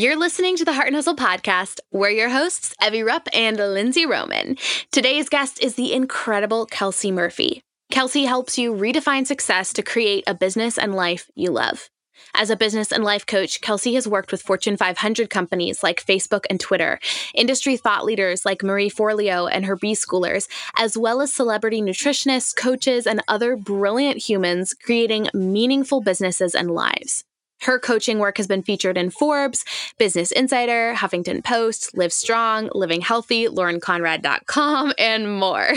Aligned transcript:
You're 0.00 0.16
listening 0.16 0.56
to 0.56 0.64
the 0.64 0.72
Heart 0.72 0.86
and 0.86 0.96
Hustle 0.96 1.14
podcast. 1.14 1.78
We're 1.92 2.08
your 2.08 2.30
hosts, 2.30 2.74
Evie 2.82 3.02
Rupp 3.02 3.28
and 3.34 3.58
Lindsey 3.58 4.06
Roman. 4.06 4.56
Today's 4.90 5.28
guest 5.28 5.62
is 5.62 5.74
the 5.74 5.92
incredible 5.92 6.64
Kelsey 6.64 7.12
Murphy. 7.12 7.62
Kelsey 7.90 8.24
helps 8.24 8.56
you 8.56 8.72
redefine 8.72 9.26
success 9.26 9.74
to 9.74 9.82
create 9.82 10.24
a 10.26 10.32
business 10.32 10.78
and 10.78 10.94
life 10.94 11.30
you 11.34 11.50
love. 11.50 11.90
As 12.32 12.48
a 12.48 12.56
business 12.56 12.92
and 12.92 13.04
life 13.04 13.26
coach, 13.26 13.60
Kelsey 13.60 13.92
has 13.92 14.08
worked 14.08 14.32
with 14.32 14.40
Fortune 14.40 14.78
500 14.78 15.28
companies 15.28 15.82
like 15.82 16.02
Facebook 16.02 16.46
and 16.48 16.58
Twitter, 16.58 16.98
industry 17.34 17.76
thought 17.76 18.06
leaders 18.06 18.46
like 18.46 18.62
Marie 18.62 18.88
Forleo 18.88 19.50
and 19.52 19.66
her 19.66 19.76
B 19.76 19.92
schoolers, 19.92 20.48
as 20.78 20.96
well 20.96 21.20
as 21.20 21.30
celebrity 21.30 21.82
nutritionists, 21.82 22.56
coaches, 22.56 23.06
and 23.06 23.22
other 23.28 23.54
brilliant 23.54 24.16
humans 24.16 24.72
creating 24.72 25.28
meaningful 25.34 26.00
businesses 26.00 26.54
and 26.54 26.70
lives. 26.70 27.24
Her 27.62 27.78
coaching 27.78 28.18
work 28.18 28.38
has 28.38 28.46
been 28.46 28.62
featured 28.62 28.96
in 28.96 29.10
Forbes, 29.10 29.64
Business 29.98 30.30
Insider, 30.32 30.94
Huffington 30.94 31.44
Post, 31.44 31.96
Live 31.96 32.12
Strong, 32.12 32.70
Living 32.74 33.02
Healthy, 33.02 33.48
LaurenConrad.com, 33.48 34.94
and 34.98 35.38
more. 35.38 35.74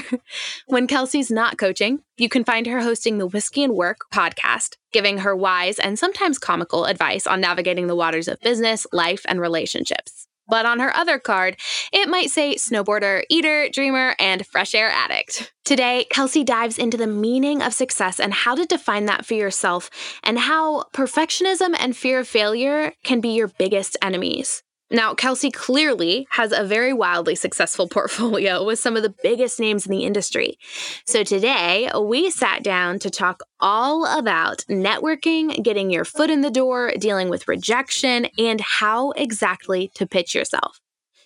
when 0.67 0.87
Kelsey's 0.87 1.29
not 1.29 1.57
coaching, 1.57 1.99
you 2.17 2.29
can 2.29 2.43
find 2.43 2.67
her 2.67 2.81
hosting 2.81 3.17
the 3.17 3.27
Whiskey 3.27 3.63
and 3.63 3.73
Work 3.73 4.05
podcast, 4.13 4.77
giving 4.91 5.19
her 5.19 5.35
wise 5.35 5.77
and 5.79 5.99
sometimes 5.99 6.39
comical 6.39 6.85
advice 6.85 7.27
on 7.27 7.41
navigating 7.41 7.87
the 7.87 7.95
waters 7.95 8.27
of 8.27 8.39
business, 8.39 8.87
life, 8.91 9.25
and 9.27 9.41
relationships. 9.41 10.27
But 10.47 10.65
on 10.65 10.79
her 10.79 10.95
other 10.95 11.19
card, 11.19 11.57
it 11.91 12.09
might 12.09 12.29
say 12.29 12.55
snowboarder, 12.55 13.23
eater, 13.29 13.69
dreamer, 13.69 14.15
and 14.19 14.45
fresh 14.45 14.75
air 14.75 14.89
addict. 14.89 15.53
Today, 15.63 16.05
Kelsey 16.09 16.43
dives 16.43 16.77
into 16.77 16.97
the 16.97 17.07
meaning 17.07 17.61
of 17.61 17.73
success 17.73 18.19
and 18.19 18.33
how 18.33 18.55
to 18.55 18.65
define 18.65 19.05
that 19.05 19.25
for 19.25 19.35
yourself, 19.35 19.89
and 20.21 20.37
how 20.39 20.83
perfectionism 20.93 21.75
and 21.79 21.95
fear 21.95 22.19
of 22.19 22.27
failure 22.27 22.93
can 23.03 23.21
be 23.21 23.29
your 23.29 23.47
biggest 23.47 23.95
enemies. 24.01 24.63
Now, 24.93 25.15
Kelsey 25.15 25.49
clearly 25.49 26.27
has 26.29 26.51
a 26.51 26.63
very 26.63 26.93
wildly 26.93 27.33
successful 27.33 27.87
portfolio 27.89 28.63
with 28.63 28.77
some 28.77 28.95
of 28.95 29.01
the 29.01 29.15
biggest 29.23 29.59
names 29.59 29.87
in 29.87 29.91
the 29.91 30.05
industry. 30.05 30.59
So 31.07 31.23
today, 31.23 31.89
we 31.99 32.29
sat 32.29 32.63
down 32.63 32.99
to 32.99 33.09
talk 33.09 33.41
all 33.59 34.05
about 34.05 34.59
networking, 34.69 35.63
getting 35.63 35.89
your 35.89 36.05
foot 36.05 36.29
in 36.29 36.41
the 36.41 36.51
door, 36.51 36.93
dealing 36.99 37.29
with 37.29 37.47
rejection, 37.47 38.27
and 38.37 38.61
how 38.61 39.11
exactly 39.11 39.91
to 39.95 40.05
pitch 40.05 40.35
yourself. 40.35 40.79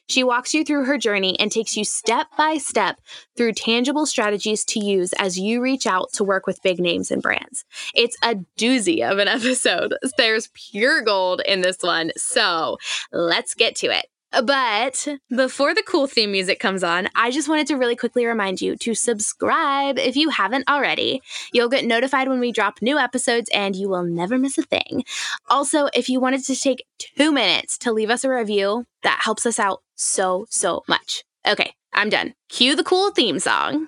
She 0.10 0.24
walks 0.24 0.54
you 0.54 0.64
through 0.64 0.86
her 0.86 0.98
journey 0.98 1.40
and 1.40 1.52
takes 1.52 1.76
you 1.76 1.84
step 1.84 2.28
by 2.38 2.58
step 2.58 3.00
through 3.36 3.54
tangible 3.54 4.06
strategies 4.06 4.64
to 4.66 4.80
use 4.80 5.14
as 5.14 5.38
you 5.38 5.62
reach 5.62 5.86
out 5.86 6.14
to 6.14 6.24
work 6.24 6.48
with 6.48 6.62
big 6.64 6.80
names 6.80 7.12
and 7.12 7.22
brands. 7.22 7.66
It's 7.94 8.18
a 8.24 8.36
doozy 8.58 9.10
of 9.10 9.20
an 9.20 9.28
episode. 9.28 9.94
There's 10.18 10.50
pure 10.54 11.02
gold 11.02 11.42
in 11.46 11.62
this 11.62 11.80
one. 11.82 12.12
So 12.16 12.78
let's 13.12 13.54
get 13.54 13.76
to 13.78 13.88
it. 13.88 14.08
But 14.44 15.08
before 15.36 15.74
the 15.74 15.84
cool 15.84 16.06
theme 16.06 16.32
music 16.32 16.60
comes 16.60 16.84
on, 16.84 17.10
I 17.16 17.32
just 17.32 17.50
wanted 17.50 17.68
to 17.68 17.76
really 17.76 17.96
quickly 17.96 18.26
remind 18.26 18.62
you 18.62 18.76
to 18.78 18.94
subscribe 18.94 19.98
if 19.98 20.16
you 20.16 20.30
haven't 20.30 20.70
already. 20.70 21.22
You'll 21.54 21.70
get 21.70 21.86
notified 21.86 22.28
when 22.28 22.40
we 22.40 22.52
drop 22.52 22.82
new 22.82 23.00
episodes 23.00 23.50
and 23.54 23.76
you 23.76 23.90
will 23.90 24.04
never 24.04 24.38
miss 24.38 24.58
a 24.58 24.64
thing. 24.64 25.06
Also, 25.50 25.88
if 25.94 26.10
you 26.10 26.20
wanted 26.20 26.44
to 26.46 26.56
take 26.56 26.86
two 27.00 27.32
minutes 27.32 27.78
to 27.80 27.92
leave 27.92 28.10
us 28.10 28.24
a 28.24 28.30
review, 28.30 28.86
that 29.04 29.22
helps 29.24 29.46
us 29.46 29.60
out 29.60 29.82
so, 29.96 30.46
so 30.50 30.84
much. 30.88 31.24
Okay, 31.48 31.74
I'm 31.94 32.10
done. 32.10 32.34
Cue 32.50 32.76
the 32.76 32.84
cool 32.84 33.12
theme 33.12 33.40
song. 33.40 33.88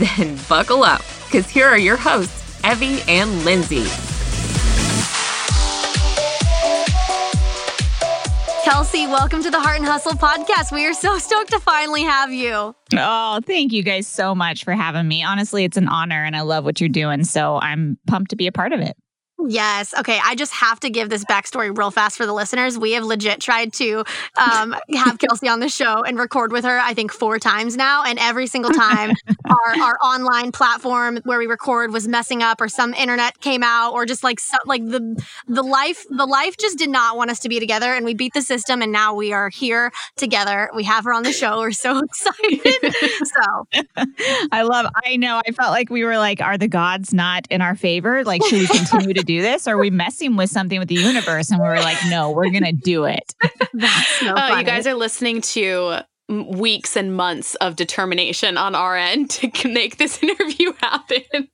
Then 0.00 0.38
buckle 0.48 0.82
up, 0.82 1.02
because 1.26 1.50
here 1.50 1.66
are 1.66 1.78
your 1.78 1.98
hosts, 1.98 2.58
Evie 2.64 3.02
and 3.06 3.44
Lindsey. 3.44 3.84
Kelsey, 8.64 9.06
welcome 9.06 9.42
to 9.42 9.50
the 9.50 9.60
Heart 9.60 9.80
and 9.80 9.86
Hustle 9.86 10.12
podcast. 10.12 10.72
We 10.72 10.86
are 10.86 10.94
so 10.94 11.18
stoked 11.18 11.50
to 11.50 11.60
finally 11.60 12.02
have 12.02 12.32
you. 12.32 12.74
Oh, 12.96 13.40
thank 13.44 13.72
you 13.74 13.82
guys 13.82 14.06
so 14.06 14.34
much 14.34 14.64
for 14.64 14.72
having 14.72 15.06
me. 15.06 15.22
Honestly, 15.22 15.64
it's 15.64 15.76
an 15.76 15.88
honor 15.88 16.24
and 16.24 16.34
I 16.34 16.40
love 16.42 16.64
what 16.64 16.80
you're 16.80 16.88
doing. 16.88 17.24
So 17.24 17.58
I'm 17.60 17.98
pumped 18.06 18.30
to 18.30 18.36
be 18.36 18.46
a 18.46 18.52
part 18.52 18.72
of 18.72 18.80
it. 18.80 18.96
Yes. 19.48 19.94
Okay. 19.98 20.20
I 20.22 20.34
just 20.34 20.52
have 20.52 20.80
to 20.80 20.90
give 20.90 21.08
this 21.08 21.24
backstory 21.24 21.76
real 21.76 21.90
fast 21.90 22.16
for 22.16 22.26
the 22.26 22.32
listeners. 22.32 22.78
We 22.78 22.92
have 22.92 23.04
legit 23.04 23.40
tried 23.40 23.72
to 23.74 24.04
um, 24.36 24.74
have 24.94 25.18
Kelsey 25.20 25.48
on 25.48 25.60
the 25.60 25.68
show 25.68 26.02
and 26.02 26.18
record 26.18 26.52
with 26.52 26.64
her, 26.64 26.78
I 26.78 26.94
think, 26.94 27.12
four 27.12 27.38
times 27.38 27.76
now. 27.76 28.04
And 28.04 28.18
every 28.18 28.46
single 28.46 28.70
time 28.70 29.12
our, 29.48 29.82
our 29.82 29.98
online 30.02 30.52
platform 30.52 31.20
where 31.24 31.38
we 31.38 31.46
record 31.46 31.92
was 31.92 32.06
messing 32.06 32.42
up 32.42 32.60
or 32.60 32.68
some 32.68 32.94
internet 32.94 33.40
came 33.40 33.62
out 33.62 33.92
or 33.92 34.06
just 34.06 34.22
like, 34.22 34.40
so, 34.40 34.56
like 34.66 34.84
the, 34.84 35.22
the 35.48 35.62
life, 35.62 36.04
the 36.10 36.26
life 36.26 36.56
just 36.58 36.78
did 36.78 36.90
not 36.90 37.16
want 37.16 37.30
us 37.30 37.40
to 37.40 37.48
be 37.48 37.60
together. 37.60 37.92
And 37.92 38.04
we 38.04 38.14
beat 38.14 38.34
the 38.34 38.42
system 38.42 38.82
and 38.82 38.92
now 38.92 39.14
we 39.14 39.32
are 39.32 39.48
here 39.48 39.92
together. 40.16 40.70
We 40.74 40.84
have 40.84 41.04
her 41.04 41.12
on 41.12 41.22
the 41.22 41.32
show. 41.32 41.58
We're 41.58 41.72
so 41.72 41.98
excited. 42.04 42.94
so 43.24 43.66
I 44.52 44.62
love, 44.62 44.86
I 45.06 45.16
know. 45.16 45.40
I 45.46 45.52
felt 45.52 45.70
like 45.70 45.90
we 45.90 46.04
were 46.04 46.18
like, 46.18 46.40
are 46.40 46.58
the 46.58 46.68
gods 46.68 47.14
not 47.14 47.46
in 47.50 47.60
our 47.62 47.74
favor? 47.74 48.24
Like, 48.24 48.44
should 48.44 48.60
we 48.60 48.66
continue 48.66 49.14
to 49.14 49.29
do 49.36 49.42
this? 49.42 49.66
Or 49.66 49.74
are 49.74 49.78
we 49.78 49.90
messing 49.90 50.36
with 50.36 50.50
something 50.50 50.78
with 50.78 50.88
the 50.88 50.96
universe? 50.96 51.50
And 51.50 51.60
we 51.60 51.66
are 51.66 51.80
like, 51.80 51.98
no, 52.08 52.30
we're 52.30 52.50
going 52.50 52.64
to 52.64 52.72
do 52.72 53.04
it. 53.04 53.34
That's 53.72 54.20
so 54.20 54.34
oh, 54.36 54.58
you 54.58 54.64
guys 54.64 54.86
are 54.86 54.94
listening 54.94 55.40
to 55.42 56.00
weeks 56.28 56.96
and 56.96 57.16
months 57.16 57.56
of 57.56 57.76
determination 57.76 58.56
on 58.56 58.74
our 58.74 58.96
end 58.96 59.30
to 59.30 59.68
make 59.68 59.96
this 59.96 60.22
interview 60.22 60.72
happen. 60.80 61.48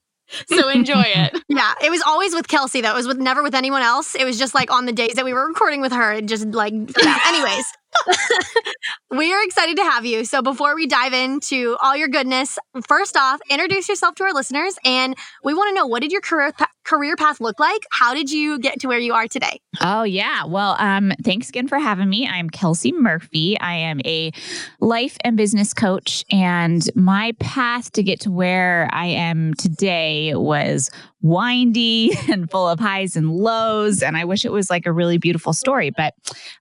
So 0.49 0.69
enjoy 0.69 1.03
it. 1.05 1.41
yeah, 1.49 1.73
it 1.81 1.89
was 1.89 2.01
always 2.05 2.33
with 2.33 2.47
Kelsey 2.47 2.81
though. 2.81 2.91
It 2.91 2.95
was 2.95 3.07
with 3.07 3.17
never 3.17 3.41
with 3.41 3.55
anyone 3.55 3.81
else. 3.81 4.13
It 4.13 4.25
was 4.25 4.37
just 4.37 4.53
like 4.53 4.71
on 4.71 4.85
the 4.85 4.91
days 4.91 5.13
that 5.13 5.25
we 5.25 5.33
were 5.33 5.47
recording 5.47 5.79
with 5.79 5.93
her, 5.93 6.13
it 6.13 6.25
just 6.25 6.47
like 6.47 6.73
yeah. 6.73 7.19
anyways. 7.27 7.65
we 9.11 9.33
are 9.33 9.43
excited 9.43 9.77
to 9.77 9.83
have 9.83 10.05
you. 10.05 10.25
So, 10.25 10.41
before 10.41 10.75
we 10.75 10.87
dive 10.87 11.13
into 11.13 11.77
all 11.81 11.95
your 11.95 12.07
goodness, 12.07 12.57
first 12.87 13.17
off, 13.17 13.39
introduce 13.49 13.89
yourself 13.89 14.15
to 14.15 14.23
our 14.23 14.33
listeners. 14.33 14.75
And 14.83 15.15
we 15.43 15.53
want 15.53 15.69
to 15.69 15.75
know 15.75 15.87
what 15.87 16.01
did 16.01 16.11
your 16.11 16.21
career, 16.21 16.51
career 16.83 17.15
path 17.15 17.39
look 17.39 17.59
like? 17.59 17.81
How 17.91 18.13
did 18.13 18.31
you 18.31 18.59
get 18.59 18.79
to 18.81 18.87
where 18.87 18.99
you 18.99 19.13
are 19.13 19.27
today? 19.27 19.59
Oh, 19.81 20.03
yeah. 20.03 20.45
Well, 20.45 20.75
um, 20.79 21.11
thanks 21.23 21.49
again 21.49 21.67
for 21.67 21.79
having 21.79 22.09
me. 22.09 22.27
I'm 22.27 22.49
Kelsey 22.49 22.91
Murphy. 22.91 23.59
I 23.59 23.75
am 23.75 23.99
a 24.05 24.31
life 24.79 25.17
and 25.23 25.37
business 25.37 25.73
coach. 25.73 26.23
And 26.31 26.83
my 26.95 27.33
path 27.39 27.91
to 27.93 28.03
get 28.03 28.21
to 28.21 28.31
where 28.31 28.89
I 28.91 29.07
am 29.07 29.53
today 29.55 30.33
was 30.35 30.89
windy 31.21 32.11
and 32.29 32.49
full 32.49 32.67
of 32.67 32.79
highs 32.79 33.15
and 33.15 33.31
lows 33.31 34.03
and 34.03 34.17
i 34.17 34.23
wish 34.23 34.45
it 34.45 34.51
was 34.51 34.69
like 34.69 34.85
a 34.85 34.91
really 34.91 35.17
beautiful 35.17 35.53
story 35.53 35.89
but 35.89 36.13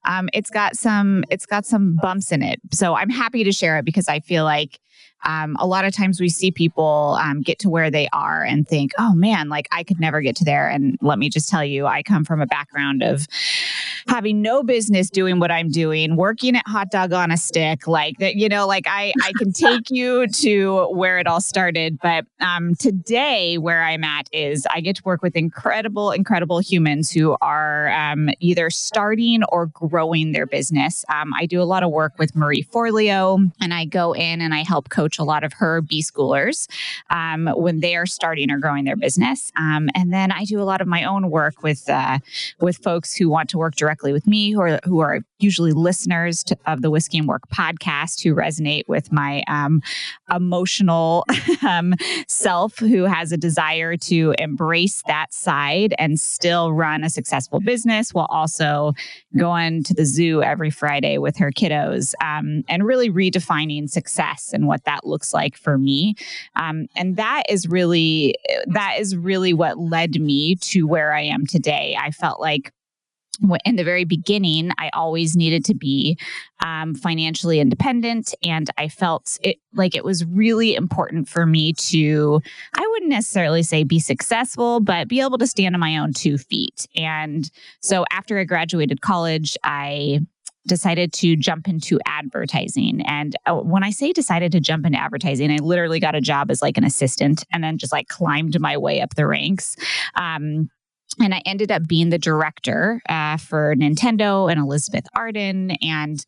um, 0.04 0.28
it's 0.32 0.50
got 0.50 0.76
some 0.76 1.24
it's 1.30 1.46
got 1.46 1.66
some 1.66 1.96
bumps 2.00 2.32
in 2.32 2.42
it 2.42 2.60
so 2.72 2.94
i'm 2.94 3.10
happy 3.10 3.44
to 3.44 3.52
share 3.52 3.78
it 3.78 3.84
because 3.84 4.08
i 4.08 4.20
feel 4.20 4.44
like 4.44 4.80
um, 5.24 5.56
a 5.58 5.66
lot 5.66 5.84
of 5.84 5.92
times 5.92 6.20
we 6.20 6.28
see 6.28 6.50
people 6.50 7.18
um, 7.20 7.42
get 7.42 7.58
to 7.60 7.68
where 7.68 7.90
they 7.90 8.08
are 8.12 8.44
and 8.44 8.66
think, 8.66 8.92
oh 8.98 9.14
man, 9.14 9.48
like 9.48 9.66
I 9.72 9.82
could 9.82 9.98
never 9.98 10.20
get 10.20 10.36
to 10.36 10.44
there. 10.44 10.68
And 10.68 10.96
let 11.02 11.18
me 11.18 11.28
just 11.28 11.48
tell 11.48 11.64
you, 11.64 11.86
I 11.86 12.02
come 12.02 12.24
from 12.24 12.40
a 12.40 12.46
background 12.46 13.02
of 13.02 13.26
having 14.08 14.40
no 14.40 14.62
business 14.62 15.10
doing 15.10 15.38
what 15.40 15.50
I'm 15.50 15.68
doing, 15.68 16.16
working 16.16 16.56
at 16.56 16.66
Hot 16.66 16.90
Dog 16.90 17.12
on 17.12 17.30
a 17.30 17.36
Stick, 17.36 17.86
like 17.86 18.18
that, 18.18 18.36
you 18.36 18.48
know, 18.48 18.66
like 18.66 18.86
I, 18.86 19.12
I 19.22 19.32
can 19.36 19.52
take 19.66 19.90
you 19.90 20.26
to 20.28 20.86
where 20.92 21.18
it 21.18 21.26
all 21.26 21.40
started. 21.40 21.98
But 22.00 22.24
um, 22.40 22.74
today, 22.76 23.58
where 23.58 23.82
I'm 23.82 24.04
at 24.04 24.28
is 24.32 24.66
I 24.72 24.80
get 24.80 24.96
to 24.96 25.02
work 25.04 25.22
with 25.22 25.36
incredible, 25.36 26.12
incredible 26.12 26.60
humans 26.60 27.10
who 27.10 27.36
are 27.40 27.90
um, 27.90 28.30
either 28.40 28.70
starting 28.70 29.42
or 29.50 29.66
growing 29.66 30.32
their 30.32 30.46
business. 30.46 31.04
Um, 31.12 31.34
I 31.34 31.46
do 31.46 31.60
a 31.60 31.64
lot 31.64 31.82
of 31.82 31.90
work 31.90 32.18
with 32.18 32.34
Marie 32.36 32.62
Forleo, 32.62 33.50
and 33.60 33.74
I 33.74 33.84
go 33.84 34.12
in 34.14 34.40
and 34.40 34.54
I 34.54 34.62
help 34.62 34.88
coach 34.88 35.18
a 35.18 35.24
lot 35.24 35.44
of 35.44 35.52
her 35.54 35.80
B 35.80 36.02
schoolers 36.02 36.68
um, 37.10 37.48
when 37.56 37.80
they 37.80 37.96
are 37.96 38.06
starting 38.06 38.50
or 38.50 38.58
growing 38.58 38.84
their 38.84 38.96
business. 38.96 39.52
Um, 39.56 39.88
and 39.94 40.12
then 40.12 40.30
I 40.30 40.44
do 40.44 40.60
a 40.60 40.64
lot 40.64 40.80
of 40.80 40.86
my 40.86 41.04
own 41.04 41.30
work 41.30 41.62
with 41.62 41.88
uh, 41.88 42.18
with 42.60 42.78
folks 42.78 43.14
who 43.14 43.28
want 43.28 43.50
to 43.50 43.58
work 43.58 43.74
directly 43.74 43.95
directly 43.96 44.12
with 44.12 44.26
me, 44.26 44.52
who 44.52 44.60
are 44.60 44.80
who 44.84 45.00
are 45.00 45.20
usually 45.38 45.72
listeners 45.72 46.42
to, 46.44 46.56
of 46.66 46.82
the 46.82 46.90
Whiskey 46.90 47.18
and 47.18 47.28
Work 47.28 47.42
podcast, 47.54 48.22
who 48.22 48.34
resonate 48.34 48.88
with 48.88 49.12
my 49.12 49.42
um, 49.48 49.82
emotional 50.34 51.24
um, 51.66 51.94
self, 52.26 52.78
who 52.78 53.04
has 53.04 53.32
a 53.32 53.36
desire 53.36 53.96
to 53.96 54.34
embrace 54.38 55.02
that 55.06 55.32
side 55.32 55.94
and 55.98 56.18
still 56.18 56.72
run 56.72 57.04
a 57.04 57.10
successful 57.10 57.60
business 57.60 58.14
while 58.14 58.26
also 58.30 58.92
going 59.36 59.82
to 59.84 59.94
the 59.94 60.04
zoo 60.04 60.42
every 60.42 60.70
Friday 60.70 61.18
with 61.18 61.36
her 61.36 61.50
kiddos, 61.50 62.14
um, 62.22 62.64
and 62.68 62.84
really 62.84 63.10
redefining 63.10 63.88
success 63.88 64.52
and 64.52 64.66
what 64.66 64.84
that 64.84 65.06
looks 65.06 65.32
like 65.34 65.56
for 65.56 65.78
me. 65.78 66.14
Um, 66.54 66.86
and 66.96 67.16
that 67.16 67.44
is 67.48 67.66
really 67.68 68.34
that 68.66 68.96
is 68.98 69.16
really 69.16 69.52
what 69.52 69.78
led 69.78 70.20
me 70.20 70.56
to 70.56 70.86
where 70.86 71.12
I 71.12 71.22
am 71.22 71.46
today. 71.46 71.96
I 71.98 72.10
felt 72.10 72.40
like 72.40 72.72
in 73.64 73.76
the 73.76 73.84
very 73.84 74.04
beginning, 74.04 74.70
I 74.78 74.90
always 74.92 75.36
needed 75.36 75.64
to 75.66 75.74
be 75.74 76.18
um, 76.64 76.94
financially 76.94 77.60
independent. 77.60 78.34
And 78.42 78.68
I 78.78 78.88
felt 78.88 79.38
it 79.42 79.58
like 79.74 79.94
it 79.94 80.04
was 80.04 80.24
really 80.24 80.74
important 80.74 81.28
for 81.28 81.46
me 81.46 81.72
to, 81.74 82.40
I 82.74 82.86
wouldn't 82.90 83.10
necessarily 83.10 83.62
say 83.62 83.84
be 83.84 83.98
successful, 83.98 84.80
but 84.80 85.08
be 85.08 85.20
able 85.20 85.38
to 85.38 85.46
stand 85.46 85.74
on 85.74 85.80
my 85.80 85.98
own 85.98 86.12
two 86.12 86.38
feet. 86.38 86.86
And 86.96 87.50
so 87.80 88.04
after 88.10 88.38
I 88.38 88.44
graduated 88.44 89.00
college, 89.00 89.56
I 89.62 90.20
decided 90.66 91.12
to 91.12 91.36
jump 91.36 91.68
into 91.68 92.00
advertising. 92.06 93.00
And 93.06 93.36
uh, 93.46 93.54
when 93.56 93.84
I 93.84 93.90
say 93.90 94.12
decided 94.12 94.52
to 94.52 94.60
jump 94.60 94.84
into 94.84 94.98
advertising, 94.98 95.50
I 95.50 95.56
literally 95.56 96.00
got 96.00 96.14
a 96.14 96.20
job 96.20 96.50
as 96.50 96.60
like 96.60 96.76
an 96.76 96.84
assistant 96.84 97.44
and 97.52 97.62
then 97.62 97.78
just 97.78 97.92
like 97.92 98.08
climbed 98.08 98.58
my 98.60 98.76
way 98.76 99.00
up 99.00 99.14
the 99.14 99.26
ranks. 99.26 99.76
Um, 100.16 100.68
and 101.20 101.34
I 101.34 101.42
ended 101.46 101.72
up 101.72 101.86
being 101.86 102.10
the 102.10 102.18
director 102.18 103.00
uh, 103.08 103.36
for 103.36 103.74
Nintendo 103.74 104.50
and 104.50 104.60
Elizabeth 104.60 105.06
Arden 105.14 105.72
and 105.82 106.24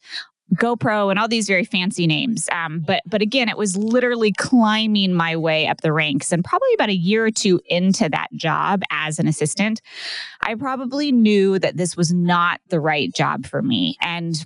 GoPro 0.54 1.10
and 1.10 1.18
all 1.18 1.28
these 1.28 1.46
very 1.46 1.64
fancy 1.64 2.06
names. 2.06 2.48
Um, 2.50 2.80
but 2.80 3.02
but 3.06 3.20
again, 3.20 3.48
it 3.48 3.58
was 3.58 3.76
literally 3.76 4.32
climbing 4.32 5.12
my 5.12 5.36
way 5.36 5.66
up 5.66 5.82
the 5.82 5.92
ranks. 5.92 6.32
And 6.32 6.44
probably 6.44 6.72
about 6.74 6.88
a 6.88 6.96
year 6.96 7.26
or 7.26 7.30
two 7.30 7.60
into 7.66 8.08
that 8.08 8.28
job 8.32 8.82
as 8.90 9.18
an 9.18 9.28
assistant, 9.28 9.82
I 10.40 10.54
probably 10.54 11.12
knew 11.12 11.58
that 11.58 11.76
this 11.76 11.96
was 11.96 12.12
not 12.12 12.60
the 12.68 12.80
right 12.80 13.12
job 13.12 13.46
for 13.46 13.60
me. 13.60 13.96
And 14.00 14.42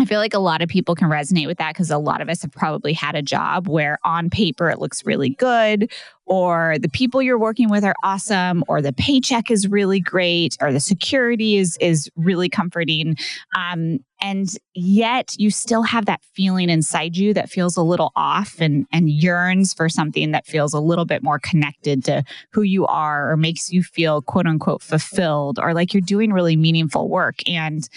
I 0.00 0.06
feel 0.06 0.18
like 0.18 0.34
a 0.34 0.38
lot 0.38 0.62
of 0.62 0.68
people 0.68 0.94
can 0.94 1.08
resonate 1.08 1.46
with 1.46 1.58
that 1.58 1.74
because 1.74 1.90
a 1.90 1.98
lot 1.98 2.20
of 2.20 2.28
us 2.28 2.42
have 2.42 2.52
probably 2.52 2.94
had 2.94 3.14
a 3.14 3.22
job 3.22 3.68
where 3.68 3.98
on 4.02 4.30
paper 4.30 4.70
it 4.70 4.78
looks 4.78 5.04
really 5.04 5.30
good, 5.30 5.92
or 6.26 6.76
the 6.80 6.88
people 6.88 7.20
you're 7.20 7.38
working 7.38 7.70
with 7.70 7.84
are 7.84 7.94
awesome, 8.04 8.62
or 8.68 8.80
the 8.80 8.92
paycheck 8.92 9.50
is 9.50 9.68
really 9.68 10.00
great, 10.00 10.56
or 10.60 10.72
the 10.72 10.80
security 10.80 11.56
is 11.56 11.76
is 11.80 12.10
really 12.16 12.48
comforting. 12.48 13.16
Um, 13.56 13.98
and 14.22 14.54
yet 14.74 15.34
you 15.38 15.50
still 15.50 15.82
have 15.82 16.06
that 16.06 16.22
feeling 16.34 16.68
inside 16.68 17.16
you 17.16 17.32
that 17.34 17.50
feels 17.50 17.76
a 17.76 17.82
little 17.82 18.12
off 18.16 18.60
and 18.60 18.86
and 18.92 19.10
yearns 19.10 19.72
for 19.72 19.88
something 19.88 20.30
that 20.32 20.46
feels 20.46 20.74
a 20.74 20.80
little 20.80 21.04
bit 21.04 21.22
more 21.22 21.38
connected 21.38 22.04
to 22.04 22.22
who 22.52 22.62
you 22.62 22.86
are 22.86 23.30
or 23.30 23.36
makes 23.36 23.72
you 23.72 23.82
feel 23.82 24.22
quote 24.22 24.46
unquote 24.46 24.82
fulfilled 24.82 25.58
or 25.58 25.74
like 25.74 25.94
you're 25.94 26.00
doing 26.00 26.32
really 26.32 26.56
meaningful 26.56 27.08
work 27.08 27.36
and 27.48 27.88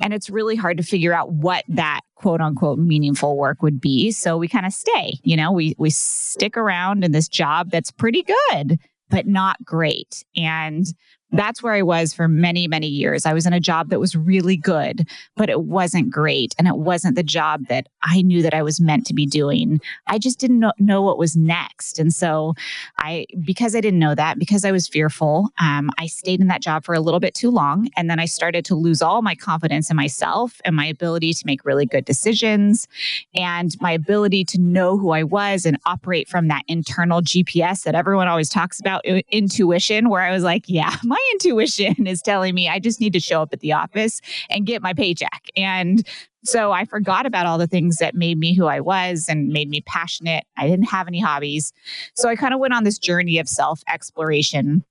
and 0.00 0.14
it's 0.14 0.30
really 0.30 0.56
hard 0.56 0.76
to 0.76 0.82
figure 0.82 1.12
out 1.12 1.32
what 1.32 1.64
that 1.68 2.00
quote 2.18 2.40
unquote 2.40 2.78
meaningful 2.78 3.36
work 3.36 3.62
would 3.62 3.80
be. 3.80 4.10
So 4.10 4.36
we 4.36 4.48
kind 4.48 4.66
of 4.66 4.72
stay 4.72 5.18
you 5.22 5.36
know? 5.36 5.52
We 5.52 5.74
we 5.78 5.90
stick 5.90 6.56
around 6.56 7.04
in 7.04 7.12
this 7.12 7.28
job 7.28 7.70
that's 7.70 7.90
pretty 7.90 8.22
good 8.22 8.78
but 9.10 9.26
not 9.26 9.56
great. 9.64 10.24
And 10.36 10.86
that's 11.32 11.62
where 11.62 11.74
I 11.74 11.82
was 11.82 12.14
for 12.14 12.26
many, 12.26 12.66
many 12.68 12.86
years. 12.86 13.26
I 13.26 13.34
was 13.34 13.46
in 13.46 13.52
a 13.52 13.60
job 13.60 13.90
that 13.90 14.00
was 14.00 14.16
really 14.16 14.56
good, 14.56 15.06
but 15.36 15.50
it 15.50 15.62
wasn't 15.62 16.10
great. 16.10 16.54
And 16.58 16.66
it 16.66 16.76
wasn't 16.76 17.16
the 17.16 17.22
job 17.22 17.66
that 17.68 17.86
I 18.02 18.22
knew 18.22 18.42
that 18.42 18.54
I 18.54 18.62
was 18.62 18.80
meant 18.80 19.06
to 19.06 19.14
be 19.14 19.26
doing. 19.26 19.80
I 20.06 20.18
just 20.18 20.38
didn't 20.38 20.60
know, 20.60 20.72
know 20.78 21.02
what 21.02 21.18
was 21.18 21.36
next. 21.36 21.98
And 21.98 22.14
so 22.14 22.54
I, 22.98 23.26
because 23.44 23.76
I 23.76 23.80
didn't 23.80 23.98
know 23.98 24.14
that, 24.14 24.38
because 24.38 24.64
I 24.64 24.72
was 24.72 24.88
fearful, 24.88 25.50
um, 25.60 25.90
I 25.98 26.06
stayed 26.06 26.40
in 26.40 26.48
that 26.48 26.62
job 26.62 26.84
for 26.84 26.94
a 26.94 27.00
little 27.00 27.20
bit 27.20 27.34
too 27.34 27.50
long. 27.50 27.88
And 27.96 28.08
then 28.08 28.18
I 28.18 28.24
started 28.24 28.64
to 28.66 28.74
lose 28.74 29.02
all 29.02 29.20
my 29.20 29.34
confidence 29.34 29.90
in 29.90 29.96
myself 29.96 30.60
and 30.64 30.74
my 30.74 30.86
ability 30.86 31.34
to 31.34 31.46
make 31.46 31.64
really 31.64 31.86
good 31.86 32.04
decisions 32.04 32.88
and 33.34 33.76
my 33.80 33.92
ability 33.92 34.44
to 34.46 34.58
know 34.58 34.96
who 34.96 35.10
I 35.10 35.24
was 35.24 35.66
and 35.66 35.78
operate 35.84 36.28
from 36.28 36.48
that 36.48 36.62
internal 36.68 37.20
GPS 37.20 37.82
that 37.82 37.94
everyone 37.94 38.28
always 38.28 38.48
talks 38.48 38.80
about, 38.80 39.04
intuition, 39.30 40.08
where 40.08 40.22
I 40.22 40.32
was 40.32 40.42
like, 40.42 40.64
yeah, 40.66 40.96
my 41.04 41.17
my 41.18 41.30
intuition 41.32 42.06
is 42.06 42.22
telling 42.22 42.54
me 42.54 42.68
I 42.68 42.78
just 42.78 43.00
need 43.00 43.12
to 43.12 43.20
show 43.20 43.42
up 43.42 43.52
at 43.52 43.60
the 43.60 43.72
office 43.72 44.20
and 44.50 44.66
get 44.66 44.82
my 44.82 44.94
paycheck. 44.94 45.44
And 45.56 46.06
so 46.44 46.72
I 46.72 46.84
forgot 46.84 47.26
about 47.26 47.46
all 47.46 47.58
the 47.58 47.66
things 47.66 47.96
that 47.96 48.14
made 48.14 48.38
me 48.38 48.54
who 48.54 48.66
I 48.66 48.80
was 48.80 49.26
and 49.28 49.48
made 49.48 49.68
me 49.68 49.80
passionate. 49.82 50.44
I 50.56 50.68
didn't 50.68 50.86
have 50.86 51.08
any 51.08 51.20
hobbies. 51.20 51.72
So 52.14 52.28
I 52.28 52.36
kind 52.36 52.54
of 52.54 52.60
went 52.60 52.74
on 52.74 52.84
this 52.84 52.98
journey 52.98 53.38
of 53.38 53.48
self 53.48 53.82
exploration 53.88 54.84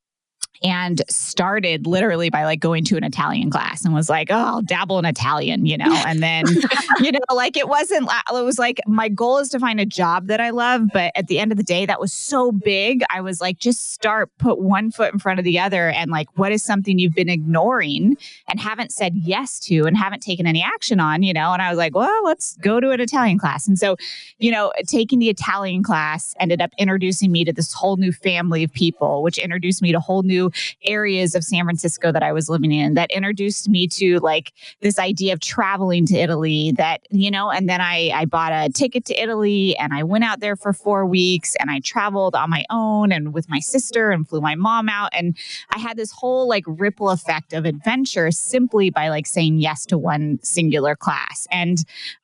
and 0.63 1.01
started 1.09 1.85
literally 1.85 2.29
by 2.29 2.43
like 2.43 2.59
going 2.59 2.83
to 2.85 2.97
an 2.97 3.03
Italian 3.03 3.49
class 3.49 3.85
and 3.85 3.93
was 3.93 4.09
like, 4.09 4.29
oh, 4.31 4.35
I'll 4.35 4.61
dabble 4.61 4.99
in 4.99 5.05
Italian, 5.05 5.65
you 5.65 5.77
know, 5.77 5.93
and 6.07 6.21
then, 6.21 6.45
you 6.99 7.11
know, 7.11 7.19
like 7.31 7.57
it 7.57 7.67
wasn't, 7.67 8.09
it 8.09 8.43
was 8.43 8.57
like, 8.57 8.79
my 8.87 9.09
goal 9.09 9.37
is 9.37 9.49
to 9.49 9.59
find 9.59 9.79
a 9.79 9.85
job 9.85 10.27
that 10.27 10.41
I 10.41 10.49
love. 10.49 10.89
But 10.93 11.11
at 11.15 11.27
the 11.27 11.39
end 11.39 11.51
of 11.51 11.57
the 11.57 11.63
day, 11.63 11.85
that 11.85 11.99
was 11.99 12.13
so 12.13 12.51
big. 12.51 13.03
I 13.13 13.21
was 13.21 13.41
like, 13.41 13.59
just 13.59 13.93
start, 13.93 14.29
put 14.37 14.59
one 14.59 14.91
foot 14.91 15.13
in 15.13 15.19
front 15.19 15.39
of 15.39 15.45
the 15.45 15.59
other. 15.59 15.89
And 15.89 16.11
like, 16.11 16.27
what 16.37 16.51
is 16.51 16.63
something 16.63 16.97
you've 16.97 17.15
been 17.15 17.29
ignoring 17.29 18.17
and 18.47 18.59
haven't 18.59 18.91
said 18.91 19.15
yes 19.15 19.59
to 19.61 19.85
and 19.85 19.95
haven't 19.95 20.21
taken 20.21 20.47
any 20.47 20.63
action 20.63 20.99
on, 20.99 21.23
you 21.23 21.33
know? 21.33 21.53
And 21.53 21.61
I 21.61 21.69
was 21.69 21.77
like, 21.77 21.95
well, 21.95 22.23
let's 22.23 22.57
go 22.57 22.79
to 22.79 22.91
an 22.91 22.99
Italian 22.99 23.37
class. 23.37 23.67
And 23.67 23.77
so, 23.77 23.95
you 24.39 24.51
know, 24.51 24.71
taking 24.87 25.19
the 25.19 25.29
Italian 25.29 25.83
class 25.83 26.33
ended 26.39 26.61
up 26.61 26.71
introducing 26.77 27.31
me 27.31 27.45
to 27.45 27.53
this 27.53 27.73
whole 27.73 27.97
new 27.97 28.11
family 28.11 28.63
of 28.63 28.73
people, 28.73 29.21
which 29.21 29.37
introduced 29.37 29.81
me 29.81 29.91
to 29.91 29.99
whole 29.99 30.23
new 30.27 30.51
areas 30.83 31.33
of 31.35 31.43
San 31.43 31.63
Francisco 31.63 32.11
that 32.11 32.23
I 32.23 32.31
was 32.31 32.49
living 32.49 32.71
in 32.71 32.93
that 32.93 33.11
introduced 33.11 33.69
me 33.69 33.87
to 33.87 34.19
like 34.19 34.53
this 34.81 34.99
idea 34.99 35.33
of 35.33 35.39
traveling 35.39 36.05
to 36.07 36.15
Italy 36.15 36.73
that, 36.77 37.01
you 37.09 37.31
know, 37.31 37.49
and 37.49 37.67
then 37.67 37.81
I, 37.81 38.11
I 38.13 38.25
bought 38.25 38.51
a 38.51 38.69
ticket 38.69 39.05
to 39.05 39.21
Italy 39.21 39.75
and 39.77 39.93
I 39.93 40.03
went 40.03 40.23
out 40.23 40.39
there 40.39 40.55
for 40.55 40.73
four 40.73 41.05
weeks 41.05 41.55
and 41.59 41.71
I 41.71 41.79
traveled 41.79 42.35
on 42.35 42.49
my 42.49 42.65
own 42.69 43.11
and 43.11 43.33
with 43.33 43.49
my 43.49 43.59
sister 43.59 44.11
and 44.11 44.27
flew 44.27 44.41
my 44.41 44.55
mom 44.55 44.89
out. 44.89 45.09
And 45.13 45.37
I 45.71 45.79
had 45.79 45.97
this 45.97 46.11
whole 46.11 46.47
like 46.47 46.63
ripple 46.67 47.09
effect 47.09 47.53
of 47.53 47.65
adventure 47.65 48.31
simply 48.31 48.89
by 48.89 49.09
like 49.09 49.25
saying 49.25 49.59
yes 49.59 49.85
to 49.87 49.97
one 49.97 50.39
singular 50.43 50.95
class. 50.95 51.47
And 51.51 51.79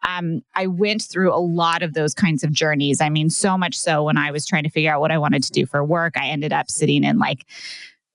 um, 0.08 0.42
I 0.56 0.68
went 0.68 1.04
through 1.04 1.34
a 1.34 1.38
lot 1.38 1.84
of 1.84 1.94
those 1.94 2.14
kinds 2.14 2.44
of 2.44 2.52
journeys. 2.52 3.02
I 3.02 3.10
mean, 3.10 3.30
so 3.30 3.58
much 3.58 3.78
so 3.78 4.04
when 4.04 4.18
I 4.18 4.32
was 4.32 4.46
trying 4.46 4.64
to 4.64 4.70
figure 4.70 4.92
out 4.94 5.02
what 5.02 5.12
I 5.12 5.18
wanted 5.18 5.44
to 5.44 5.52
do 5.52 5.66
for 5.66 5.84
work, 5.84 6.18
I 6.18 6.28
ended 6.28 6.54
up 6.54 6.70
sitting 6.70 7.04
in 7.04 7.20
like 7.20 7.46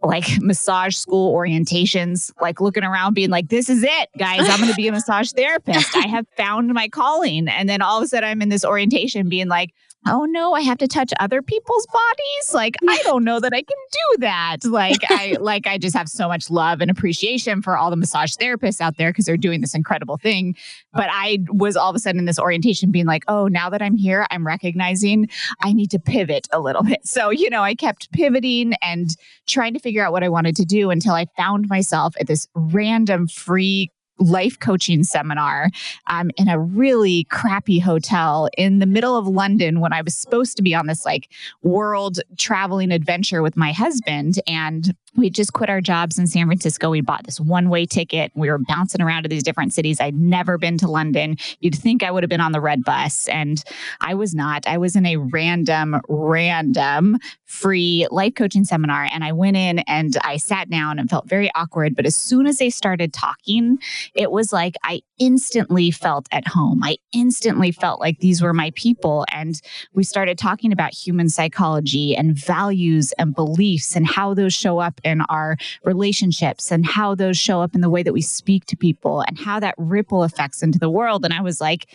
like 0.02 0.40
massage 0.40 0.94
school 0.94 1.34
orientations, 1.34 2.32
like 2.40 2.60
looking 2.60 2.84
around, 2.84 3.14
being 3.14 3.30
like, 3.30 3.48
this 3.48 3.68
is 3.68 3.82
it, 3.82 4.08
guys. 4.16 4.48
I'm 4.48 4.58
going 4.58 4.70
to 4.70 4.76
be 4.76 4.86
a 4.86 4.92
massage 4.92 5.32
therapist. 5.32 5.96
I 5.96 6.06
have 6.08 6.26
found 6.36 6.72
my 6.72 6.88
calling. 6.88 7.48
And 7.48 7.68
then 7.68 7.82
all 7.82 7.98
of 7.98 8.04
a 8.04 8.08
sudden, 8.08 8.28
I'm 8.28 8.42
in 8.42 8.48
this 8.48 8.64
orientation 8.64 9.28
being 9.28 9.48
like, 9.48 9.74
oh 10.06 10.24
no, 10.24 10.54
I 10.54 10.60
have 10.62 10.78
to 10.78 10.88
touch 10.88 11.12
other 11.20 11.42
people's 11.42 11.86
bodies. 11.86 12.54
Like, 12.54 12.76
I 12.88 13.00
don't 13.04 13.24
know 13.24 13.40
that 13.40 13.52
I 13.52 13.62
can 13.62 13.76
do 13.90 14.20
that. 14.20 14.58
Like, 14.64 15.00
I 15.08 15.36
like 15.40 15.66
I 15.66 15.78
just 15.78 15.96
have 15.96 16.08
so 16.08 16.28
much 16.28 16.50
love 16.50 16.80
and 16.80 16.90
appreciation 16.90 17.62
for 17.62 17.76
all 17.76 17.90
the 17.90 17.96
massage 17.96 18.34
therapists 18.36 18.80
out 18.80 18.96
there 18.96 19.10
because 19.10 19.24
they're 19.24 19.36
doing 19.36 19.60
this 19.60 19.74
incredible 19.74 20.16
thing. 20.16 20.54
Oh. 20.56 20.98
But 20.98 21.08
I 21.10 21.38
was 21.48 21.76
all 21.76 21.90
of 21.90 21.96
a 21.96 21.98
sudden 21.98 22.18
in 22.18 22.24
this 22.24 22.38
orientation 22.38 22.90
being 22.90 23.06
like, 23.06 23.24
oh, 23.28 23.48
now 23.48 23.70
that 23.70 23.82
I'm 23.82 23.96
here, 23.96 24.26
I'm 24.30 24.46
recognizing 24.46 25.28
I 25.62 25.72
need 25.72 25.90
to 25.90 25.98
pivot 25.98 26.48
a 26.52 26.60
little 26.60 26.82
bit. 26.82 27.06
So, 27.06 27.30
you 27.30 27.50
know, 27.50 27.62
I 27.62 27.74
kept 27.74 28.10
pivoting 28.12 28.74
and 28.82 29.10
trying 29.46 29.74
to 29.74 29.80
figure 29.80 30.04
out 30.04 30.12
what 30.12 30.24
I 30.24 30.28
wanted 30.28 30.56
to 30.56 30.64
do 30.64 30.90
until 30.90 31.14
I 31.14 31.26
found 31.36 31.68
myself 31.68 32.14
at 32.20 32.26
this 32.26 32.46
random 32.54 33.28
free 33.28 33.90
life 34.18 34.58
coaching 34.58 35.04
seminar 35.04 35.70
um, 36.08 36.30
in 36.36 36.48
a 36.48 36.58
really 36.58 37.24
crappy 37.24 37.78
hotel 37.78 38.48
in 38.56 38.78
the 38.78 38.86
middle 38.86 39.16
of 39.16 39.26
London 39.26 39.80
when 39.80 39.92
I 39.92 40.02
was 40.02 40.14
supposed 40.14 40.56
to 40.56 40.62
be 40.62 40.74
on 40.74 40.86
this 40.86 41.04
like 41.04 41.30
world 41.62 42.18
traveling 42.36 42.92
adventure 42.92 43.42
with 43.42 43.56
my 43.56 43.72
husband. 43.72 44.40
And 44.46 44.94
we 45.16 45.30
just 45.30 45.52
quit 45.52 45.68
our 45.70 45.80
jobs 45.80 46.18
in 46.18 46.26
San 46.26 46.46
Francisco. 46.46 46.90
We 46.90 47.00
bought 47.00 47.24
this 47.24 47.40
one 47.40 47.68
way 47.68 47.86
ticket. 47.86 48.30
We 48.34 48.50
were 48.50 48.58
bouncing 48.58 49.02
around 49.02 49.24
to 49.24 49.28
these 49.28 49.42
different 49.42 49.72
cities. 49.72 50.00
I'd 50.00 50.14
never 50.14 50.58
been 50.58 50.78
to 50.78 50.88
London. 50.88 51.36
You'd 51.60 51.74
think 51.74 52.02
I 52.02 52.10
would 52.10 52.22
have 52.22 52.30
been 52.30 52.40
on 52.40 52.52
the 52.52 52.60
red 52.60 52.84
bus, 52.84 53.28
and 53.28 53.62
I 54.00 54.14
was 54.14 54.34
not. 54.34 54.66
I 54.66 54.78
was 54.78 54.96
in 54.96 55.06
a 55.06 55.16
random, 55.16 56.00
random 56.08 57.18
free 57.48 58.06
life 58.10 58.34
coaching 58.34 58.64
seminar. 58.64 59.08
And 59.12 59.24
I 59.24 59.32
went 59.32 59.56
in 59.56 59.80
and 59.80 60.16
I 60.22 60.36
sat 60.36 60.68
down 60.68 60.98
and 60.98 61.08
felt 61.08 61.26
very 61.26 61.50
awkward. 61.54 61.96
But 61.96 62.04
as 62.04 62.14
soon 62.14 62.46
as 62.46 62.58
they 62.58 62.68
started 62.68 63.12
talking, 63.12 63.78
it 64.14 64.30
was 64.30 64.52
like 64.52 64.74
I 64.82 65.02
instantly 65.18 65.90
felt 65.90 66.26
at 66.32 66.46
home. 66.46 66.82
I 66.82 66.98
instantly 67.12 67.72
felt 67.72 68.00
like 68.00 68.20
these 68.20 68.42
were 68.42 68.52
my 68.52 68.72
people. 68.74 69.24
And 69.32 69.60
we 69.92 70.04
started 70.04 70.38
talking 70.38 70.72
about 70.72 70.94
human 70.94 71.28
psychology 71.28 72.16
and 72.16 72.36
values 72.36 73.12
and 73.18 73.34
beliefs 73.34 73.96
and 73.96 74.06
how 74.06 74.34
those 74.34 74.54
show 74.54 74.78
up 74.78 75.00
in 75.04 75.22
our 75.22 75.56
relationships 75.84 76.70
and 76.70 76.86
how 76.86 77.14
those 77.14 77.36
show 77.36 77.60
up 77.60 77.74
in 77.74 77.80
the 77.80 77.90
way 77.90 78.02
that 78.02 78.12
we 78.12 78.22
speak 78.22 78.64
to 78.66 78.76
people 78.76 79.22
and 79.22 79.38
how 79.38 79.60
that 79.60 79.74
ripple 79.78 80.24
effects 80.24 80.62
into 80.62 80.78
the 80.78 80.90
world. 80.90 81.24
And 81.24 81.34
I 81.34 81.42
was 81.42 81.60
like, 81.60 81.86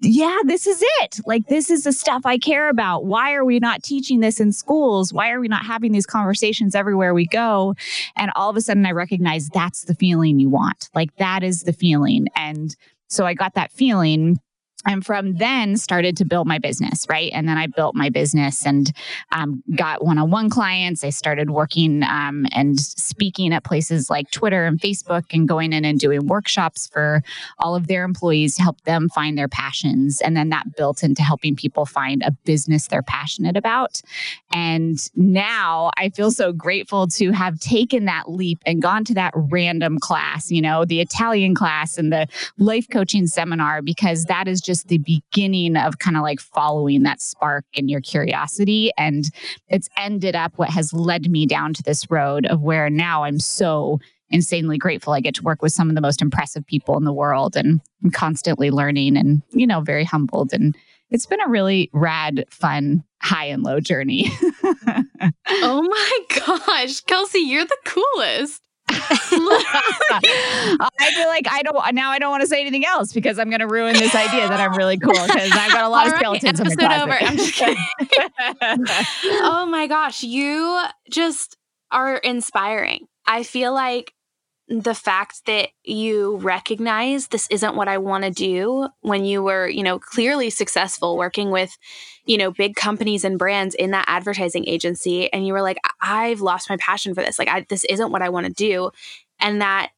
yeah, 0.00 0.38
this 0.44 0.66
is 0.66 0.82
it. 1.00 1.20
Like, 1.24 1.46
this 1.48 1.70
is 1.70 1.84
the 1.84 1.92
stuff 1.92 2.22
I 2.24 2.38
care 2.38 2.68
about. 2.68 3.06
Why 3.06 3.32
are 3.34 3.44
we 3.44 3.58
not 3.58 3.82
teaching 3.82 4.20
this 4.20 4.40
in 4.40 4.52
schools? 4.52 5.12
Why 5.12 5.30
are 5.30 5.40
we 5.40 5.48
not 5.48 5.64
having 5.64 5.92
these 5.92 6.06
conversations 6.06 6.74
everywhere 6.74 7.14
we 7.14 7.26
go? 7.26 7.74
And 8.16 8.30
all 8.36 8.50
of 8.50 8.56
a 8.56 8.60
sudden, 8.60 8.84
I 8.84 8.92
recognize 8.92 9.48
that's 9.48 9.84
the 9.84 9.94
feeling 9.94 10.38
you 10.38 10.50
want. 10.50 10.90
Like, 10.94 11.16
that 11.16 11.42
is 11.42 11.62
the 11.62 11.72
feeling. 11.72 12.26
And 12.36 12.76
so 13.08 13.24
I 13.24 13.34
got 13.34 13.54
that 13.54 13.72
feeling 13.72 14.38
and 14.86 15.04
from 15.04 15.34
then 15.34 15.76
started 15.76 16.16
to 16.16 16.24
build 16.24 16.46
my 16.46 16.58
business 16.58 17.06
right? 17.08 17.30
And 17.32 17.48
then 17.48 17.58
i 17.58 17.66
built 17.66 17.94
my 17.94 18.10
business 18.10 18.66
and 18.66 18.92
um, 19.32 19.62
got 19.74 20.04
one-on-one 20.04 20.50
clients. 20.50 21.04
I 21.04 21.10
started 21.10 21.50
working 21.50 22.02
um, 22.02 22.46
and 22.52 22.78
speaking 22.80 23.52
at 23.52 23.64
places 23.64 24.10
like 24.10 24.30
twitter 24.30 24.64
and 24.66 24.80
facebook 24.80 25.24
and 25.32 25.48
going 25.48 25.72
in 25.72 25.84
and 25.84 25.98
doing 25.98 26.26
workshops 26.26 26.88
for 26.88 27.22
all 27.58 27.74
of 27.74 27.86
their 27.86 28.04
employees 28.04 28.56
to 28.56 28.62
help 28.62 28.80
them 28.82 29.08
find 29.08 29.36
their 29.36 29.48
passions. 29.48 30.20
And 30.20 30.36
then 30.36 30.50
that 30.50 30.76
built 30.76 31.02
into 31.02 31.22
helping 31.22 31.56
people 31.56 31.86
find 31.86 32.22
a 32.22 32.30
business 32.30 32.86
they're 32.86 33.02
passionate 33.02 33.56
about. 33.56 34.00
And 34.52 34.98
now 35.14 35.90
i 35.96 36.08
feel 36.10 36.30
so 36.30 36.52
grateful 36.52 37.06
to 37.06 37.30
have 37.32 37.58
taken 37.58 38.04
that 38.04 38.30
leap 38.30 38.58
and 38.66 38.82
gone 38.82 39.04
to 39.04 39.14
that 39.14 39.32
random 39.34 39.98
class 39.98 40.50
you 40.50 40.60
know 40.60 40.84
the 40.84 41.00
italian 41.00 41.54
class 41.54 41.98
and 41.98 42.12
the 42.12 42.26
life 42.58 42.86
coaching 42.90 43.26
seminar 43.26 43.82
because 43.82 44.24
that 44.24 44.46
is 44.46 44.60
just 44.60 44.75
just 44.76 44.88
the 44.88 44.98
beginning 44.98 45.76
of 45.76 45.98
kind 45.98 46.16
of 46.16 46.22
like 46.22 46.40
following 46.40 47.02
that 47.02 47.20
spark 47.20 47.64
in 47.72 47.88
your 47.88 48.00
curiosity. 48.00 48.90
And 48.98 49.30
it's 49.68 49.88
ended 49.96 50.36
up 50.36 50.52
what 50.56 50.70
has 50.70 50.92
led 50.92 51.30
me 51.30 51.46
down 51.46 51.72
to 51.74 51.82
this 51.82 52.10
road 52.10 52.46
of 52.46 52.60
where 52.60 52.90
now 52.90 53.24
I'm 53.24 53.40
so 53.40 53.98
insanely 54.28 54.76
grateful 54.76 55.12
I 55.12 55.20
get 55.20 55.36
to 55.36 55.42
work 55.42 55.62
with 55.62 55.72
some 55.72 55.88
of 55.88 55.94
the 55.94 56.00
most 56.00 56.20
impressive 56.20 56.66
people 56.66 56.96
in 56.96 57.04
the 57.04 57.12
world 57.12 57.56
and 57.56 57.80
I'm 58.04 58.10
constantly 58.10 58.70
learning 58.70 59.16
and, 59.16 59.42
you 59.52 59.66
know, 59.66 59.80
very 59.80 60.04
humbled. 60.04 60.52
And 60.52 60.76
it's 61.10 61.26
been 61.26 61.40
a 61.40 61.48
really 61.48 61.88
rad, 61.92 62.44
fun, 62.50 63.04
high 63.22 63.46
and 63.46 63.62
low 63.62 63.80
journey. 63.80 64.30
oh 65.48 65.82
my 65.82 66.18
gosh, 66.44 67.00
Kelsey, 67.02 67.38
you're 67.38 67.64
the 67.64 67.78
coolest. 67.84 68.65
I 71.00 71.12
feel 71.14 71.28
like 71.28 71.46
I 71.50 71.62
don't 71.62 71.94
now. 71.94 72.10
I 72.10 72.18
don't 72.18 72.30
want 72.30 72.42
to 72.42 72.46
say 72.46 72.60
anything 72.60 72.84
else 72.84 73.12
because 73.12 73.38
I'm 73.38 73.48
going 73.50 73.60
to 73.60 73.68
ruin 73.68 73.94
this 73.94 74.14
idea 74.14 74.48
that 74.48 74.60
I'm 74.60 74.74
really 74.74 74.98
cool 74.98 75.12
because 75.12 75.52
I've 75.52 75.72
got 75.72 75.84
a 75.84 75.88
lot 75.88 76.06
All 76.08 76.12
of 76.12 76.18
skeletons 76.18 76.60
right, 76.60 76.70
in 76.70 76.76
the 76.76 76.76
closet. 76.76 77.02
Over. 77.02 77.12
I'm 77.12 77.36
just 77.36 77.54
kidding. 77.54 77.76
oh 79.42 79.66
my 79.66 79.86
gosh, 79.86 80.22
you 80.22 80.84
just 81.10 81.56
are 81.90 82.16
inspiring. 82.16 83.06
I 83.26 83.42
feel 83.42 83.72
like 83.72 84.12
the 84.68 84.94
fact 84.94 85.46
that 85.46 85.68
you 85.84 86.36
recognize 86.38 87.28
this 87.28 87.46
isn't 87.50 87.76
what 87.76 87.86
I 87.86 87.98
want 87.98 88.24
to 88.24 88.30
do 88.30 88.88
when 89.00 89.24
you 89.24 89.42
were, 89.42 89.68
you 89.68 89.82
know, 89.82 89.98
clearly 89.98 90.50
successful 90.50 91.16
working 91.16 91.50
with, 91.50 91.76
you 92.24 92.36
know, 92.36 92.50
big 92.50 92.74
companies 92.74 93.24
and 93.24 93.38
brands 93.38 93.76
in 93.76 93.92
that 93.92 94.06
advertising 94.08 94.66
agency 94.66 95.32
and 95.32 95.46
you 95.46 95.52
were 95.52 95.62
like 95.62 95.78
I've 96.00 96.40
lost 96.40 96.68
my 96.68 96.76
passion 96.78 97.14
for 97.14 97.22
this. 97.22 97.38
Like 97.38 97.48
I, 97.48 97.64
this 97.68 97.84
isn't 97.84 98.10
what 98.10 98.22
I 98.22 98.28
want 98.28 98.46
to 98.46 98.52
do 98.52 98.90
and 99.38 99.60
that 99.60 99.90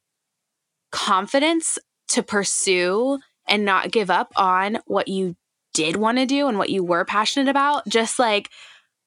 confidence 0.90 1.78
to 2.08 2.22
pursue 2.22 3.18
and 3.46 3.64
not 3.64 3.90
give 3.90 4.10
up 4.10 4.32
on 4.36 4.78
what 4.86 5.08
you 5.08 5.34
did 5.72 5.96
want 5.96 6.18
to 6.18 6.26
do 6.26 6.48
and 6.48 6.58
what 6.58 6.70
you 6.70 6.84
were 6.84 7.04
passionate 7.04 7.48
about 7.48 7.88
just 7.88 8.18
like 8.18 8.50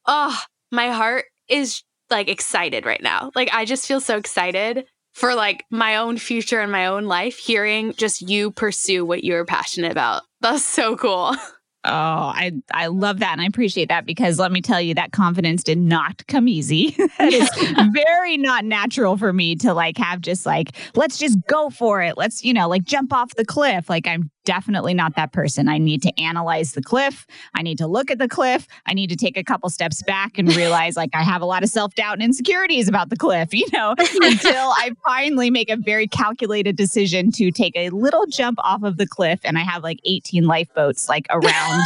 oh, 0.07 0.41
my 0.71 0.89
heart 0.89 1.25
is 1.47 1.83
like 2.09 2.27
excited 2.27 2.85
right 2.85 3.01
now. 3.03 3.31
Like 3.35 3.49
I 3.53 3.65
just 3.65 3.87
feel 3.87 3.99
so 3.99 4.17
excited 4.17 4.85
for 5.11 5.35
like 5.35 5.65
my 5.69 5.97
own 5.97 6.17
future 6.17 6.59
and 6.59 6.71
my 6.71 6.87
own 6.87 7.05
life, 7.05 7.37
hearing 7.37 7.93
just 7.93 8.21
you 8.21 8.51
pursue 8.51 9.05
what 9.05 9.23
you're 9.23 9.45
passionate 9.45 9.91
about. 9.91 10.23
That's 10.41 10.63
so 10.63 10.95
cool. 10.95 11.35
Oh, 11.83 11.89
I 11.89 12.51
I 12.71 12.87
love 12.87 13.19
that 13.19 13.31
and 13.31 13.41
I 13.41 13.45
appreciate 13.45 13.89
that 13.89 14.05
because 14.05 14.37
let 14.37 14.51
me 14.51 14.61
tell 14.61 14.79
you 14.79 14.93
that 14.93 15.11
confidence 15.13 15.63
did 15.63 15.79
not 15.79 16.25
come 16.27 16.47
easy. 16.47 16.95
it 16.99 17.33
is 17.33 17.49
very 17.91 18.37
not 18.37 18.65
natural 18.65 19.17
for 19.17 19.33
me 19.33 19.55
to 19.57 19.73
like 19.73 19.97
have 19.97 20.21
just 20.21 20.45
like 20.45 20.75
let's 20.95 21.17
just 21.17 21.39
go 21.47 21.71
for 21.71 22.03
it. 22.03 22.17
Let's, 22.17 22.43
you 22.43 22.53
know, 22.53 22.69
like 22.69 22.83
jump 22.83 23.11
off 23.11 23.33
the 23.33 23.45
cliff. 23.45 23.89
Like 23.89 24.07
I'm 24.07 24.29
definitely 24.45 24.93
not 24.93 25.15
that 25.15 25.31
person. 25.31 25.67
I 25.67 25.77
need 25.77 26.01
to 26.03 26.21
analyze 26.21 26.73
the 26.73 26.81
cliff. 26.81 27.25
I 27.55 27.61
need 27.61 27.77
to 27.77 27.87
look 27.87 28.11
at 28.11 28.17
the 28.17 28.27
cliff. 28.27 28.67
I 28.85 28.93
need 28.93 29.09
to 29.09 29.15
take 29.15 29.37
a 29.37 29.43
couple 29.43 29.69
steps 29.69 30.01
back 30.03 30.37
and 30.37 30.55
realize 30.55 30.95
like 30.95 31.11
I 31.13 31.23
have 31.23 31.41
a 31.41 31.45
lot 31.45 31.63
of 31.63 31.69
self-doubt 31.69 32.13
and 32.13 32.23
insecurities 32.23 32.87
about 32.87 33.09
the 33.09 33.17
cliff, 33.17 33.53
you 33.53 33.65
know, 33.73 33.95
until 33.97 34.69
I 34.69 34.91
finally 35.05 35.49
make 35.49 35.69
a 35.69 35.77
very 35.77 36.07
calculated 36.07 36.75
decision 36.75 37.31
to 37.33 37.51
take 37.51 37.75
a 37.75 37.89
little 37.89 38.25
jump 38.27 38.59
off 38.63 38.83
of 38.83 38.97
the 38.97 39.07
cliff 39.07 39.39
and 39.43 39.57
I 39.57 39.61
have 39.61 39.83
like 39.83 39.99
18 40.05 40.45
lifeboats 40.45 41.09
like 41.09 41.27
around, 41.29 41.81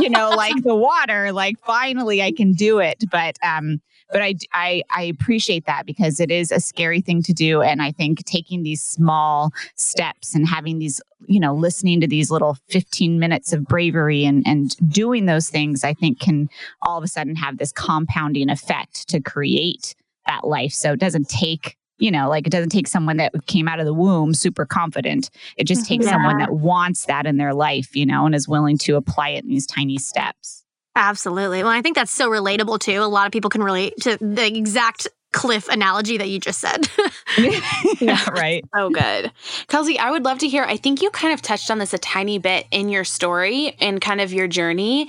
you 0.00 0.10
know, 0.10 0.30
like 0.30 0.62
the 0.62 0.74
water, 0.74 1.32
like 1.32 1.58
finally 1.64 2.22
I 2.22 2.32
can 2.32 2.52
do 2.52 2.78
it. 2.78 3.04
But 3.10 3.36
um 3.42 3.80
but 4.12 4.22
I, 4.22 4.34
I 4.52 4.82
I 4.90 5.02
appreciate 5.02 5.66
that 5.66 5.86
because 5.86 6.20
it 6.20 6.30
is 6.30 6.50
a 6.52 6.60
scary 6.60 7.00
thing 7.00 7.22
to 7.22 7.32
do 7.32 7.62
and 7.62 7.82
I 7.82 7.92
think 7.92 8.24
taking 8.24 8.62
these 8.62 8.82
small 8.82 9.52
steps 9.76 10.34
and 10.34 10.46
having 10.46 10.78
these 10.78 11.00
you 11.26 11.38
know, 11.38 11.54
listening 11.54 12.00
to 12.00 12.06
these 12.06 12.30
little 12.30 12.56
15 12.70 13.18
minutes 13.18 13.52
of 13.52 13.64
bravery 13.64 14.24
and, 14.24 14.42
and 14.46 14.74
doing 14.92 15.26
those 15.26 15.48
things, 15.48 15.84
I 15.84 15.94
think 15.94 16.18
can 16.18 16.48
all 16.82 16.98
of 16.98 17.04
a 17.04 17.08
sudden 17.08 17.36
have 17.36 17.58
this 17.58 17.72
compounding 17.72 18.50
effect 18.50 19.08
to 19.10 19.20
create 19.20 19.94
that 20.26 20.46
life. 20.46 20.72
So 20.72 20.92
it 20.92 21.00
doesn't 21.00 21.28
take 21.28 21.76
you 22.00 22.10
know, 22.10 22.30
like 22.30 22.46
it 22.46 22.50
doesn't 22.50 22.70
take 22.70 22.88
someone 22.88 23.18
that 23.18 23.34
came 23.46 23.68
out 23.68 23.78
of 23.78 23.84
the 23.84 23.92
womb 23.92 24.32
super 24.32 24.64
confident. 24.64 25.28
It 25.58 25.64
just 25.64 25.82
mm-hmm. 25.82 25.88
takes 25.88 26.06
yeah. 26.06 26.12
someone 26.12 26.38
that 26.38 26.50
wants 26.50 27.04
that 27.04 27.26
in 27.26 27.36
their 27.36 27.52
life, 27.52 27.94
you 27.94 28.06
know, 28.06 28.24
and 28.24 28.34
is 28.34 28.48
willing 28.48 28.78
to 28.78 28.96
apply 28.96 29.28
it 29.30 29.44
in 29.44 29.50
these 29.50 29.66
tiny 29.66 29.98
steps. 29.98 30.59
Absolutely. 30.96 31.62
Well, 31.62 31.72
I 31.72 31.82
think 31.82 31.96
that's 31.96 32.12
so 32.12 32.28
relatable 32.30 32.80
too. 32.80 33.02
A 33.02 33.04
lot 33.04 33.26
of 33.26 33.32
people 33.32 33.50
can 33.50 33.62
relate 33.62 33.94
to 34.02 34.16
the 34.20 34.46
exact 34.46 35.08
cliff 35.32 35.68
analogy 35.68 36.18
that 36.18 36.28
you 36.28 36.40
just 36.40 36.60
said. 36.60 36.88
yeah, 38.00 38.28
right. 38.30 38.64
So 38.74 38.90
good. 38.90 39.32
Kelsey, 39.68 39.98
I 39.98 40.10
would 40.10 40.24
love 40.24 40.38
to 40.38 40.48
hear. 40.48 40.64
I 40.64 40.76
think 40.76 41.02
you 41.02 41.10
kind 41.10 41.32
of 41.32 41.40
touched 41.40 41.70
on 41.70 41.78
this 41.78 41.94
a 41.94 41.98
tiny 41.98 42.38
bit 42.38 42.66
in 42.70 42.88
your 42.88 43.04
story 43.04 43.76
and 43.80 44.00
kind 44.00 44.20
of 44.20 44.32
your 44.32 44.48
journey. 44.48 45.08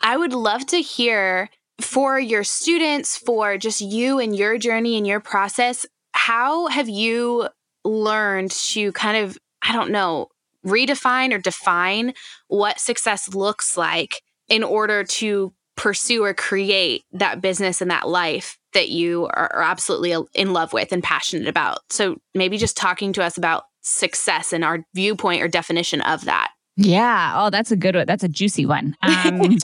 I 0.00 0.16
would 0.16 0.32
love 0.32 0.64
to 0.66 0.80
hear 0.80 1.50
for 1.80 2.18
your 2.18 2.44
students, 2.44 3.16
for 3.16 3.56
just 3.58 3.80
you 3.80 4.18
and 4.18 4.34
your 4.34 4.58
journey 4.58 4.96
and 4.96 5.06
your 5.06 5.20
process, 5.20 5.86
how 6.12 6.66
have 6.68 6.88
you 6.88 7.48
learned 7.84 8.50
to 8.50 8.92
kind 8.92 9.24
of, 9.24 9.38
I 9.62 9.72
don't 9.72 9.90
know, 9.90 10.28
redefine 10.66 11.32
or 11.32 11.38
define 11.38 12.14
what 12.48 12.80
success 12.80 13.32
looks 13.32 13.76
like 13.76 14.22
in 14.48 14.62
order 14.62 15.04
to 15.04 15.52
pursue 15.76 16.24
or 16.24 16.34
create 16.34 17.04
that 17.12 17.40
business 17.40 17.80
and 17.80 17.90
that 17.90 18.08
life 18.08 18.58
that 18.74 18.88
you 18.88 19.26
are, 19.26 19.52
are 19.54 19.62
absolutely 19.62 20.14
in 20.34 20.52
love 20.52 20.72
with 20.72 20.92
and 20.92 21.02
passionate 21.02 21.48
about. 21.48 21.80
So 21.90 22.20
maybe 22.34 22.58
just 22.58 22.76
talking 22.76 23.12
to 23.14 23.22
us 23.22 23.38
about 23.38 23.64
success 23.80 24.52
and 24.52 24.64
our 24.64 24.84
viewpoint 24.94 25.42
or 25.42 25.48
definition 25.48 26.00
of 26.02 26.24
that. 26.24 26.50
Yeah. 26.76 27.34
Oh, 27.36 27.50
that's 27.50 27.72
a 27.72 27.76
good 27.76 27.96
one. 27.96 28.06
That's 28.06 28.24
a 28.24 28.28
juicy 28.28 28.66
one. 28.66 28.96
Um, 29.02 29.58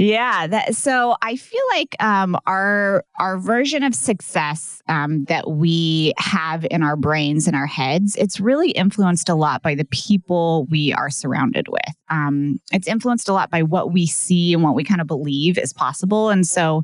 yeah. 0.00 0.46
That, 0.46 0.74
so 0.74 1.16
I 1.20 1.36
feel 1.36 1.62
like 1.70 1.94
um, 2.00 2.36
our 2.46 3.04
our 3.18 3.38
version 3.38 3.82
of 3.82 3.94
success 3.94 4.80
um, 4.88 5.24
that 5.24 5.50
we 5.50 6.14
have 6.16 6.66
in 6.70 6.82
our 6.82 6.96
brains 6.96 7.46
and 7.46 7.54
our 7.54 7.66
heads, 7.66 8.16
it's 8.16 8.40
really 8.40 8.70
influenced 8.70 9.28
a 9.28 9.34
lot 9.34 9.62
by 9.62 9.74
the 9.74 9.84
people 9.84 10.66
we 10.70 10.92
are 10.94 11.10
surrounded 11.10 11.68
with. 11.68 11.94
Um, 12.08 12.60
it's 12.72 12.88
influenced 12.88 13.28
a 13.28 13.32
lot 13.34 13.50
by 13.50 13.62
what 13.62 13.92
we 13.92 14.06
see 14.06 14.54
and 14.54 14.62
what 14.62 14.74
we 14.74 14.84
kind 14.84 15.00
of 15.00 15.06
believe 15.06 15.58
is 15.58 15.72
possible. 15.72 16.30
And 16.30 16.46
so 16.46 16.82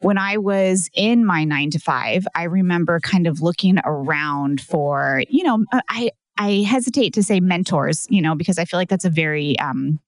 when 0.00 0.18
I 0.18 0.36
was 0.36 0.90
in 0.92 1.24
my 1.24 1.44
nine 1.44 1.70
to 1.70 1.78
five, 1.78 2.26
I 2.34 2.44
remember 2.44 2.98
kind 3.00 3.26
of 3.26 3.40
looking 3.40 3.78
around 3.84 4.60
for, 4.60 5.22
you 5.28 5.44
know, 5.44 5.64
I 5.88 6.10
I 6.38 6.66
hesitate 6.68 7.14
to 7.14 7.22
say 7.22 7.40
mentors, 7.40 8.06
you 8.10 8.20
know, 8.20 8.34
because 8.34 8.58
I 8.58 8.64
feel 8.64 8.78
like 8.78 8.88
that's 8.88 9.04
a 9.04 9.10
very 9.10 9.58
um, 9.58 10.00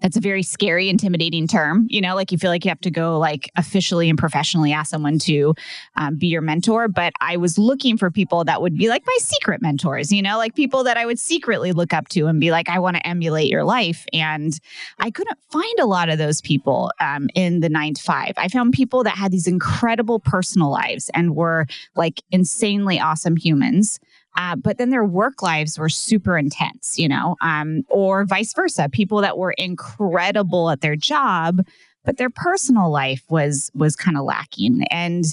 that's 0.00 0.16
a 0.16 0.20
very 0.20 0.42
scary, 0.42 0.88
intimidating 0.88 1.46
term. 1.46 1.86
You 1.88 2.00
know, 2.00 2.14
like 2.14 2.32
you 2.32 2.38
feel 2.38 2.50
like 2.50 2.64
you 2.64 2.70
have 2.70 2.80
to 2.82 2.90
go 2.90 3.18
like 3.18 3.50
officially 3.56 4.08
and 4.08 4.18
professionally 4.18 4.72
ask 4.72 4.90
someone 4.90 5.18
to 5.20 5.54
um, 5.96 6.16
be 6.16 6.26
your 6.26 6.42
mentor. 6.42 6.88
But 6.88 7.12
I 7.20 7.36
was 7.36 7.58
looking 7.58 7.96
for 7.96 8.10
people 8.10 8.44
that 8.44 8.62
would 8.62 8.76
be 8.76 8.88
like 8.88 9.04
my 9.06 9.16
secret 9.20 9.62
mentors, 9.62 10.12
you 10.12 10.22
know, 10.22 10.36
like 10.36 10.54
people 10.54 10.84
that 10.84 10.96
I 10.96 11.06
would 11.06 11.18
secretly 11.18 11.72
look 11.72 11.92
up 11.92 12.08
to 12.08 12.26
and 12.26 12.40
be 12.40 12.50
like, 12.50 12.68
I 12.68 12.78
want 12.78 12.96
to 12.96 13.06
emulate 13.06 13.48
your 13.48 13.64
life. 13.64 14.06
And 14.12 14.58
I 14.98 15.10
couldn't 15.10 15.38
find 15.50 15.78
a 15.78 15.86
lot 15.86 16.08
of 16.08 16.18
those 16.18 16.40
people 16.40 16.90
um, 17.00 17.28
in 17.34 17.60
the 17.60 17.68
nine 17.68 17.94
to 17.94 18.02
five. 18.02 18.34
I 18.36 18.48
found 18.48 18.72
people 18.72 19.04
that 19.04 19.16
had 19.16 19.32
these 19.32 19.46
incredible 19.46 20.20
personal 20.20 20.70
lives 20.70 21.10
and 21.14 21.36
were 21.36 21.66
like 21.96 22.22
insanely 22.30 23.00
awesome 23.00 23.36
humans 23.36 24.00
Uh, 24.36 24.56
but 24.56 24.78
then 24.78 24.90
their 24.90 25.04
work 25.04 25.42
lives 25.42 25.78
were 25.78 25.88
super 25.88 26.38
intense, 26.38 26.98
you 26.98 27.08
know, 27.08 27.36
um, 27.40 27.82
or 27.88 28.24
vice 28.24 28.52
versa. 28.54 28.88
People 28.88 29.20
that 29.20 29.38
were 29.38 29.52
incredible 29.52 30.70
at 30.70 30.80
their 30.80 30.96
job, 30.96 31.60
but 32.04 32.16
their 32.16 32.30
personal 32.30 32.90
life 32.90 33.22
was 33.28 33.70
was 33.74 33.96
kind 33.96 34.16
of 34.16 34.24
lacking. 34.24 34.84
And 34.90 35.24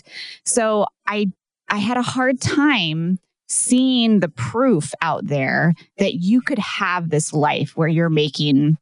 so 0.46 0.86
I 1.06 1.28
I 1.70 1.78
had 1.78 1.98
a 1.98 2.02
hard 2.02 2.42
time 2.42 3.20
seeing 3.48 4.20
the 4.20 4.30
proof 4.30 4.94
out 5.02 5.28
there 5.28 5.74
that 5.98 6.16
you 6.16 6.42
could 6.42 6.60
have 6.60 7.10
this 7.10 7.34
life 7.34 7.78
where 7.78 7.88
you're 7.88 8.10
making 8.10 8.78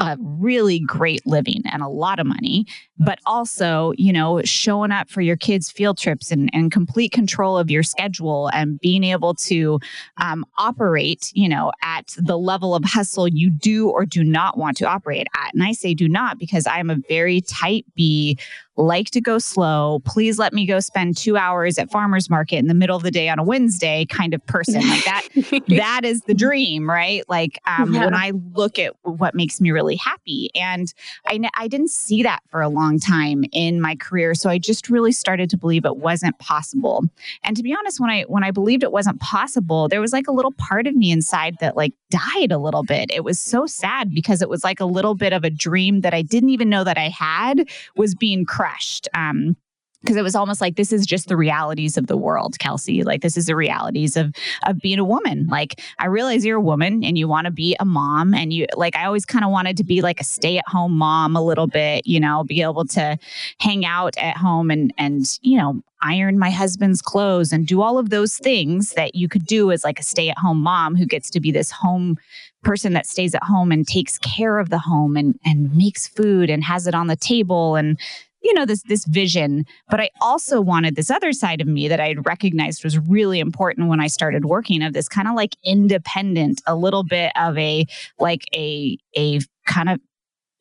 a 0.00 0.16
really 0.18 0.80
great 0.80 1.24
living 1.26 1.62
and 1.70 1.82
a 1.82 1.88
lot 1.88 2.18
of 2.18 2.26
money, 2.26 2.64
but 2.98 3.18
also, 3.26 3.92
you 3.96 4.12
know, 4.12 4.40
showing 4.44 4.90
up 4.90 5.10
for 5.10 5.20
your 5.20 5.36
kids' 5.36 5.70
field 5.70 5.98
trips 5.98 6.30
and, 6.30 6.48
and 6.54 6.72
complete 6.72 7.12
control 7.12 7.58
of 7.58 7.70
your 7.70 7.82
schedule 7.82 8.48
and 8.54 8.80
being 8.80 9.04
able 9.04 9.34
to 9.34 9.78
um, 10.16 10.44
operate, 10.56 11.30
you 11.34 11.48
know, 11.48 11.70
at 11.82 12.14
the 12.16 12.38
level 12.38 12.74
of 12.74 12.82
hustle 12.84 13.28
you 13.28 13.50
do 13.50 13.90
or 13.90 14.06
do 14.06 14.24
not 14.24 14.56
want 14.56 14.76
to 14.78 14.86
operate 14.86 15.26
at. 15.36 15.52
And 15.52 15.62
I 15.62 15.72
say 15.72 15.92
do 15.92 16.08
not 16.08 16.38
because 16.38 16.66
I'm 16.66 16.88
a 16.88 16.96
very 17.08 17.42
type 17.42 17.84
B 17.94 18.38
like 18.80 19.10
to 19.10 19.20
go 19.20 19.38
slow. 19.38 20.00
Please 20.04 20.38
let 20.38 20.52
me 20.52 20.66
go 20.66 20.80
spend 20.80 21.16
two 21.16 21.36
hours 21.36 21.78
at 21.78 21.90
farmers 21.90 22.30
market 22.30 22.56
in 22.56 22.66
the 22.66 22.74
middle 22.74 22.96
of 22.96 23.02
the 23.02 23.10
day 23.10 23.28
on 23.28 23.38
a 23.38 23.44
Wednesday 23.44 24.06
kind 24.06 24.34
of 24.34 24.44
person. 24.46 24.80
Like 24.80 25.04
that, 25.04 25.22
that 25.68 26.00
is 26.04 26.22
the 26.22 26.34
dream, 26.34 26.88
right? 26.88 27.22
Like 27.28 27.60
um, 27.66 27.94
yeah. 27.94 28.04
when 28.04 28.14
I 28.14 28.32
look 28.54 28.78
at 28.78 28.94
what 29.02 29.34
makes 29.34 29.60
me 29.60 29.70
really 29.70 29.96
happy. 29.96 30.50
And 30.54 30.92
I, 31.26 31.38
I 31.56 31.68
didn't 31.68 31.90
see 31.90 32.22
that 32.22 32.40
for 32.48 32.62
a 32.62 32.68
long 32.68 32.98
time 32.98 33.44
in 33.52 33.80
my 33.80 33.96
career. 33.96 34.34
So 34.34 34.50
I 34.50 34.58
just 34.58 34.88
really 34.88 35.12
started 35.12 35.50
to 35.50 35.56
believe 35.56 35.84
it 35.84 35.96
wasn't 35.96 36.38
possible. 36.38 37.04
And 37.44 37.56
to 37.56 37.62
be 37.62 37.74
honest, 37.74 38.00
when 38.00 38.10
I 38.10 38.22
when 38.22 38.44
I 38.44 38.50
believed 38.50 38.82
it 38.82 38.92
wasn't 38.92 39.20
possible, 39.20 39.88
there 39.88 40.00
was 40.00 40.12
like 40.12 40.26
a 40.28 40.32
little 40.32 40.52
part 40.52 40.86
of 40.86 40.94
me 40.94 41.10
inside 41.10 41.56
that 41.60 41.76
like 41.76 41.92
died 42.10 42.50
a 42.50 42.58
little 42.58 42.82
bit. 42.82 43.10
It 43.12 43.24
was 43.24 43.38
so 43.38 43.66
sad 43.66 44.12
because 44.12 44.42
it 44.42 44.48
was 44.48 44.64
like 44.64 44.80
a 44.80 44.84
little 44.84 45.14
bit 45.14 45.32
of 45.32 45.44
a 45.44 45.50
dream 45.50 46.00
that 46.00 46.14
I 46.14 46.22
didn't 46.22 46.50
even 46.50 46.68
know 46.68 46.84
that 46.84 46.98
I 46.98 47.08
had 47.08 47.68
was 47.96 48.14
being 48.14 48.44
crushed. 48.44 48.69
Um, 49.14 49.56
because 50.02 50.16
it 50.16 50.22
was 50.22 50.34
almost 50.34 50.60
like 50.60 50.76
this 50.76 50.92
is 50.92 51.04
just 51.04 51.28
the 51.28 51.36
realities 51.36 51.96
of 51.96 52.06
the 52.06 52.16
world 52.16 52.58
kelsey. 52.58 53.02
Like 53.02 53.22
this 53.22 53.36
is 53.36 53.46
the 53.46 53.56
realities 53.56 54.16
of 54.16 54.34
of 54.66 54.80
being 54.80 54.98
a 54.98 55.04
woman. 55.04 55.46
Like 55.48 55.80
i 55.98 56.06
realize 56.06 56.44
you're 56.44 56.58
a 56.58 56.62
woman 56.62 57.04
and 57.04 57.18
you 57.18 57.28
want 57.28 57.46
to 57.46 57.50
be 57.50 57.76
a 57.80 57.84
mom 57.84 58.34
and 58.34 58.52
you 58.52 58.66
like 58.76 58.96
i 58.96 59.04
always 59.04 59.26
kind 59.26 59.44
of 59.44 59.50
wanted 59.50 59.76
to 59.76 59.84
be 59.84 60.00
like 60.00 60.20
a 60.20 60.24
stay 60.24 60.58
at 60.58 60.68
home 60.68 60.96
mom 60.96 61.36
a 61.36 61.42
little 61.42 61.66
bit 61.66 62.06
you 62.06 62.20
know 62.20 62.44
be 62.44 62.62
able 62.62 62.84
to 62.84 63.18
hang 63.58 63.84
out 63.84 64.16
at 64.18 64.36
home 64.36 64.70
and 64.70 64.92
and 64.96 65.38
you 65.42 65.58
know 65.58 65.82
iron 66.02 66.38
my 66.38 66.50
husband's 66.50 67.02
clothes 67.02 67.52
and 67.52 67.66
do 67.66 67.82
all 67.82 67.98
of 67.98 68.10
those 68.10 68.38
things 68.38 68.92
that 68.92 69.14
you 69.14 69.28
could 69.28 69.44
do 69.44 69.70
as 69.70 69.84
like 69.84 70.00
a 70.00 70.02
stay 70.02 70.30
at 70.30 70.38
home 70.38 70.60
mom 70.60 70.96
who 70.96 71.04
gets 71.04 71.28
to 71.30 71.40
be 71.40 71.52
this 71.52 71.70
home 71.70 72.16
person 72.62 72.92
that 72.92 73.06
stays 73.06 73.34
at 73.34 73.42
home 73.42 73.70
and 73.72 73.86
takes 73.86 74.18
care 74.18 74.58
of 74.58 74.70
the 74.70 74.78
home 74.78 75.16
and 75.16 75.38
and 75.44 75.74
makes 75.76 76.08
food 76.08 76.48
and 76.48 76.64
has 76.64 76.86
it 76.86 76.94
on 76.94 77.06
the 77.06 77.16
table 77.16 77.76
and 77.76 77.98
you 78.42 78.54
know 78.54 78.64
this 78.64 78.82
this 78.84 79.04
vision 79.06 79.64
but 79.88 80.00
i 80.00 80.10
also 80.20 80.60
wanted 80.60 80.96
this 80.96 81.10
other 81.10 81.32
side 81.32 81.60
of 81.60 81.66
me 81.66 81.88
that 81.88 82.00
i 82.00 82.08
had 82.08 82.26
recognized 82.26 82.84
was 82.84 82.98
really 82.98 83.40
important 83.40 83.88
when 83.88 84.00
i 84.00 84.06
started 84.06 84.44
working 84.44 84.82
of 84.82 84.92
this 84.92 85.08
kind 85.08 85.28
of 85.28 85.34
like 85.34 85.56
independent 85.64 86.62
a 86.66 86.74
little 86.74 87.04
bit 87.04 87.32
of 87.36 87.56
a 87.58 87.86
like 88.18 88.44
a 88.54 88.96
a 89.16 89.40
kind 89.66 89.88
of 89.88 90.00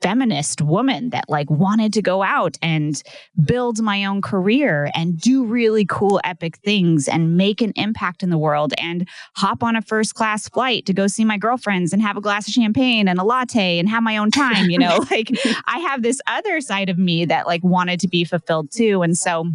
feminist 0.01 0.61
woman 0.61 1.09
that 1.09 1.25
like 1.27 1.49
wanted 1.49 1.93
to 1.93 2.01
go 2.01 2.23
out 2.23 2.57
and 2.61 3.03
build 3.43 3.81
my 3.81 4.05
own 4.05 4.21
career 4.21 4.89
and 4.95 5.19
do 5.19 5.43
really 5.45 5.85
cool 5.85 6.19
epic 6.23 6.57
things 6.57 7.07
and 7.07 7.35
make 7.37 7.61
an 7.61 7.73
impact 7.75 8.23
in 8.23 8.29
the 8.29 8.37
world 8.37 8.73
and 8.77 9.07
hop 9.35 9.63
on 9.63 9.75
a 9.75 9.81
first 9.81 10.15
class 10.15 10.47
flight 10.47 10.85
to 10.85 10.93
go 10.93 11.07
see 11.07 11.25
my 11.25 11.37
girlfriends 11.37 11.93
and 11.93 12.01
have 12.01 12.17
a 12.17 12.21
glass 12.21 12.47
of 12.47 12.53
champagne 12.53 13.07
and 13.07 13.19
a 13.19 13.23
latte 13.23 13.79
and 13.79 13.89
have 13.89 14.03
my 14.03 14.17
own 14.17 14.31
time 14.31 14.69
you 14.69 14.77
know? 14.77 14.99
Like 15.09 15.31
i 15.65 15.79
have 15.79 16.03
this 16.03 16.21
other 16.27 16.61
side 16.61 16.89
of 16.89 16.97
me 16.97 17.25
that 17.25 17.47
like 17.47 17.63
wanted 17.63 17.99
to 18.01 18.07
be 18.07 18.23
fulfilled 18.23 18.71
too. 18.71 19.01
And 19.01 19.17
so 19.17 19.45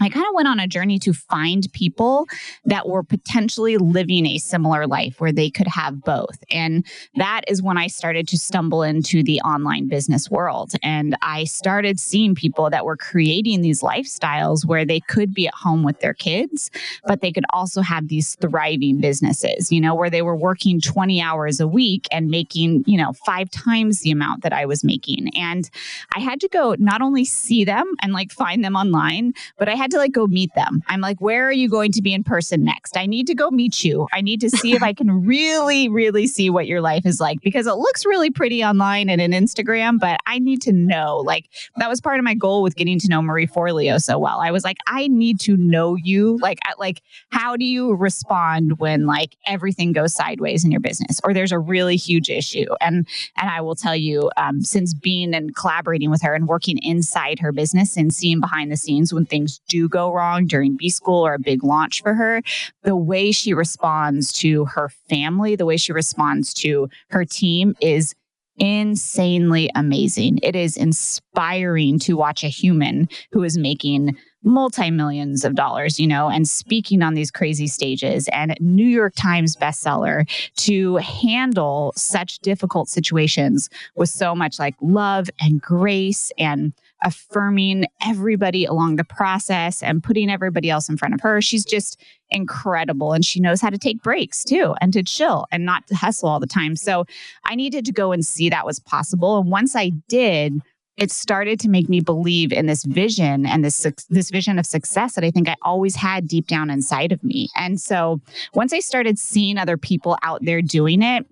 I 0.00 0.08
kind 0.08 0.26
of 0.26 0.34
went 0.34 0.48
on 0.48 0.58
a 0.58 0.66
journey 0.66 0.98
to 1.00 1.12
find 1.12 1.66
people 1.72 2.26
that 2.64 2.88
were 2.88 3.04
potentially 3.04 3.76
living 3.76 4.26
a 4.26 4.38
similar 4.38 4.86
life 4.86 5.20
where 5.20 5.32
they 5.32 5.50
could 5.50 5.68
have 5.68 6.02
both. 6.02 6.42
And 6.50 6.84
that 7.14 7.42
is 7.46 7.62
when 7.62 7.78
I 7.78 7.86
started 7.86 8.26
to 8.28 8.38
stumble 8.38 8.82
into 8.82 9.22
the 9.22 9.40
online 9.42 9.86
business 9.88 10.28
world. 10.28 10.72
And 10.82 11.16
I 11.22 11.44
started 11.44 12.00
seeing 12.00 12.34
people 12.34 12.70
that 12.70 12.84
were 12.84 12.96
creating 12.96 13.60
these 13.60 13.82
lifestyles 13.82 14.66
where 14.66 14.84
they 14.84 14.98
could 14.98 15.32
be 15.32 15.46
at 15.46 15.54
home 15.54 15.84
with 15.84 16.00
their 16.00 16.14
kids, 16.14 16.70
but 17.06 17.20
they 17.20 17.30
could 17.30 17.46
also 17.50 17.80
have 17.80 18.08
these 18.08 18.34
thriving 18.36 19.00
businesses, 19.00 19.70
you 19.70 19.80
know, 19.80 19.94
where 19.94 20.10
they 20.10 20.22
were 20.22 20.36
working 20.36 20.80
20 20.80 21.22
hours 21.22 21.60
a 21.60 21.68
week 21.68 22.08
and 22.10 22.28
making, 22.30 22.82
you 22.86 22.98
know, 22.98 23.12
five 23.24 23.48
times 23.50 24.00
the 24.00 24.10
amount 24.10 24.42
that 24.42 24.52
I 24.52 24.66
was 24.66 24.82
making. 24.82 25.30
And 25.36 25.70
I 26.16 26.20
had 26.20 26.40
to 26.40 26.48
go 26.48 26.74
not 26.78 27.00
only 27.00 27.24
see 27.24 27.64
them 27.64 27.94
and 28.02 28.12
like 28.12 28.32
find 28.32 28.64
them 28.64 28.74
online, 28.74 29.34
but 29.56 29.68
I 29.68 29.74
had 29.74 29.83
to 29.90 29.98
like 29.98 30.12
go 30.12 30.26
meet 30.26 30.54
them. 30.54 30.82
I'm 30.88 31.00
like, 31.00 31.20
where 31.20 31.46
are 31.46 31.52
you 31.52 31.68
going 31.68 31.92
to 31.92 32.02
be 32.02 32.14
in 32.14 32.24
person 32.24 32.64
next? 32.64 32.96
I 32.96 33.06
need 33.06 33.26
to 33.28 33.34
go 33.34 33.50
meet 33.50 33.84
you. 33.84 34.08
I 34.12 34.20
need 34.20 34.40
to 34.40 34.50
see 34.50 34.72
if 34.72 34.82
I 34.82 34.92
can 34.92 35.24
really, 35.26 35.88
really 35.88 36.26
see 36.26 36.50
what 36.50 36.66
your 36.66 36.80
life 36.80 37.06
is 37.06 37.20
like 37.20 37.40
because 37.42 37.66
it 37.66 37.74
looks 37.74 38.04
really 38.04 38.30
pretty 38.30 38.64
online 38.64 39.08
and 39.08 39.20
in 39.20 39.32
Instagram, 39.32 39.98
but 39.98 40.18
I 40.26 40.38
need 40.38 40.62
to 40.62 40.72
know. 40.72 41.18
Like, 41.18 41.48
that 41.76 41.88
was 41.88 42.00
part 42.00 42.18
of 42.18 42.24
my 42.24 42.34
goal 42.34 42.62
with 42.62 42.76
getting 42.76 42.98
to 43.00 43.08
know 43.08 43.22
Marie 43.22 43.46
Forleo 43.46 44.00
so 44.00 44.18
well. 44.18 44.40
I 44.40 44.50
was 44.50 44.64
like, 44.64 44.78
I 44.86 45.08
need 45.08 45.40
to 45.40 45.56
know 45.56 45.94
you. 45.94 46.38
Like, 46.40 46.58
like, 46.78 47.02
how 47.30 47.56
do 47.56 47.64
you 47.64 47.94
respond 47.94 48.78
when 48.78 49.06
like 49.06 49.36
everything 49.46 49.92
goes 49.92 50.14
sideways 50.14 50.64
in 50.64 50.70
your 50.70 50.80
business 50.80 51.20
or 51.24 51.32
there's 51.32 51.52
a 51.52 51.58
really 51.58 51.96
huge 51.96 52.30
issue? 52.30 52.66
And 52.80 53.06
and 53.36 53.50
I 53.50 53.60
will 53.60 53.74
tell 53.74 53.96
you, 53.96 54.30
um, 54.36 54.62
since 54.62 54.94
being 54.94 55.34
and 55.34 55.54
collaborating 55.54 56.10
with 56.10 56.22
her 56.22 56.34
and 56.34 56.46
working 56.46 56.78
inside 56.82 57.38
her 57.40 57.52
business 57.52 57.96
and 57.96 58.12
seeing 58.12 58.40
behind 58.40 58.70
the 58.70 58.76
scenes 58.76 59.12
when 59.12 59.26
things 59.26 59.60
do 59.74 59.88
go 59.88 60.12
wrong 60.12 60.46
during 60.46 60.76
B 60.76 60.88
school 60.88 61.26
or 61.26 61.34
a 61.34 61.38
big 61.38 61.64
launch 61.64 62.00
for 62.00 62.14
her, 62.14 62.42
the 62.82 62.94
way 62.94 63.32
she 63.32 63.52
responds 63.52 64.32
to 64.34 64.66
her 64.66 64.88
family, 65.10 65.56
the 65.56 65.66
way 65.66 65.76
she 65.76 65.92
responds 65.92 66.54
to 66.54 66.88
her 67.10 67.24
team 67.24 67.74
is 67.80 68.14
insanely 68.56 69.68
amazing. 69.74 70.38
It 70.44 70.54
is 70.54 70.76
inspiring 70.76 71.98
to 72.00 72.16
watch 72.16 72.44
a 72.44 72.48
human 72.48 73.08
who 73.32 73.42
is 73.42 73.58
making 73.58 74.16
multi 74.44 74.92
millions 74.92 75.44
of 75.44 75.56
dollars, 75.56 75.98
you 75.98 76.06
know, 76.06 76.28
and 76.28 76.46
speaking 76.46 77.02
on 77.02 77.14
these 77.14 77.32
crazy 77.32 77.66
stages 77.66 78.28
and 78.28 78.54
New 78.60 78.86
York 78.86 79.14
Times 79.16 79.56
bestseller 79.56 80.28
to 80.58 80.96
handle 80.96 81.92
such 81.96 82.38
difficult 82.40 82.88
situations 82.88 83.68
with 83.96 84.10
so 84.10 84.36
much 84.36 84.60
like 84.60 84.76
love 84.80 85.30
and 85.40 85.60
grace 85.60 86.30
and 86.38 86.72
affirming 87.04 87.84
everybody 88.04 88.64
along 88.64 88.96
the 88.96 89.04
process 89.04 89.82
and 89.82 90.02
putting 90.02 90.30
everybody 90.30 90.70
else 90.70 90.88
in 90.88 90.96
front 90.96 91.14
of 91.14 91.20
her. 91.20 91.40
She's 91.40 91.64
just 91.64 92.00
incredible. 92.30 93.12
And 93.12 93.24
she 93.24 93.40
knows 93.40 93.60
how 93.60 93.70
to 93.70 93.78
take 93.78 94.02
breaks 94.02 94.42
too 94.42 94.74
and 94.80 94.92
to 94.94 95.02
chill 95.02 95.46
and 95.52 95.64
not 95.64 95.86
to 95.88 95.94
hustle 95.94 96.28
all 96.28 96.40
the 96.40 96.46
time. 96.46 96.74
So 96.76 97.04
I 97.44 97.54
needed 97.54 97.84
to 97.86 97.92
go 97.92 98.12
and 98.12 98.24
see 98.24 98.48
that 98.48 98.66
was 98.66 98.80
possible. 98.80 99.38
And 99.38 99.50
once 99.50 99.76
I 99.76 99.90
did, 100.08 100.60
it 100.96 101.10
started 101.10 101.58
to 101.60 101.68
make 101.68 101.88
me 101.88 102.00
believe 102.00 102.52
in 102.52 102.66
this 102.66 102.84
vision 102.84 103.46
and 103.46 103.64
this 103.64 103.84
this 104.10 104.30
vision 104.30 104.58
of 104.58 104.66
success 104.66 105.14
that 105.14 105.24
I 105.24 105.30
think 105.30 105.48
I 105.48 105.56
always 105.62 105.96
had 105.96 106.28
deep 106.28 106.46
down 106.46 106.70
inside 106.70 107.10
of 107.10 107.22
me. 107.24 107.48
And 107.56 107.80
so 107.80 108.20
once 108.54 108.72
I 108.72 108.78
started 108.78 109.18
seeing 109.18 109.58
other 109.58 109.76
people 109.76 110.16
out 110.22 110.44
there 110.44 110.62
doing 110.62 111.02
it, 111.02 111.26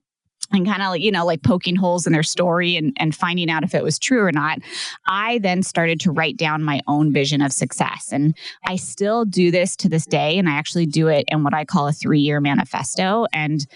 and 0.53 0.67
kind 0.67 0.83
of 0.83 0.99
you 0.99 1.11
know 1.11 1.25
like 1.25 1.43
poking 1.43 1.77
holes 1.77 2.07
in 2.07 2.13
their 2.13 2.23
story 2.23 2.77
and, 2.77 2.93
and 2.99 3.15
finding 3.15 3.51
out 3.51 3.63
if 3.63 3.75
it 3.75 3.83
was 3.83 3.99
true 3.99 4.21
or 4.21 4.33
not 4.33 4.59
i 5.07 5.39
then 5.39 5.63
started 5.63 6.01
to 6.01 6.11
write 6.11 6.37
down 6.37 6.63
my 6.63 6.81
own 6.87 7.13
vision 7.13 7.41
of 7.41 7.53
success. 7.53 8.11
And 8.13 8.37
i 8.67 8.77
still 8.77 9.25
do 9.25 9.51
this 9.51 9.77
to 9.77 9.89
this 9.89 10.07
day 10.07 10.39
and 10.39 10.49
i 10.49 10.53
actually 10.53 10.87
do 10.87 11.09
it 11.09 11.25
in 11.29 11.45
what 11.45 11.55
i 11.55 11.65
call 11.65 11.89
a 11.89 11.93
three 11.93 12.21
year 12.21 12.41
manifesto. 12.41 13.27
And 13.33 13.67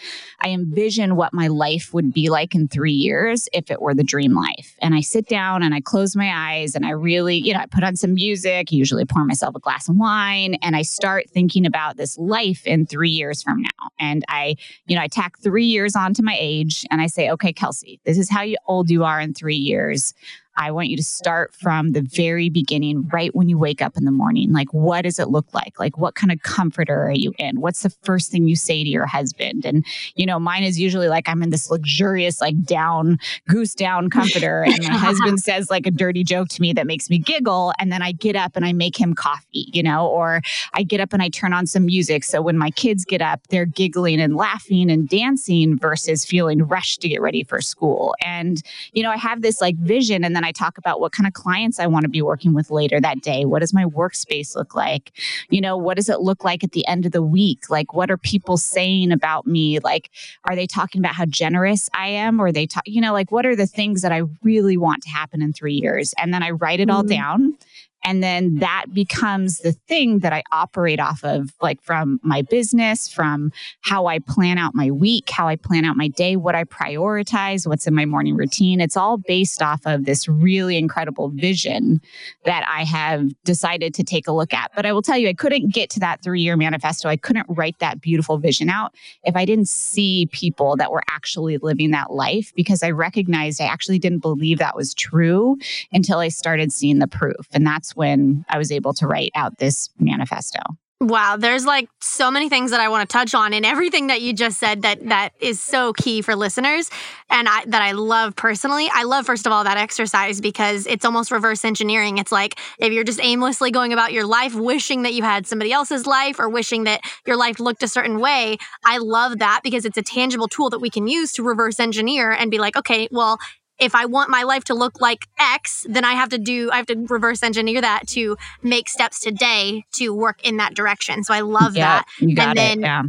i 0.43 0.49
envision 0.49 1.17
what 1.17 1.33
my 1.33 1.49
life 1.49 1.93
would 1.95 2.13
be 2.13 2.29
like 2.29 2.55
in 2.55 2.69
three 2.69 2.93
years 2.93 3.49
if 3.53 3.71
it 3.71 3.81
were 3.81 3.95
the 3.95 4.05
dream 4.05 4.35
life. 4.35 4.75
And 4.81 4.95
i 4.95 5.01
sit 5.01 5.29
down 5.29 5.63
and 5.63 5.75
i 5.75 5.81
close 5.81 6.17
my 6.17 6.31
eyes 6.35 6.75
and 6.75 6.85
i 6.85 6.91
really 6.91 7.37
you 7.37 7.53
know 7.53 7.61
i 7.61 7.67
put 7.67 7.85
on 7.85 7.97
some 7.97 8.15
music. 8.15 8.73
Usually 8.73 9.05
pour 9.05 9.25
myself 9.25 9.55
a 9.55 9.61
glass 9.61 9.89
of 9.89 9.97
wine 9.97 10.55
and 10.63 10.75
i 10.77 10.83
start 10.83 11.31
thinking 11.31 11.67
about 11.67 11.97
this 11.97 12.19
life 12.19 12.67
in 12.67 12.87
three 12.87 13.11
years 13.11 13.43
from 13.43 13.63
now. 13.63 13.69
And 13.99 14.25
i 14.29 14.57
you 14.87 14.97
know 14.97 15.03
i 15.03 15.09
tack 15.09 15.39
three 15.39 15.67
years 15.67 15.95
onto 15.95 16.23
my 16.23 16.37
age 16.39 16.66
age 16.67 16.87
and 16.91 17.01
I 17.01 17.07
say, 17.07 17.31
okay, 17.31 17.53
Kelsey, 17.53 18.01
this 18.05 18.19
is 18.19 18.31
how 18.31 18.45
old 18.67 18.91
you 18.91 19.05
are 19.05 19.21
in 19.21 19.35
three 19.35 19.57
years. 19.57 20.15
I 20.57 20.71
want 20.71 20.89
you 20.89 20.97
to 20.97 21.03
start 21.03 21.55
from 21.55 21.93
the 21.93 22.03
very 22.03 22.49
beginning, 22.49 23.09
right 23.13 23.35
when 23.35 23.49
you 23.49 23.59
wake 23.59 23.83
up 23.83 23.97
in 23.97 24.05
the 24.05 24.11
morning. 24.11 24.53
Like, 24.53 24.73
what 24.73 25.03
does 25.03 25.19
it 25.19 25.29
look 25.29 25.53
like? 25.53 25.79
Like, 25.79 25.99
what 25.99 26.15
kind 26.15 26.33
of 26.33 26.43
comforter 26.43 27.03
are 27.05 27.13
you 27.13 27.35
in? 27.39 27.61
What's 27.61 27.83
the 27.83 27.91
first 27.91 28.31
thing 28.31 28.49
you 28.49 28.57
say 28.57 28.83
to 28.83 28.89
your 28.89 29.07
husband? 29.07 29.65
And, 29.65 29.85
you 30.15 30.25
know, 30.25 30.39
mine 30.39 30.65
is 30.65 30.81
usually 30.81 31.09
like 31.09 31.29
I'm 31.29 31.43
in 31.43 31.51
this 31.51 31.71
luxurious, 31.71 32.41
like 32.41 32.63
down, 32.63 33.19
goose 33.49 33.75
down 33.75 34.09
comforter. 34.09 34.65
And 34.65 34.89
my 34.89 34.97
husband 34.97 35.41
says 35.43 35.71
like 35.71 35.87
a 35.87 35.91
dirty 35.91 36.25
joke 36.25 36.49
to 36.49 36.63
me 36.63 36.73
that 36.73 36.87
makes 36.87 37.11
me 37.11 37.19
giggle. 37.19 37.73
And 37.79 37.93
then 37.93 38.03
I 38.03 38.13
get 38.13 38.37
up 38.37 38.57
and 38.57 38.65
I 38.65 38.73
make 38.73 38.99
him 38.99 39.15
coffee, 39.15 39.71
you 39.73 39.83
know, 39.83 40.07
or 40.07 40.41
I 40.73 40.83
get 40.83 41.01
up 41.01 41.13
and 41.13 41.23
I 41.23 41.29
turn 41.29 41.53
on 41.53 41.67
some 41.67 41.87
music. 41.87 42.25
So 42.25 42.41
when 42.41 42.57
my 42.57 42.71
kids 42.71 43.05
get 43.05 43.21
up, 43.21 43.47
they're 43.49 43.67
giggling 43.67 44.21
and 44.21 44.37
laughing 44.37 44.91
and 44.91 45.09
dancing 45.09 45.79
versus 45.79 46.25
feeling 46.25 46.63
rushed 46.63 47.03
to 47.03 47.09
get 47.09 47.21
ready 47.21 47.45
for 47.45 47.61
school. 47.61 48.15
And, 48.25 48.63
you 48.93 49.03
know, 49.03 49.11
I 49.11 49.17
have 49.17 49.43
this 49.43 49.61
like 49.61 49.77
vision 49.77 50.25
and 50.25 50.35
then 50.35 50.46
I 50.47 50.53
talk 50.53 50.79
about 50.79 51.01
what 51.01 51.13
kind 51.13 51.27
of 51.27 51.33
clients 51.33 51.79
I 51.79 51.87
want 51.87 52.05
to 52.05 52.09
be 52.09 52.23
working 52.23 52.55
with 52.55 52.71
later 52.71 53.01
that 53.01 53.21
day. 53.21 53.45
What 53.45 53.61
does 53.61 53.75
my 53.75 53.85
workspace 53.85 54.55
look 54.55 54.75
like? 54.75 55.13
You 55.51 55.61
know, 55.61 55.77
what 55.77 55.97
does 55.97 56.09
it 56.09 56.21
look 56.21 56.45
like 56.45 56.65
at 56.65 56.73
the 56.73 56.87
end 56.87 57.05
of 57.05 57.13
the 57.13 57.23
week? 57.23 57.69
Like, 57.69 57.93
what 57.93 58.11
are 58.11 58.17
people 58.17 58.57
saying 58.57 59.13
about 59.13 59.47
me? 59.47 59.79
Like, 59.81 60.11
are 60.49 60.57
they 60.57 60.67
talking 60.67 61.01
about 61.01 61.15
how 61.15 61.27
generous 61.27 61.91
I 61.95 62.09
am? 62.09 62.41
Or 62.41 62.53
they 62.53 62.67
talk, 62.67 62.85
you 62.87 63.01
know, 63.01 63.13
like, 63.13 63.31
what 63.31 63.45
are 63.45 63.57
the 63.57 63.67
things 63.67 64.03
that 64.03 64.13
I 64.13 64.23
really 64.43 64.77
want 64.77 65.03
to 65.03 65.11
happen 65.11 65.43
in 65.43 65.53
three 65.53 65.75
years? 65.75 66.15
And 66.19 66.33
then 66.33 66.43
I 66.43 66.51
write 66.51 66.81
it 66.81 66.91
all 66.91 67.03
mm-hmm. 67.03 67.09
down 67.09 67.59
and 68.05 68.23
then 68.23 68.57
that 68.57 68.87
becomes 68.93 69.59
the 69.59 69.73
thing 69.73 70.21
that 70.21 70.33
I 70.33 70.43
operate 70.53 71.01
off 71.01 71.25
of, 71.25 71.53
like 71.61 71.83
from 71.83 72.21
my 72.23 72.43
business, 72.43 73.09
from 73.09 73.51
how 73.81 74.07
I 74.07 74.21
plan 74.21 74.59
out 74.59 74.75
my 74.75 74.91
week, 74.93 75.29
how 75.31 75.49
I 75.49 75.57
plan 75.57 75.85
out 75.85 75.97
my 75.97 76.09
day, 76.09 76.37
what 76.37 76.55
I 76.55 76.65
prioritize, 76.65 77.67
what's 77.67 77.87
in 77.87 77.95
my 77.95 78.05
morning 78.05 78.37
routine. 78.37 78.81
It's 78.81 78.97
all 78.97 79.19
based 79.19 79.61
off 79.61 79.81
of 79.87 80.05
this 80.05 80.29
really 80.29 80.77
incredible 80.77 81.31
vision 81.31 82.01
that 82.45 82.65
I 82.69 82.85
have 82.85 83.29
decided 83.43 83.93
to 83.95 84.05
take 84.05 84.29
a 84.29 84.33
look 84.33 84.55
at. 84.55 84.71
But 84.77 84.87
I 84.87 84.93
will 84.93 85.03
tell 85.03 85.19
you, 85.19 85.29
I 85.29 85.35
couldn't 85.35 85.75
get 85.75 85.91
to 85.91 86.01
that 86.01 86.23
three 86.23 86.43
year 86.43 86.57
manifesto. 86.57 87.09
I 87.09 87.17
couldn't 87.17 87.47
write 87.49 87.79
that 87.81 88.01
beautiful 88.01 88.39
vision 88.39 88.71
out 88.71 88.95
if 89.25 89.35
I 89.35 89.45
didn't 89.45 89.69
see 89.69 90.29
people 90.31 90.77
that 90.77 90.93
were 90.93 91.03
actually 91.11 91.59
living 91.59 91.91
that 91.91 92.13
life 92.13 92.53
because 92.55 92.85
I 92.85 92.91
recognized 92.91 93.61
I 93.61 93.67
actually 93.67 93.99
didn't 93.99 94.21
believe 94.21 94.59
that 94.59 94.77
was 94.77 94.95
true 94.95 95.59
until 95.93 96.19
I 96.19 96.29
started 96.29 96.73
seeing 96.73 97.01
the 97.01 97.09
proof. 97.09 97.49
And 97.53 97.67
that's 97.67 97.86
when 97.95 98.45
I 98.49 98.59
was 98.59 98.73
able 98.73 98.95
to 98.95 99.07
write 99.07 99.33
out 99.35 99.59
this 99.59 99.91
manifesto. 99.99 100.61
Wow, 100.99 101.37
there's 101.37 101.67
like 101.67 101.91
so 102.01 102.31
many 102.31 102.49
things 102.49 102.71
that 102.71 102.81
I 102.81 102.89
want 102.89 103.07
to 103.07 103.13
touch 103.13 103.35
on 103.35 103.53
and 103.53 103.67
everything 103.67 104.07
that 104.07 104.23
you 104.23 104.33
just 104.33 104.59
said 104.59 104.81
that 104.81 105.07
that 105.11 105.35
is 105.41 105.61
so 105.61 105.93
key 105.93 106.23
for 106.23 106.35
listeners 106.35 106.89
and 107.29 107.47
I 107.47 107.67
that 107.67 107.83
I 107.83 107.93
love 107.93 108.35
personally. 108.35 108.89
I 108.91 109.03
love 109.03 109.27
first 109.27 109.45
of 109.45 109.53
all 109.53 109.63
that 109.65 109.77
exercise 109.77 110.41
because 110.41 110.87
it's 110.87 111.05
almost 111.05 111.31
reverse 111.31 111.67
engineering. 111.67 112.17
It's 112.17 112.33
like 112.33 112.59
if 112.79 112.95
you're 112.95 113.05
just 113.05 113.21
aimlessly 113.23 113.71
going 113.71 113.93
about 113.93 114.15
your 114.15 114.25
life 114.25 114.55
wishing 114.55 115.03
that 115.03 115.13
you 115.13 115.23
had 115.23 115.47
somebody 115.47 115.71
else's 115.71 116.07
life 116.07 116.41
or 116.41 116.49
wishing 116.49 116.85
that 116.85 117.03
your 117.27 117.37
life 117.37 117.61
looked 117.61 117.83
a 117.83 117.89
certain 117.89 118.19
way, 118.19 118.57
I 118.83 118.97
love 118.97 119.41
that 119.41 119.61
because 119.63 119.85
it's 119.85 119.99
a 119.99 120.03
tangible 120.03 120.49
tool 120.49 120.71
that 120.71 120.79
we 120.79 120.89
can 120.89 121.09
use 121.09 121.31
to 121.33 121.43
reverse 121.43 121.79
engineer 121.79 122.31
and 122.31 122.51
be 122.51 122.57
like, 122.57 122.75
okay, 122.75 123.07
well, 123.11 123.39
if 123.79 123.95
I 123.95 124.07
want 124.07 124.31
my 124.31 124.43
life 124.43 124.65
to 124.65 124.75
look 124.75 125.01
like 125.01 125.27
X, 125.39 125.87
then 125.89 126.05
I 126.05 126.13
have 126.13 126.31
to 126.31 126.39
do, 126.39 126.71
I 126.71 126.77
have 126.77 126.87
to 126.87 127.07
reverse 127.09 127.43
engineer 127.43 127.81
that 127.81 128.07
to 128.09 128.37
make 128.63 128.89
steps 128.89 129.21
today 129.21 129.85
to 129.95 130.15
work 130.15 130.45
in 130.47 130.57
that 130.59 130.75
direction. 130.75 131.25
So 131.25 131.35
I 131.35 131.41
love 131.41 131.77
yeah, 131.77 132.03
that. 132.03 132.07
You 132.21 132.35
got 132.35 132.49
and 132.49 132.59
then, 132.59 132.79
it. 132.79 132.83
Yeah. 132.83 133.03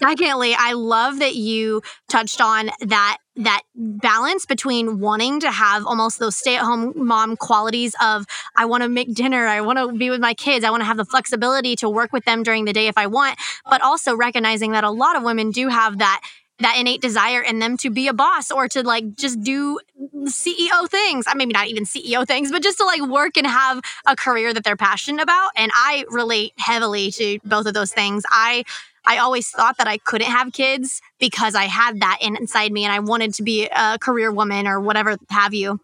secondly, 0.00 0.54
I 0.56 0.72
love 0.72 1.18
that 1.18 1.34
you 1.34 1.82
touched 2.08 2.40
on 2.40 2.70
that 2.80 3.18
that 3.34 3.62
balance 3.74 4.44
between 4.44 5.00
wanting 5.00 5.40
to 5.40 5.50
have 5.50 5.86
almost 5.86 6.18
those 6.18 6.36
stay-at-home 6.36 6.92
mom 6.94 7.34
qualities 7.34 7.94
of 8.02 8.26
I 8.56 8.66
want 8.66 8.82
to 8.82 8.90
make 8.90 9.14
dinner, 9.14 9.46
I 9.46 9.62
want 9.62 9.78
to 9.78 9.90
be 9.90 10.10
with 10.10 10.20
my 10.20 10.34
kids, 10.34 10.66
I 10.66 10.70
want 10.70 10.82
to 10.82 10.84
have 10.84 10.98
the 10.98 11.06
flexibility 11.06 11.74
to 11.76 11.88
work 11.88 12.12
with 12.12 12.26
them 12.26 12.42
during 12.42 12.66
the 12.66 12.74
day 12.74 12.88
if 12.88 12.98
I 12.98 13.06
want, 13.06 13.38
but 13.70 13.80
also 13.80 14.14
recognizing 14.14 14.72
that 14.72 14.84
a 14.84 14.90
lot 14.90 15.16
of 15.16 15.22
women 15.22 15.50
do 15.50 15.68
have 15.68 15.96
that 15.98 16.20
that 16.62 16.76
innate 16.78 17.00
desire 17.00 17.42
in 17.42 17.58
them 17.58 17.76
to 17.78 17.90
be 17.90 18.08
a 18.08 18.12
boss 18.12 18.50
or 18.50 18.68
to 18.68 18.82
like 18.82 19.16
just 19.16 19.42
do 19.42 19.78
CEO 20.24 20.88
things. 20.88 21.26
I 21.26 21.34
maybe 21.34 21.52
not 21.52 21.68
even 21.68 21.84
CEO 21.84 22.26
things, 22.26 22.50
but 22.50 22.62
just 22.62 22.78
to 22.78 22.84
like 22.84 23.02
work 23.02 23.36
and 23.36 23.46
have 23.46 23.80
a 24.06 24.16
career 24.16 24.52
that 24.54 24.64
they're 24.64 24.76
passionate 24.76 25.22
about. 25.22 25.50
And 25.56 25.70
I 25.74 26.04
relate 26.10 26.52
heavily 26.58 27.10
to 27.12 27.38
both 27.44 27.66
of 27.66 27.74
those 27.74 27.92
things. 27.92 28.24
I 28.30 28.64
I 29.04 29.18
always 29.18 29.50
thought 29.50 29.78
that 29.78 29.88
I 29.88 29.98
couldn't 29.98 30.30
have 30.30 30.52
kids 30.52 31.00
because 31.18 31.54
I 31.54 31.64
had 31.64 32.00
that 32.00 32.18
inside 32.20 32.70
me 32.72 32.84
and 32.84 32.92
I 32.92 33.00
wanted 33.00 33.34
to 33.34 33.42
be 33.42 33.68
a 33.68 33.98
career 33.98 34.30
woman 34.30 34.66
or 34.68 34.80
whatever 34.80 35.16
have 35.28 35.54
you. 35.54 35.80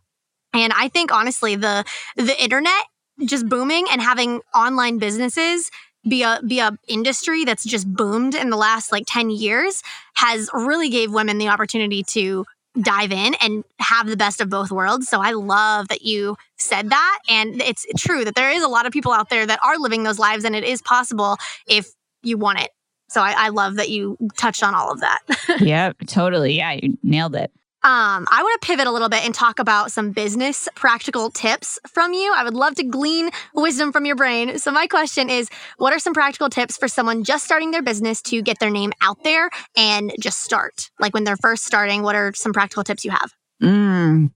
And 0.53 0.73
I 0.73 0.89
think 0.89 1.13
honestly 1.13 1.57
the 1.57 1.85
the 2.17 2.43
internet 2.43 2.85
just 3.25 3.49
booming 3.49 3.87
and 3.91 4.01
having 4.01 4.41
online 4.55 4.99
businesses 4.99 5.71
be 6.07 6.23
a 6.23 6.41
be 6.47 6.61
a 6.61 6.77
industry 6.87 7.45
that's 7.45 7.65
just 7.65 7.93
boomed 7.93 8.35
in 8.35 8.51
the 8.51 8.57
last 8.57 8.93
like 8.93 9.05
10 9.07 9.31
years 9.31 9.83
has 10.15 10.49
really 10.53 10.89
gave 10.89 11.13
women 11.13 11.39
the 11.39 11.49
opportunity 11.49 12.03
to 12.03 12.45
dive 12.81 13.11
in 13.11 13.35
and 13.41 13.65
have 13.81 14.07
the 14.07 14.17
best 14.17 14.41
of 14.41 14.49
both 14.49 14.71
worlds. 14.71 15.09
So 15.09 15.21
I 15.21 15.33
love 15.33 15.89
that 15.89 16.03
you 16.03 16.37
said 16.57 16.91
that 16.91 17.19
and 17.29 17.61
it's 17.63 17.87
true 17.97 18.25
that 18.25 18.35
there 18.35 18.51
is 18.51 18.63
a 18.63 18.69
lot 18.69 18.87
of 18.87 18.93
people 18.93 19.13
out 19.13 19.31
there 19.31 19.47
that 19.47 19.59
are 19.63 19.79
living 19.79 20.05
those 20.05 20.19
lives 20.19 20.45
and 20.45 20.55
it 20.55 20.65
is 20.65 20.81
possible 20.83 21.37
if 21.67 21.91
you 22.23 22.39
want 22.39 22.61
it. 22.61 22.71
So 23.09 23.23
I, 23.23 23.35
I 23.37 23.49
love 23.49 23.77
that 23.77 23.89
you 23.89 24.17
touched 24.37 24.63
on 24.63 24.75
all 24.75 24.93
of 24.93 25.01
that. 25.01 25.21
yep, 25.61 25.97
totally. 26.07 26.55
Yeah, 26.55 26.73
you 26.73 26.99
nailed 27.03 27.35
it. 27.35 27.51
Um, 27.85 28.27
I 28.29 28.43
want 28.43 28.61
to 28.61 28.67
pivot 28.67 28.89
a 28.89 28.91
little 28.91 29.09
bit 29.09 29.25
and 29.25 29.33
talk 29.33 29.61
about 29.61 29.93
some 29.93 30.11
business 30.11 30.69
practical 30.75 31.31
tips 31.31 31.79
from 31.87 32.13
you. 32.13 32.33
I 32.35 32.43
would 32.43 32.55
love 32.55 32.75
to 32.75 32.83
glean 32.83 33.31
wisdom 33.55 33.93
from 33.93 34.05
your 34.05 34.17
brain. 34.17 34.59
So, 34.59 34.73
my 34.73 34.89
question 34.89 35.31
is 35.31 35.49
what 35.77 35.93
are 35.93 36.01
some 36.01 36.13
practical 36.13 36.49
tips 36.49 36.77
for 36.77 36.89
someone 36.89 37.23
just 37.23 37.45
starting 37.45 37.71
their 37.71 37.83
business 37.83 38.21
to 38.23 38.43
get 38.43 38.59
their 38.59 38.71
name 38.71 38.93
out 39.01 39.23
there 39.23 39.49
and 39.77 40.13
just 40.19 40.41
start? 40.41 40.91
Like 40.99 41.15
when 41.15 41.23
they're 41.23 41.37
first 41.37 41.65
starting, 41.65 42.03
what 42.03 42.17
are 42.17 42.33
some 42.35 42.53
practical 42.53 42.83
tips 42.83 43.05
you 43.05 43.13
have? 43.13 43.33
Mm. 43.63 44.33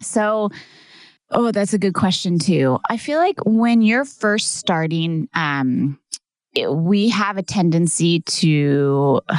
So, 0.00 0.50
oh, 1.32 1.50
that's 1.50 1.74
a 1.74 1.78
good 1.78 1.94
question, 1.94 2.38
too. 2.38 2.78
I 2.88 2.96
feel 2.96 3.18
like 3.18 3.38
when 3.44 3.82
you're 3.82 4.04
first 4.04 4.52
starting, 4.52 5.28
um, 5.34 5.98
we 6.70 7.08
have 7.08 7.38
a 7.38 7.42
tendency 7.42 8.20
to. 8.20 9.20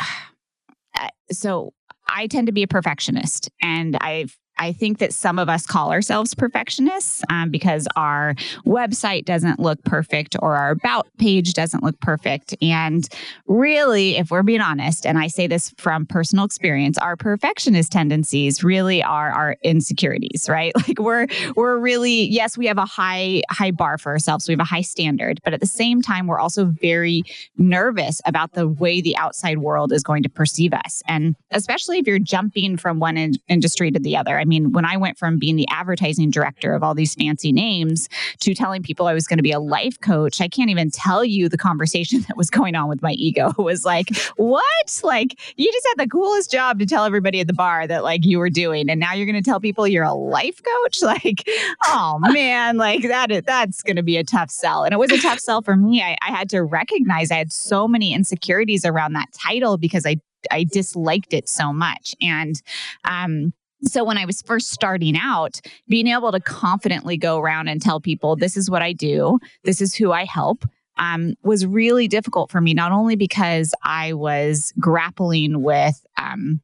Uh, 0.97 1.09
so 1.29 1.73
I 2.07 2.27
tend 2.27 2.47
to 2.47 2.53
be 2.53 2.63
a 2.63 2.67
perfectionist 2.67 3.49
and 3.61 3.97
I've 4.01 4.37
I 4.57 4.71
think 4.71 4.99
that 4.99 5.13
some 5.13 5.39
of 5.39 5.49
us 5.49 5.65
call 5.65 5.91
ourselves 5.91 6.33
perfectionists 6.33 7.23
um, 7.29 7.49
because 7.49 7.87
our 7.95 8.35
website 8.65 9.25
doesn't 9.25 9.59
look 9.59 9.83
perfect 9.83 10.35
or 10.41 10.55
our 10.55 10.71
about 10.71 11.07
page 11.17 11.53
doesn't 11.53 11.83
look 11.83 11.99
perfect. 11.99 12.55
And 12.61 13.07
really, 13.47 14.17
if 14.17 14.31
we're 14.31 14.43
being 14.43 14.61
honest, 14.61 15.05
and 15.05 15.17
I 15.17 15.27
say 15.27 15.47
this 15.47 15.73
from 15.77 16.05
personal 16.05 16.45
experience, 16.45 16.97
our 16.97 17.15
perfectionist 17.15 17.91
tendencies 17.91 18.63
really 18.63 19.03
are 19.03 19.31
our 19.31 19.57
insecurities, 19.63 20.47
right? 20.49 20.73
Like 20.85 20.99
we're 20.99 21.25
we're 21.55 21.79
really 21.79 22.25
yes, 22.25 22.59
we 22.59 22.67
have 22.67 22.77
a 22.77 22.85
high 22.85 23.41
high 23.49 23.71
bar 23.71 23.97
for 23.97 24.11
ourselves. 24.11 24.47
We 24.47 24.51
have 24.51 24.59
a 24.59 24.65
high 24.65 24.81
standard, 24.81 25.41
but 25.43 25.53
at 25.53 25.61
the 25.61 25.65
same 25.65 26.03
time, 26.03 26.27
we're 26.27 26.39
also 26.39 26.65
very 26.65 27.23
nervous 27.57 28.21
about 28.25 28.53
the 28.53 28.67
way 28.67 29.01
the 29.01 29.17
outside 29.17 29.59
world 29.59 29.91
is 29.91 30.03
going 30.03 30.21
to 30.21 30.29
perceive 30.29 30.73
us, 30.73 31.01
and 31.07 31.35
especially 31.49 31.97
if 31.97 32.05
you're 32.05 32.19
jumping 32.19 32.77
from 32.77 32.99
one 32.99 33.17
in- 33.17 33.33
industry 33.47 33.89
to 33.89 33.99
the 33.99 34.15
other. 34.15 34.37
I 34.45 34.47
mean, 34.47 34.71
when 34.73 34.85
I 34.85 34.95
went 34.95 35.17
from 35.17 35.39
being 35.39 35.55
the 35.55 35.67
advertising 35.71 36.29
director 36.29 36.75
of 36.75 36.83
all 36.83 36.93
these 36.93 37.15
fancy 37.15 37.51
names 37.51 38.07
to 38.41 38.53
telling 38.53 38.83
people 38.83 39.07
I 39.07 39.13
was 39.13 39.25
going 39.25 39.39
to 39.39 39.43
be 39.43 39.51
a 39.51 39.59
life 39.59 39.99
coach, 39.99 40.39
I 40.39 40.47
can't 40.47 40.69
even 40.69 40.91
tell 40.91 41.25
you 41.25 41.49
the 41.49 41.57
conversation 41.57 42.21
that 42.27 42.37
was 42.37 42.51
going 42.51 42.75
on 42.75 42.87
with 42.87 43.01
my 43.01 43.13
ego. 43.13 43.49
It 43.49 43.63
was 43.63 43.85
like, 43.85 44.15
what? 44.37 45.01
Like, 45.03 45.39
you 45.57 45.71
just 45.71 45.87
had 45.87 46.05
the 46.05 46.09
coolest 46.09 46.51
job 46.51 46.77
to 46.77 46.85
tell 46.85 47.05
everybody 47.05 47.39
at 47.39 47.47
the 47.47 47.53
bar 47.53 47.87
that 47.87 48.03
like 48.03 48.23
you 48.23 48.37
were 48.37 48.51
doing. 48.51 48.87
And 48.89 48.99
now 48.99 49.13
you're 49.13 49.25
going 49.25 49.41
to 49.41 49.49
tell 49.49 49.59
people 49.59 49.87
you're 49.87 50.03
a 50.03 50.13
life 50.13 50.61
coach? 50.61 51.01
Like, 51.15 51.47
oh 51.85 52.17
man, 52.19 52.77
like 52.77 53.03
that, 53.03 53.31
is, 53.31 53.43
that's 53.43 53.83
going 53.83 53.95
to 53.95 54.03
be 54.03 54.17
a 54.17 54.23
tough 54.23 54.49
sell. 54.49 54.83
And 54.83 54.91
it 54.91 54.97
was 54.97 55.11
a 55.11 55.21
tough 55.21 55.39
sell 55.39 55.61
for 55.61 55.75
me. 55.75 56.01
I, 56.01 56.17
I 56.21 56.31
had 56.31 56.49
to 56.49 56.63
recognize 56.63 57.29
I 57.31 57.35
had 57.35 57.53
so 57.53 57.87
many 57.87 58.11
insecurities 58.11 58.85
around 58.85 59.13
that 59.13 59.31
title 59.31 59.77
because 59.77 60.05
I 60.05 60.17
I 60.51 60.63
disliked 60.63 61.33
it 61.33 61.47
so 61.47 61.71
much. 61.71 62.15
And 62.21 62.61
um, 63.03 63.53
so 63.87 64.03
when 64.03 64.17
I 64.17 64.25
was 64.25 64.41
first 64.41 64.71
starting 64.71 65.15
out, 65.17 65.59
being 65.87 66.07
able 66.07 66.31
to 66.31 66.39
confidently 66.39 67.17
go 67.17 67.39
around 67.39 67.67
and 67.67 67.81
tell 67.81 67.99
people, 67.99 68.35
this 68.35 68.57
is 68.57 68.69
what 68.69 68.81
I 68.81 68.93
do, 68.93 69.39
this 69.63 69.81
is 69.81 69.93
who 69.95 70.11
I 70.11 70.25
help, 70.25 70.65
um, 70.97 71.35
was 71.43 71.65
really 71.65 72.07
difficult 72.07 72.51
for 72.51 72.61
me, 72.61 72.73
not 72.73 72.91
only 72.91 73.15
because 73.15 73.73
I 73.83 74.13
was 74.13 74.73
grappling 74.79 75.61
with, 75.61 76.05
um, 76.17 76.61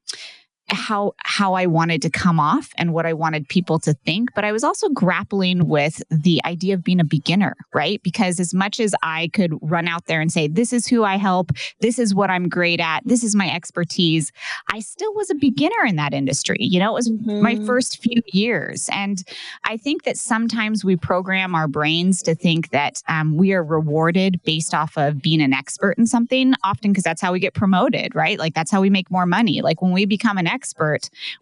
how 0.71 1.13
how 1.19 1.53
I 1.53 1.65
wanted 1.65 2.01
to 2.03 2.09
come 2.09 2.39
off 2.39 2.69
and 2.77 2.93
what 2.93 3.05
I 3.05 3.13
wanted 3.13 3.47
people 3.47 3.79
to 3.79 3.93
think, 3.93 4.33
but 4.33 4.45
I 4.45 4.51
was 4.51 4.63
also 4.63 4.89
grappling 4.89 5.67
with 5.67 6.01
the 6.09 6.41
idea 6.45 6.73
of 6.73 6.83
being 6.83 6.99
a 6.99 7.05
beginner, 7.05 7.55
right? 7.73 8.01
Because 8.03 8.39
as 8.39 8.53
much 8.53 8.79
as 8.79 8.95
I 9.03 9.29
could 9.33 9.53
run 9.61 9.87
out 9.87 10.05
there 10.05 10.21
and 10.21 10.31
say 10.31 10.47
this 10.47 10.73
is 10.73 10.87
who 10.87 11.03
I 11.03 11.17
help, 11.17 11.51
this 11.81 11.99
is 11.99 12.15
what 12.15 12.29
I'm 12.29 12.49
great 12.49 12.79
at, 12.79 13.01
this 13.05 13.23
is 13.23 13.35
my 13.35 13.51
expertise, 13.51 14.31
I 14.71 14.79
still 14.79 15.13
was 15.13 15.29
a 15.29 15.35
beginner 15.35 15.85
in 15.85 15.97
that 15.97 16.13
industry. 16.13 16.57
You 16.59 16.79
know, 16.79 16.91
it 16.91 16.95
was 16.95 17.09
mm-hmm. 17.09 17.41
my 17.41 17.55
first 17.65 18.01
few 18.01 18.21
years, 18.27 18.89
and 18.91 19.23
I 19.65 19.77
think 19.77 20.03
that 20.03 20.17
sometimes 20.17 20.85
we 20.85 20.95
program 20.95 21.55
our 21.55 21.67
brains 21.67 22.21
to 22.23 22.35
think 22.35 22.69
that 22.69 23.01
um, 23.07 23.37
we 23.37 23.53
are 23.53 23.63
rewarded 23.63 24.41
based 24.43 24.73
off 24.73 24.97
of 24.97 25.21
being 25.21 25.41
an 25.41 25.53
expert 25.53 25.97
in 25.97 26.07
something, 26.07 26.53
often 26.63 26.91
because 26.91 27.03
that's 27.03 27.21
how 27.21 27.33
we 27.33 27.39
get 27.39 27.53
promoted, 27.53 28.15
right? 28.15 28.39
Like 28.39 28.53
that's 28.53 28.71
how 28.71 28.81
we 28.81 28.89
make 28.89 29.11
more 29.11 29.25
money. 29.25 29.61
Like 29.61 29.81
when 29.81 29.91
we 29.91 30.05
become 30.05 30.37
an 30.37 30.47
expert, 30.47 30.60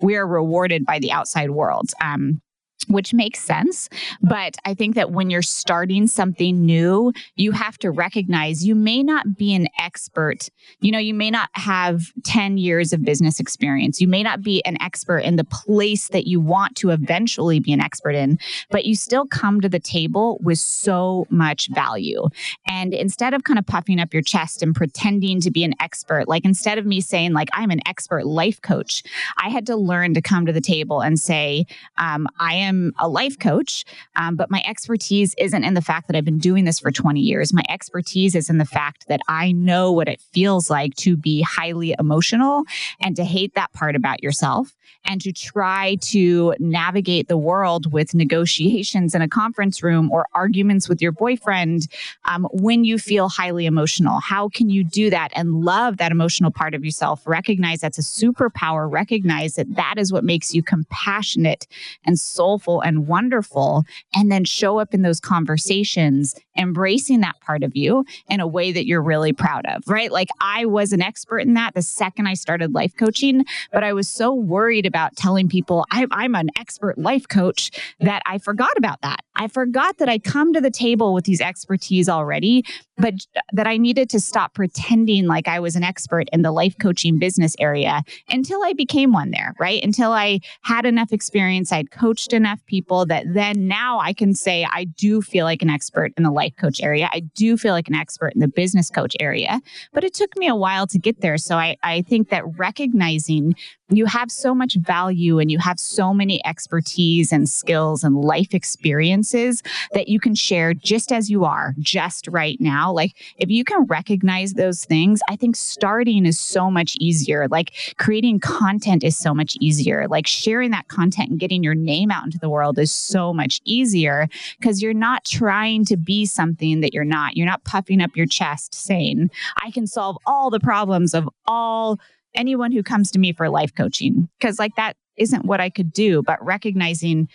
we 0.01 0.15
are 0.15 0.25
rewarded 0.25 0.85
by 0.85 0.99
the 0.99 1.11
outside 1.11 1.51
world. 1.51 1.91
Um, 2.01 2.41
which 2.87 3.13
makes 3.13 3.39
sense. 3.39 3.89
But 4.21 4.55
I 4.65 4.73
think 4.73 4.95
that 4.95 5.11
when 5.11 5.29
you're 5.29 5.41
starting 5.41 6.07
something 6.07 6.65
new, 6.65 7.13
you 7.35 7.51
have 7.51 7.77
to 7.79 7.91
recognize 7.91 8.65
you 8.65 8.75
may 8.75 9.03
not 9.03 9.37
be 9.37 9.53
an 9.53 9.67
expert. 9.77 10.49
You 10.79 10.91
know, 10.91 10.99
you 10.99 11.13
may 11.13 11.29
not 11.29 11.49
have 11.53 12.11
10 12.23 12.57
years 12.57 12.93
of 12.93 13.03
business 13.03 13.39
experience. 13.39 13.99
You 13.99 14.07
may 14.07 14.23
not 14.23 14.41
be 14.41 14.63
an 14.65 14.81
expert 14.81 15.19
in 15.19 15.35
the 15.35 15.43
place 15.43 16.07
that 16.09 16.25
you 16.25 16.39
want 16.39 16.75
to 16.77 16.89
eventually 16.89 17.59
be 17.59 17.73
an 17.73 17.81
expert 17.81 18.15
in, 18.15 18.39
but 18.71 18.85
you 18.85 18.95
still 18.95 19.25
come 19.27 19.61
to 19.61 19.69
the 19.69 19.79
table 19.79 20.39
with 20.41 20.59
so 20.59 21.27
much 21.29 21.69
value. 21.69 22.29
And 22.67 22.93
instead 22.93 23.33
of 23.33 23.43
kind 23.43 23.59
of 23.59 23.65
puffing 23.65 23.99
up 23.99 24.13
your 24.13 24.23
chest 24.23 24.63
and 24.63 24.73
pretending 24.73 25.41
to 25.41 25.51
be 25.51 25.63
an 25.63 25.73
expert, 25.79 26.27
like 26.27 26.45
instead 26.45 26.77
of 26.77 26.85
me 26.85 27.01
saying, 27.01 27.33
like, 27.33 27.49
I'm 27.53 27.71
an 27.71 27.81
expert 27.85 28.25
life 28.25 28.61
coach, 28.61 29.03
I 29.37 29.49
had 29.49 29.65
to 29.67 29.75
learn 29.75 30.13
to 30.13 30.21
come 30.21 30.45
to 30.45 30.53
the 30.53 30.61
table 30.61 31.01
and 31.01 31.19
say, 31.19 31.65
um, 31.97 32.27
I 32.39 32.53
am 32.53 32.68
am 32.69 32.93
a 32.97 33.09
life 33.09 33.37
coach, 33.37 33.83
um, 34.15 34.35
but 34.35 34.49
my 34.49 34.63
expertise 34.65 35.35
isn't 35.37 35.63
in 35.63 35.73
the 35.73 35.81
fact 35.81 36.07
that 36.07 36.15
I've 36.15 36.25
been 36.25 36.37
doing 36.37 36.65
this 36.65 36.79
for 36.79 36.91
20 36.91 37.19
years. 37.19 37.53
My 37.53 37.63
expertise 37.67 38.35
is 38.35 38.49
in 38.49 38.57
the 38.57 38.65
fact 38.65 39.07
that 39.07 39.19
I 39.27 39.51
know 39.51 39.91
what 39.91 40.07
it 40.07 40.21
feels 40.31 40.69
like 40.69 40.95
to 40.97 41.17
be 41.17 41.41
highly 41.41 41.95
emotional 41.99 42.63
and 43.01 43.15
to 43.17 43.25
hate 43.25 43.55
that 43.55 43.73
part 43.73 43.95
about 43.95 44.23
yourself 44.23 44.75
and 45.05 45.21
to 45.21 45.31
try 45.31 45.97
to 46.01 46.53
navigate 46.59 47.27
the 47.27 47.37
world 47.37 47.91
with 47.91 48.13
negotiations 48.13 49.15
in 49.15 49.21
a 49.21 49.27
conference 49.27 49.81
room 49.81 50.11
or 50.11 50.27
arguments 50.33 50.87
with 50.87 51.01
your 51.01 51.11
boyfriend 51.11 51.87
um, 52.25 52.47
when 52.51 52.83
you 52.83 52.97
feel 52.97 53.29
highly 53.29 53.65
emotional. 53.65 54.19
How 54.19 54.49
can 54.49 54.69
you 54.69 54.83
do 54.83 55.09
that 55.09 55.31
and 55.35 55.63
love 55.63 55.97
that 55.97 56.11
emotional 56.11 56.51
part 56.51 56.73
of 56.73 56.83
yourself? 56.83 57.25
Recognize 57.25 57.79
that's 57.79 57.97
a 57.97 58.01
superpower. 58.01 58.91
Recognize 58.91 59.53
that 59.53 59.75
that 59.75 59.95
is 59.97 60.11
what 60.11 60.23
makes 60.23 60.53
you 60.53 60.61
compassionate 60.61 61.67
and 62.05 62.19
soulful 62.19 62.58
and 62.67 63.07
wonderful. 63.07 63.85
And 64.15 64.31
then 64.31 64.43
show 64.45 64.79
up 64.79 64.93
in 64.93 65.01
those 65.01 65.19
conversations, 65.19 66.35
embracing 66.57 67.21
that 67.21 67.39
part 67.41 67.63
of 67.63 67.75
you 67.75 68.05
in 68.27 68.39
a 68.39 68.47
way 68.47 68.71
that 68.71 68.85
you're 68.85 69.01
really 69.01 69.33
proud 69.33 69.65
of, 69.65 69.83
right? 69.87 70.11
Like 70.11 70.29
I 70.41 70.65
was 70.65 70.91
an 70.93 71.01
expert 71.01 71.39
in 71.39 71.53
that 71.53 71.73
the 71.73 71.81
second 71.81 72.27
I 72.27 72.33
started 72.33 72.73
life 72.73 72.95
coaching, 72.97 73.45
but 73.71 73.83
I 73.83 73.93
was 73.93 74.07
so 74.07 74.33
worried 74.33 74.85
about 74.85 75.15
telling 75.15 75.47
people 75.47 75.85
I, 75.91 76.05
I'm 76.11 76.35
an 76.35 76.49
expert 76.57 76.97
life 76.97 77.27
coach 77.27 77.71
that 77.99 78.21
I 78.25 78.37
forgot 78.37 78.77
about 78.77 79.01
that. 79.01 79.21
I 79.35 79.47
forgot 79.47 79.97
that 79.99 80.09
I 80.09 80.19
come 80.19 80.53
to 80.53 80.59
the 80.59 80.69
table 80.69 81.13
with 81.13 81.23
these 81.23 81.39
expertise 81.39 82.09
already, 82.09 82.65
but 82.97 83.13
that 83.53 83.67
I 83.67 83.77
needed 83.77 84.09
to 84.09 84.19
stop 84.19 84.53
pretending 84.53 85.27
like 85.27 85.47
I 85.47 85.61
was 85.61 85.77
an 85.77 85.83
expert 85.83 86.27
in 86.33 86.41
the 86.41 86.51
life 86.51 86.75
coaching 86.77 87.19
business 87.19 87.55
area 87.57 88.03
until 88.29 88.61
I 88.63 88.73
became 88.73 89.13
one 89.13 89.31
there, 89.31 89.55
right? 89.57 89.81
Until 89.81 90.11
I 90.11 90.41
had 90.63 90.85
enough 90.85 91.13
experience, 91.13 91.71
I'd 91.71 91.91
coached 91.91 92.33
enough 92.33 92.48
people 92.65 93.05
that 93.07 93.25
then 93.33 93.67
now 93.67 93.99
I 93.99 94.13
can 94.13 94.33
say 94.33 94.65
I 94.69 94.85
do 94.85 95.21
feel 95.21 95.45
like 95.45 95.61
an 95.61 95.69
expert 95.69 96.13
in 96.17 96.23
the 96.23 96.31
life 96.31 96.53
coach 96.57 96.81
area. 96.81 97.09
I 97.11 97.21
do 97.35 97.57
feel 97.57 97.73
like 97.73 97.87
an 97.87 97.95
expert 97.95 98.33
in 98.33 98.41
the 98.41 98.47
business 98.47 98.89
coach 98.89 99.15
area, 99.19 99.61
but 99.93 100.03
it 100.03 100.13
took 100.13 100.35
me 100.37 100.47
a 100.47 100.55
while 100.55 100.87
to 100.87 100.99
get 100.99 101.21
there. 101.21 101.37
So 101.37 101.55
I, 101.55 101.77
I 101.83 102.01
think 102.01 102.29
that 102.29 102.43
recognizing 102.57 103.55
you 103.89 104.05
have 104.05 104.31
so 104.31 104.53
much 104.53 104.75
value 104.75 105.39
and 105.39 105.51
you 105.51 105.57
have 105.59 105.79
so 105.79 106.13
many 106.13 106.45
expertise 106.45 107.31
and 107.31 107.49
skills 107.49 108.03
and 108.03 108.15
life 108.15 108.53
experiences 108.53 109.63
that 109.93 110.07
you 110.07 110.19
can 110.19 110.35
share 110.35 110.73
just 110.73 111.11
as 111.11 111.29
you 111.29 111.45
are, 111.45 111.73
just 111.79 112.27
right 112.27 112.59
now. 112.59 112.91
Like, 112.91 113.15
if 113.37 113.49
you 113.49 113.63
can 113.63 113.85
recognize 113.85 114.53
those 114.53 114.85
things, 114.85 115.21
I 115.29 115.35
think 115.35 115.55
starting 115.55 116.25
is 116.25 116.39
so 116.39 116.69
much 116.69 116.95
easier. 116.99 117.47
Like, 117.47 117.73
creating 117.97 118.39
content 118.39 119.03
is 119.03 119.17
so 119.17 119.33
much 119.33 119.57
easier. 119.59 120.07
Like, 120.07 120.27
sharing 120.27 120.71
that 120.71 120.87
content 120.87 121.31
and 121.31 121.39
getting 121.39 121.63
your 121.63 121.75
name 121.75 122.11
out 122.11 122.25
into 122.25 122.39
the 122.39 122.49
world 122.49 122.77
is 122.77 122.91
so 122.91 123.33
much 123.33 123.61
easier 123.65 124.27
because 124.59 124.81
you're 124.81 124.93
not 124.93 125.25
trying 125.25 125.85
to 125.85 125.97
be 125.97 126.25
something 126.25 126.81
that 126.81 126.93
you're 126.93 127.03
not. 127.03 127.35
You're 127.35 127.45
not 127.45 127.63
puffing 127.63 128.01
up 128.01 128.15
your 128.15 128.25
chest 128.25 128.73
saying, 128.73 129.29
I 129.63 129.71
can 129.71 129.87
solve 129.87 130.17
all 130.25 130.49
the 130.49 130.59
problems 130.59 131.13
of 131.13 131.27
all 131.47 131.99
anyone 132.35 132.71
who 132.71 132.83
comes 132.83 133.11
to 133.11 133.19
me 133.19 133.33
for 133.33 133.49
life 133.49 133.73
coaching 133.75 134.29
because 134.39 134.59
like 134.59 134.75
that 134.75 134.95
isn't 135.17 135.45
what 135.45 135.59
I 135.59 135.69
could 135.69 135.91
do 135.91 136.21
but 136.23 136.43
recognizing 136.43 137.27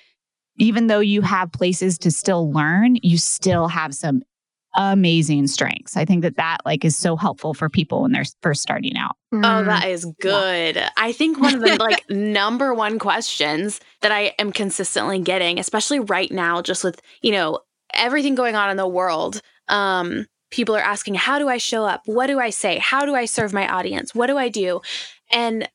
even 0.56 0.86
though 0.86 1.00
you 1.00 1.20
have 1.22 1.52
places 1.52 1.98
to 1.98 2.10
still 2.10 2.52
learn 2.52 2.96
you 3.02 3.18
still 3.18 3.68
have 3.68 3.94
some 3.94 4.22
amazing 4.74 5.46
strengths. 5.46 5.96
I 5.96 6.04
think 6.04 6.22
that 6.22 6.36
that 6.36 6.58
like 6.64 6.84
is 6.84 6.96
so 6.96 7.16
helpful 7.16 7.54
for 7.54 7.68
people 7.68 8.02
when 8.02 8.12
they're 8.12 8.24
first 8.42 8.62
starting 8.62 8.96
out. 8.96 9.16
Oh, 9.32 9.36
mm. 9.36 9.66
that 9.66 9.88
is 9.88 10.04
good. 10.20 10.76
Yeah. 10.76 10.90
I 10.96 11.12
think 11.12 11.40
one 11.40 11.54
of 11.54 11.60
the 11.60 11.76
like 11.76 12.04
number 12.10 12.74
one 12.74 12.98
questions 12.98 13.80
that 14.00 14.12
I 14.12 14.34
am 14.38 14.52
consistently 14.52 15.20
getting, 15.20 15.58
especially 15.58 16.00
right 16.00 16.30
now 16.30 16.62
just 16.62 16.82
with, 16.82 17.00
you 17.22 17.32
know, 17.32 17.60
everything 17.92 18.34
going 18.34 18.56
on 18.56 18.70
in 18.70 18.76
the 18.76 18.88
world, 18.88 19.40
um 19.68 20.26
people 20.50 20.76
are 20.76 20.80
asking, 20.80 21.14
how 21.14 21.38
do 21.38 21.48
I 21.48 21.58
show 21.58 21.84
up? 21.84 22.02
What 22.06 22.26
do 22.26 22.38
I 22.38 22.50
say? 22.50 22.78
How 22.78 23.04
do 23.04 23.14
I 23.14 23.24
serve 23.24 23.52
my 23.52 23.68
audience? 23.68 24.14
What 24.14 24.28
do 24.28 24.38
I 24.38 24.48
do? 24.48 24.80
And 25.30 25.68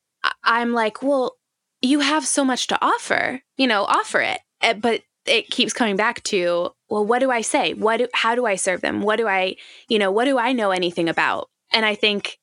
I'm 0.43 0.73
like, 0.73 1.01
well, 1.01 1.35
you 1.81 1.99
have 1.99 2.25
so 2.25 2.43
much 2.43 2.67
to 2.67 2.77
offer, 2.81 3.41
you 3.57 3.67
know, 3.67 3.83
offer 3.83 4.21
it. 4.21 4.39
Eh, 4.61 4.73
but 4.73 5.01
it 5.25 5.49
keeps 5.49 5.73
coming 5.73 5.95
back 5.95 6.23
to, 6.23 6.69
well, 6.89 7.05
what 7.05 7.19
do 7.19 7.31
I 7.31 7.41
say? 7.41 7.73
What 7.73 7.97
do, 7.97 8.07
how 8.13 8.35
do 8.35 8.45
I 8.45 8.55
serve 8.55 8.81
them? 8.81 9.01
What 9.01 9.17
do 9.17 9.27
I, 9.27 9.55
you 9.87 9.99
know, 9.99 10.11
what 10.11 10.25
do 10.25 10.37
I 10.37 10.53
know 10.53 10.71
anything 10.71 11.07
about? 11.07 11.49
And 11.71 11.85
I 11.85 11.95
think 11.95 12.39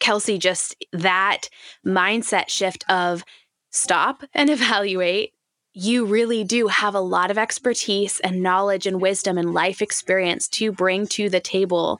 Kelsey 0.00 0.38
just 0.38 0.74
that 0.92 1.48
mindset 1.86 2.48
shift 2.48 2.84
of 2.88 3.24
stop 3.70 4.24
and 4.32 4.50
evaluate 4.50 5.32
you 5.80 6.04
really 6.04 6.44
do 6.44 6.66
have 6.66 6.94
a 6.94 7.00
lot 7.00 7.30
of 7.30 7.38
expertise 7.38 8.20
and 8.20 8.42
knowledge 8.42 8.86
and 8.86 9.00
wisdom 9.00 9.38
and 9.38 9.54
life 9.54 9.80
experience 9.80 10.46
to 10.46 10.70
bring 10.70 11.06
to 11.06 11.30
the 11.30 11.40
table 11.40 11.98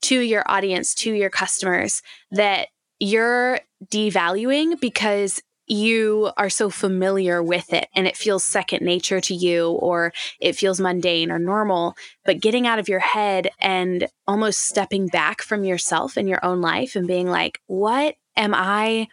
to 0.00 0.18
your 0.18 0.42
audience, 0.46 0.92
to 0.92 1.12
your 1.12 1.30
customers 1.30 2.02
that 2.32 2.66
you're 2.98 3.60
devaluing 3.86 4.80
because 4.80 5.40
you 5.68 6.32
are 6.36 6.50
so 6.50 6.68
familiar 6.68 7.40
with 7.40 7.72
it 7.72 7.86
and 7.94 8.08
it 8.08 8.16
feels 8.16 8.42
second 8.42 8.84
nature 8.84 9.20
to 9.20 9.34
you 9.34 9.70
or 9.70 10.12
it 10.40 10.56
feels 10.56 10.80
mundane 10.80 11.30
or 11.30 11.38
normal. 11.38 11.94
But 12.24 12.40
getting 12.40 12.66
out 12.66 12.80
of 12.80 12.88
your 12.88 12.98
head 12.98 13.50
and 13.60 14.08
almost 14.26 14.66
stepping 14.66 15.06
back 15.06 15.42
from 15.42 15.62
yourself 15.62 16.16
and 16.16 16.28
your 16.28 16.44
own 16.44 16.60
life 16.60 16.96
and 16.96 17.06
being 17.06 17.28
like, 17.28 17.60
what 17.68 18.16
am 18.36 18.52
I 18.52 19.06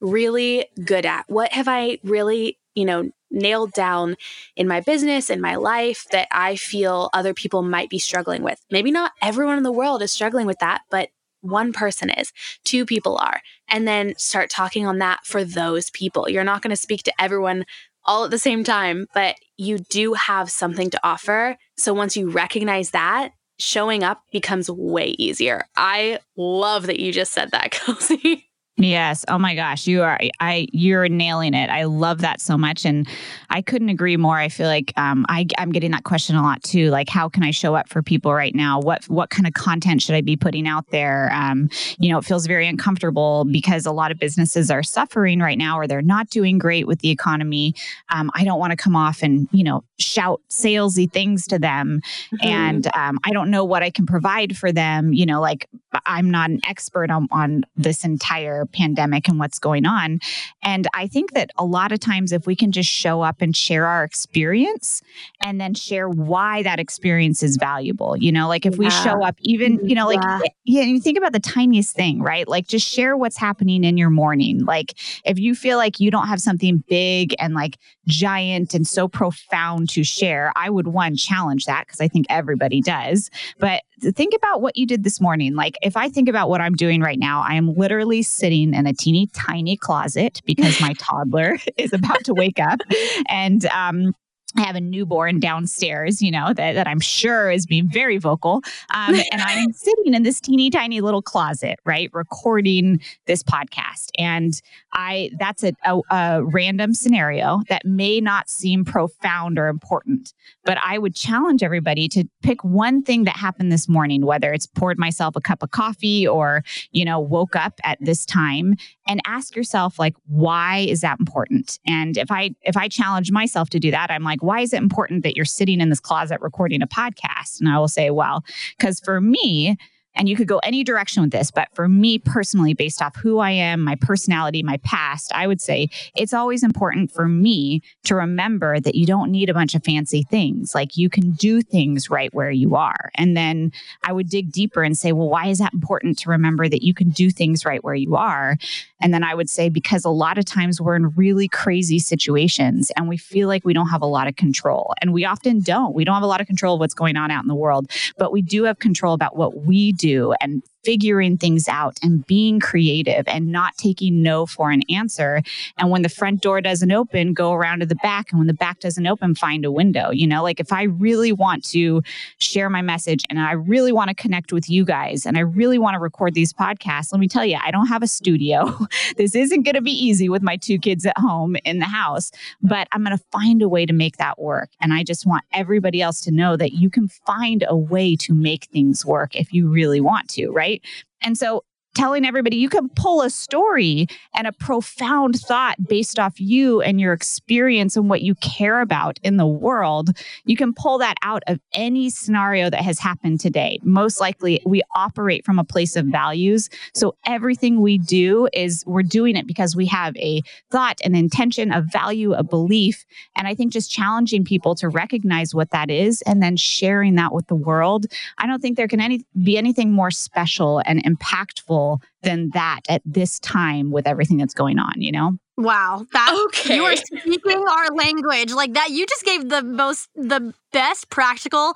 really 0.00 0.66
good 0.84 1.04
at? 1.04 1.24
What 1.26 1.52
have 1.52 1.66
I 1.66 1.98
really, 2.04 2.60
you 2.76 2.84
know, 2.84 3.10
nailed 3.36 3.72
down 3.72 4.16
in 4.56 4.66
my 4.66 4.80
business 4.80 5.30
in 5.30 5.40
my 5.40 5.54
life 5.54 6.06
that 6.10 6.26
I 6.32 6.56
feel 6.56 7.10
other 7.12 7.34
people 7.34 7.62
might 7.62 7.90
be 7.90 7.98
struggling 7.98 8.42
with. 8.42 8.60
Maybe 8.70 8.90
not 8.90 9.12
everyone 9.22 9.58
in 9.58 9.62
the 9.62 9.72
world 9.72 10.02
is 10.02 10.10
struggling 10.10 10.46
with 10.46 10.58
that, 10.58 10.82
but 10.90 11.10
one 11.42 11.72
person 11.72 12.10
is, 12.10 12.32
two 12.64 12.84
people 12.84 13.16
are, 13.18 13.40
and 13.68 13.86
then 13.86 14.14
start 14.16 14.50
talking 14.50 14.86
on 14.86 14.98
that 14.98 15.24
for 15.24 15.44
those 15.44 15.90
people. 15.90 16.28
You're 16.28 16.44
not 16.44 16.62
going 16.62 16.70
to 16.70 16.76
speak 16.76 17.02
to 17.04 17.22
everyone 17.22 17.64
all 18.04 18.24
at 18.24 18.30
the 18.30 18.38
same 18.38 18.64
time, 18.64 19.06
but 19.14 19.36
you 19.56 19.78
do 19.78 20.14
have 20.14 20.50
something 20.50 20.90
to 20.90 21.00
offer. 21.04 21.56
So 21.76 21.92
once 21.92 22.16
you 22.16 22.30
recognize 22.30 22.90
that, 22.90 23.32
showing 23.58 24.02
up 24.02 24.22
becomes 24.32 24.70
way 24.70 25.14
easier. 25.18 25.66
I 25.76 26.20
love 26.36 26.86
that 26.86 27.00
you 27.00 27.12
just 27.12 27.32
said 27.32 27.50
that, 27.52 27.70
Kelsey. 27.72 28.48
Yes. 28.78 29.24
Oh 29.28 29.38
my 29.38 29.54
gosh, 29.54 29.86
you 29.86 30.02
are 30.02 30.18
I 30.38 30.68
you're 30.70 31.08
nailing 31.08 31.54
it. 31.54 31.70
I 31.70 31.84
love 31.84 32.20
that 32.20 32.42
so 32.42 32.58
much, 32.58 32.84
and 32.84 33.08
I 33.48 33.62
couldn't 33.62 33.88
agree 33.88 34.18
more. 34.18 34.36
I 34.36 34.50
feel 34.50 34.66
like 34.66 34.92
um, 34.98 35.24
I 35.30 35.46
I'm 35.56 35.72
getting 35.72 35.92
that 35.92 36.04
question 36.04 36.36
a 36.36 36.42
lot 36.42 36.62
too. 36.62 36.90
Like, 36.90 37.08
how 37.08 37.30
can 37.30 37.42
I 37.42 37.52
show 37.52 37.74
up 37.74 37.88
for 37.88 38.02
people 38.02 38.34
right 38.34 38.54
now? 38.54 38.78
What 38.78 39.08
what 39.08 39.30
kind 39.30 39.46
of 39.46 39.54
content 39.54 40.02
should 40.02 40.14
I 40.14 40.20
be 40.20 40.36
putting 40.36 40.68
out 40.68 40.90
there? 40.90 41.32
Um, 41.32 41.70
you 41.98 42.10
know, 42.10 42.18
it 42.18 42.26
feels 42.26 42.46
very 42.46 42.66
uncomfortable 42.66 43.46
because 43.50 43.86
a 43.86 43.92
lot 43.92 44.10
of 44.10 44.18
businesses 44.18 44.70
are 44.70 44.82
suffering 44.82 45.40
right 45.40 45.56
now, 45.56 45.78
or 45.78 45.86
they're 45.86 46.02
not 46.02 46.28
doing 46.28 46.58
great 46.58 46.86
with 46.86 46.98
the 46.98 47.10
economy. 47.10 47.74
Um, 48.10 48.30
I 48.34 48.44
don't 48.44 48.58
want 48.58 48.72
to 48.72 48.76
come 48.76 48.94
off 48.94 49.22
and 49.22 49.48
you 49.52 49.64
know 49.64 49.84
shout 49.98 50.42
salesy 50.50 51.10
things 51.10 51.46
to 51.46 51.58
them, 51.58 52.02
mm-hmm. 52.26 52.46
and 52.46 52.86
um, 52.94 53.20
I 53.24 53.32
don't 53.32 53.50
know 53.50 53.64
what 53.64 53.82
I 53.82 53.88
can 53.88 54.04
provide 54.04 54.54
for 54.54 54.70
them. 54.70 55.14
You 55.14 55.24
know, 55.24 55.40
like 55.40 55.66
I'm 56.04 56.30
not 56.30 56.50
an 56.50 56.60
expert 56.68 57.10
on, 57.10 57.28
on 57.30 57.64
this 57.76 58.04
entire 58.04 58.65
pandemic 58.66 59.28
and 59.28 59.38
what's 59.38 59.58
going 59.58 59.86
on. 59.86 60.20
And 60.62 60.86
I 60.94 61.06
think 61.06 61.32
that 61.32 61.50
a 61.56 61.64
lot 61.64 61.92
of 61.92 62.00
times, 62.00 62.32
if 62.32 62.46
we 62.46 62.56
can 62.56 62.72
just 62.72 62.88
show 62.88 63.22
up 63.22 63.40
and 63.40 63.56
share 63.56 63.86
our 63.86 64.04
experience 64.04 65.02
and 65.42 65.60
then 65.60 65.74
share 65.74 66.08
why 66.08 66.62
that 66.62 66.78
experience 66.78 67.42
is 67.42 67.56
valuable, 67.56 68.16
you 68.16 68.32
know, 68.32 68.48
like 68.48 68.66
if 68.66 68.74
yeah. 68.74 68.78
we 68.78 68.90
show 68.90 69.22
up, 69.24 69.36
even, 69.40 69.86
you 69.88 69.94
know, 69.94 70.06
like, 70.06 70.22
yeah. 70.22 70.40
yeah, 70.64 70.82
you 70.82 71.00
think 71.00 71.18
about 71.18 71.32
the 71.32 71.40
tiniest 71.40 71.94
thing, 71.94 72.20
right? 72.20 72.48
Like 72.48 72.66
just 72.66 72.86
share 72.86 73.16
what's 73.16 73.36
happening 73.36 73.84
in 73.84 73.96
your 73.96 74.10
morning. 74.10 74.64
Like 74.64 74.94
if 75.24 75.38
you 75.38 75.54
feel 75.54 75.78
like 75.78 76.00
you 76.00 76.10
don't 76.10 76.28
have 76.28 76.40
something 76.40 76.82
big 76.88 77.34
and 77.38 77.54
like 77.54 77.78
giant 78.06 78.74
and 78.74 78.86
so 78.86 79.08
profound 79.08 79.88
to 79.90 80.04
share, 80.04 80.52
I 80.56 80.70
would 80.70 80.88
one 80.88 81.16
challenge 81.16 81.66
that 81.66 81.86
because 81.86 82.00
I 82.00 82.08
think 82.08 82.26
everybody 82.28 82.80
does. 82.80 83.30
But 83.58 83.82
think 84.00 84.34
about 84.34 84.60
what 84.60 84.76
you 84.76 84.86
did 84.86 85.04
this 85.04 85.20
morning. 85.20 85.54
Like, 85.54 85.76
if 85.82 85.96
I 85.96 86.08
think 86.08 86.28
about 86.28 86.48
what 86.48 86.60
I'm 86.60 86.74
doing 86.74 87.00
right 87.00 87.18
now, 87.18 87.42
I 87.42 87.54
am 87.54 87.74
literally 87.74 88.22
sitting 88.22 88.74
in 88.74 88.86
a 88.86 88.92
teeny 88.92 89.28
tiny 89.28 89.76
closet 89.76 90.42
because 90.44 90.80
my 90.80 90.92
toddler 90.98 91.58
is 91.76 91.92
about 91.92 92.24
to 92.24 92.34
wake 92.34 92.60
up. 92.60 92.80
And 93.28 93.64
um, 93.66 94.14
I 94.56 94.62
have 94.62 94.76
a 94.76 94.80
newborn 94.80 95.40
downstairs, 95.40 96.22
you 96.22 96.30
know, 96.30 96.52
that, 96.54 96.72
that 96.72 96.86
I'm 96.86 97.00
sure 97.00 97.50
is 97.50 97.66
being 97.66 97.88
very 97.88 98.18
vocal. 98.18 98.62
Um, 98.94 99.14
and 99.32 99.42
I'm 99.42 99.72
sitting 99.72 100.14
in 100.14 100.22
this 100.22 100.40
teeny 100.40 100.70
tiny 100.70 101.00
little 101.00 101.22
closet, 101.22 101.78
right, 101.84 102.10
recording 102.12 103.00
this 103.26 103.42
podcast. 103.42 104.10
And 104.18 104.60
I 104.92 105.30
that's 105.38 105.62
a, 105.62 105.72
a, 105.84 106.00
a 106.10 106.44
random 106.44 106.94
scenario 106.94 107.60
that 107.68 107.84
may 107.84 108.20
not 108.20 108.48
seem 108.48 108.84
profound 108.84 109.58
or 109.58 109.68
important, 109.68 110.32
but 110.64 110.78
I 110.82 110.98
would 110.98 111.14
challenge 111.14 111.62
everybody 111.62 112.08
to 112.08 112.24
pick 112.42 112.64
one 112.64 113.02
thing 113.02 113.24
that 113.24 113.36
happened 113.36 113.70
this 113.70 113.88
morning, 113.88 114.24
whether 114.24 114.52
it's 114.52 114.66
poured 114.66 114.98
myself 114.98 115.36
a 115.36 115.40
cup 115.40 115.62
of 115.62 115.70
coffee 115.70 116.26
or, 116.26 116.62
you 116.92 117.04
know, 117.04 117.20
woke 117.20 117.56
up 117.56 117.74
at 117.84 117.98
this 118.00 118.24
time 118.24 118.76
and 119.06 119.20
ask 119.26 119.54
yourself 119.54 119.98
like, 119.98 120.14
why 120.26 120.78
is 120.78 121.00
that 121.02 121.18
important? 121.20 121.78
And 121.86 122.16
if 122.16 122.30
I 122.30 122.54
if 122.62 122.76
I 122.76 122.88
challenge 122.88 123.30
myself 123.30 123.70
to 123.70 123.80
do 123.80 123.90
that, 123.90 124.10
I'm 124.10 124.22
like, 124.22 124.42
why 124.46 124.60
is 124.60 124.72
it 124.72 124.78
important 124.78 125.22
that 125.24 125.36
you're 125.36 125.44
sitting 125.44 125.80
in 125.80 125.90
this 125.90 126.00
closet 126.00 126.40
recording 126.40 126.82
a 126.82 126.86
podcast? 126.86 127.60
And 127.60 127.68
I 127.68 127.78
will 127.78 127.88
say, 127.88 128.10
well, 128.10 128.44
because 128.78 129.00
for 129.00 129.20
me, 129.20 129.76
and 130.16 130.28
you 130.28 130.36
could 130.36 130.48
go 130.48 130.58
any 130.58 130.82
direction 130.82 131.22
with 131.22 131.30
this, 131.30 131.50
but 131.50 131.68
for 131.74 131.88
me 131.88 132.18
personally, 132.18 132.74
based 132.74 133.02
off 133.02 133.14
who 133.16 133.38
I 133.38 133.50
am, 133.50 133.82
my 133.82 133.94
personality, 133.96 134.62
my 134.62 134.78
past, 134.78 135.30
I 135.34 135.46
would 135.46 135.60
say 135.60 135.88
it's 136.16 136.32
always 136.32 136.62
important 136.62 137.12
for 137.12 137.28
me 137.28 137.82
to 138.04 138.14
remember 138.14 138.80
that 138.80 138.94
you 138.94 139.06
don't 139.06 139.30
need 139.30 139.50
a 139.50 139.54
bunch 139.54 139.74
of 139.74 139.84
fancy 139.84 140.22
things. 140.22 140.74
Like 140.74 140.96
you 140.96 141.10
can 141.10 141.32
do 141.32 141.60
things 141.60 142.10
right 142.10 142.32
where 142.32 142.50
you 142.50 142.74
are. 142.74 143.10
And 143.14 143.36
then 143.36 143.72
I 144.04 144.12
would 144.12 144.28
dig 144.30 144.52
deeper 144.52 144.82
and 144.82 144.96
say, 144.96 145.12
well, 145.12 145.28
why 145.28 145.48
is 145.48 145.58
that 145.58 145.74
important 145.74 146.18
to 146.20 146.30
remember 146.30 146.68
that 146.68 146.82
you 146.82 146.94
can 146.94 147.10
do 147.10 147.30
things 147.30 147.64
right 147.64 147.84
where 147.84 147.94
you 147.94 148.16
are? 148.16 148.56
And 149.00 149.12
then 149.12 149.22
I 149.22 149.34
would 149.34 149.50
say, 149.50 149.68
because 149.68 150.04
a 150.04 150.10
lot 150.10 150.38
of 150.38 150.46
times 150.46 150.80
we're 150.80 150.96
in 150.96 151.10
really 151.10 151.48
crazy 151.48 151.98
situations 151.98 152.90
and 152.96 153.08
we 153.08 153.18
feel 153.18 153.46
like 153.48 153.64
we 153.64 153.74
don't 153.74 153.88
have 153.88 154.02
a 154.02 154.06
lot 154.06 154.26
of 154.26 154.36
control. 154.36 154.94
And 155.02 155.12
we 155.12 155.26
often 155.26 155.60
don't. 155.60 155.94
We 155.94 156.04
don't 156.04 156.14
have 156.14 156.22
a 156.22 156.26
lot 156.26 156.40
of 156.40 156.46
control 156.46 156.74
of 156.74 156.80
what's 156.80 156.94
going 156.94 157.16
on 157.16 157.30
out 157.30 157.44
in 157.44 157.48
the 157.48 157.54
world, 157.54 157.90
but 158.16 158.32
we 158.32 158.40
do 158.40 158.64
have 158.64 158.78
control 158.78 159.12
about 159.12 159.36
what 159.36 159.64
we 159.64 159.92
do 159.92 160.05
do 160.06 160.34
and 160.40 160.62
figuring 160.86 161.36
things 161.36 161.66
out 161.66 161.98
and 162.00 162.24
being 162.28 162.60
creative 162.60 163.26
and 163.26 163.48
not 163.48 163.76
taking 163.76 164.22
no 164.22 164.46
for 164.46 164.70
an 164.70 164.82
answer. 164.88 165.42
And 165.78 165.90
when 165.90 166.02
the 166.02 166.08
front 166.08 166.42
door 166.42 166.60
doesn't 166.60 166.92
open, 166.92 167.34
go 167.34 167.52
around 167.52 167.80
to 167.80 167.86
the 167.86 167.96
back. 167.96 168.30
And 168.30 168.38
when 168.38 168.46
the 168.46 168.54
back 168.54 168.78
doesn't 168.78 169.04
open, 169.04 169.34
find 169.34 169.64
a 169.64 169.72
window. 169.72 170.10
You 170.10 170.28
know, 170.28 170.44
like 170.44 170.60
if 170.60 170.72
I 170.72 170.84
really 170.84 171.32
want 171.32 171.64
to 171.70 172.02
share 172.38 172.70
my 172.70 172.82
message 172.82 173.24
and 173.28 173.40
I 173.40 173.52
really 173.52 173.90
want 173.90 174.10
to 174.10 174.14
connect 174.14 174.52
with 174.52 174.70
you 174.70 174.84
guys 174.84 175.26
and 175.26 175.36
I 175.36 175.40
really 175.40 175.76
want 175.76 175.94
to 175.94 175.98
record 175.98 176.34
these 176.34 176.52
podcasts, 176.52 177.12
let 177.12 177.18
me 177.18 177.26
tell 177.26 177.44
you, 177.44 177.58
I 177.60 177.72
don't 177.72 177.88
have 177.88 178.04
a 178.04 178.06
studio. 178.06 178.78
this 179.16 179.34
isn't 179.34 179.64
going 179.64 179.74
to 179.74 179.82
be 179.82 179.90
easy 179.90 180.28
with 180.28 180.42
my 180.42 180.56
two 180.56 180.78
kids 180.78 181.04
at 181.04 181.18
home 181.18 181.56
in 181.64 181.80
the 181.80 181.86
house, 181.86 182.30
but 182.62 182.86
I'm 182.92 183.02
going 183.02 183.18
to 183.18 183.24
find 183.32 183.60
a 183.60 183.68
way 183.68 183.86
to 183.86 183.92
make 183.92 184.18
that 184.18 184.38
work. 184.38 184.70
And 184.80 184.92
I 184.92 185.02
just 185.02 185.26
want 185.26 185.42
everybody 185.52 186.00
else 186.00 186.20
to 186.22 186.30
know 186.30 186.56
that 186.56 186.74
you 186.74 186.90
can 186.90 187.08
find 187.08 187.64
a 187.66 187.76
way 187.76 188.14
to 188.20 188.34
make 188.34 188.66
things 188.66 189.04
work 189.04 189.34
if 189.34 189.52
you 189.52 189.68
really 189.68 190.00
want 190.00 190.28
to, 190.30 190.50
right? 190.50 190.75
Right? 190.76 190.84
And 191.22 191.36
so 191.38 191.64
telling 191.96 192.26
everybody 192.26 192.56
you 192.56 192.68
can 192.68 192.90
pull 192.90 193.22
a 193.22 193.30
story 193.30 194.06
and 194.34 194.46
a 194.46 194.52
profound 194.52 195.40
thought 195.40 195.76
based 195.88 196.18
off 196.18 196.38
you 196.38 196.82
and 196.82 197.00
your 197.00 197.14
experience 197.14 197.96
and 197.96 198.10
what 198.10 198.20
you 198.20 198.34
care 198.36 198.82
about 198.82 199.18
in 199.22 199.38
the 199.38 199.46
world. 199.46 200.10
You 200.44 200.56
can 200.56 200.74
pull 200.74 200.98
that 200.98 201.16
out 201.22 201.42
of 201.46 201.58
any 201.72 202.10
scenario 202.10 202.68
that 202.68 202.82
has 202.82 202.98
happened 202.98 203.40
today. 203.40 203.78
Most 203.82 204.20
likely, 204.20 204.60
we 204.66 204.82
operate 204.94 205.44
from 205.46 205.58
a 205.58 205.64
place 205.64 205.96
of 205.96 206.04
values. 206.06 206.68
So 206.92 207.16
everything 207.26 207.80
we 207.80 207.96
do 207.96 208.46
is 208.52 208.84
we're 208.86 209.02
doing 209.02 209.34
it 209.34 209.46
because 209.46 209.74
we 209.74 209.86
have 209.86 210.14
a 210.18 210.42
thought, 210.70 211.00
an 211.02 211.14
intention, 211.14 211.72
a 211.72 211.80
value, 211.80 212.34
a 212.34 212.42
belief. 212.42 213.06
And 213.36 213.48
I 213.48 213.54
think 213.54 213.72
just 213.72 213.90
challenging 213.90 214.44
people 214.44 214.74
to 214.76 214.90
recognize 214.90 215.54
what 215.54 215.70
that 215.70 215.90
is 215.90 216.20
and 216.22 216.42
then 216.42 216.58
sharing 216.58 217.14
that 217.14 217.32
with 217.32 217.46
the 217.46 217.54
world. 217.54 218.04
I 218.36 218.46
don't 218.46 218.60
think 218.60 218.76
there 218.76 218.86
can 218.88 219.00
any, 219.00 219.24
be 219.42 219.56
anything 219.56 219.92
more 219.92 220.10
special 220.10 220.82
and 220.84 221.02
impactful 221.02 221.85
than 222.22 222.50
that 222.54 222.80
at 222.88 223.02
this 223.04 223.38
time 223.40 223.90
with 223.90 224.06
everything 224.06 224.36
that's 224.36 224.54
going 224.54 224.78
on, 224.78 224.94
you 224.96 225.12
know? 225.12 225.38
Wow. 225.56 226.06
That 226.12 226.46
okay. 226.48 226.76
you 226.76 226.84
are 226.84 226.96
speaking 226.96 227.64
our 227.68 227.88
language. 227.94 228.52
Like 228.52 228.74
that 228.74 228.90
you 228.90 229.06
just 229.06 229.24
gave 229.24 229.48
the 229.48 229.62
most 229.62 230.08
the 230.14 230.52
best 230.72 231.08
practical 231.10 231.74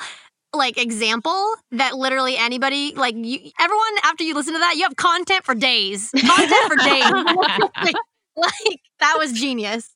like 0.53 0.79
example 0.79 1.55
that 1.71 1.97
literally 1.97 2.37
anybody 2.37 2.93
like 2.95 3.15
you 3.15 3.39
everyone 3.61 3.95
after 4.03 4.25
you 4.25 4.35
listen 4.35 4.53
to 4.53 4.59
that 4.59 4.75
you 4.77 4.83
have 4.83 4.97
content 4.97 5.45
for 5.45 5.55
days 5.55 6.11
content 6.11 6.67
for 6.67 6.77
days 6.77 7.05
like 8.37 8.81
that 8.99 9.15
was 9.17 9.33
genius 9.33 9.95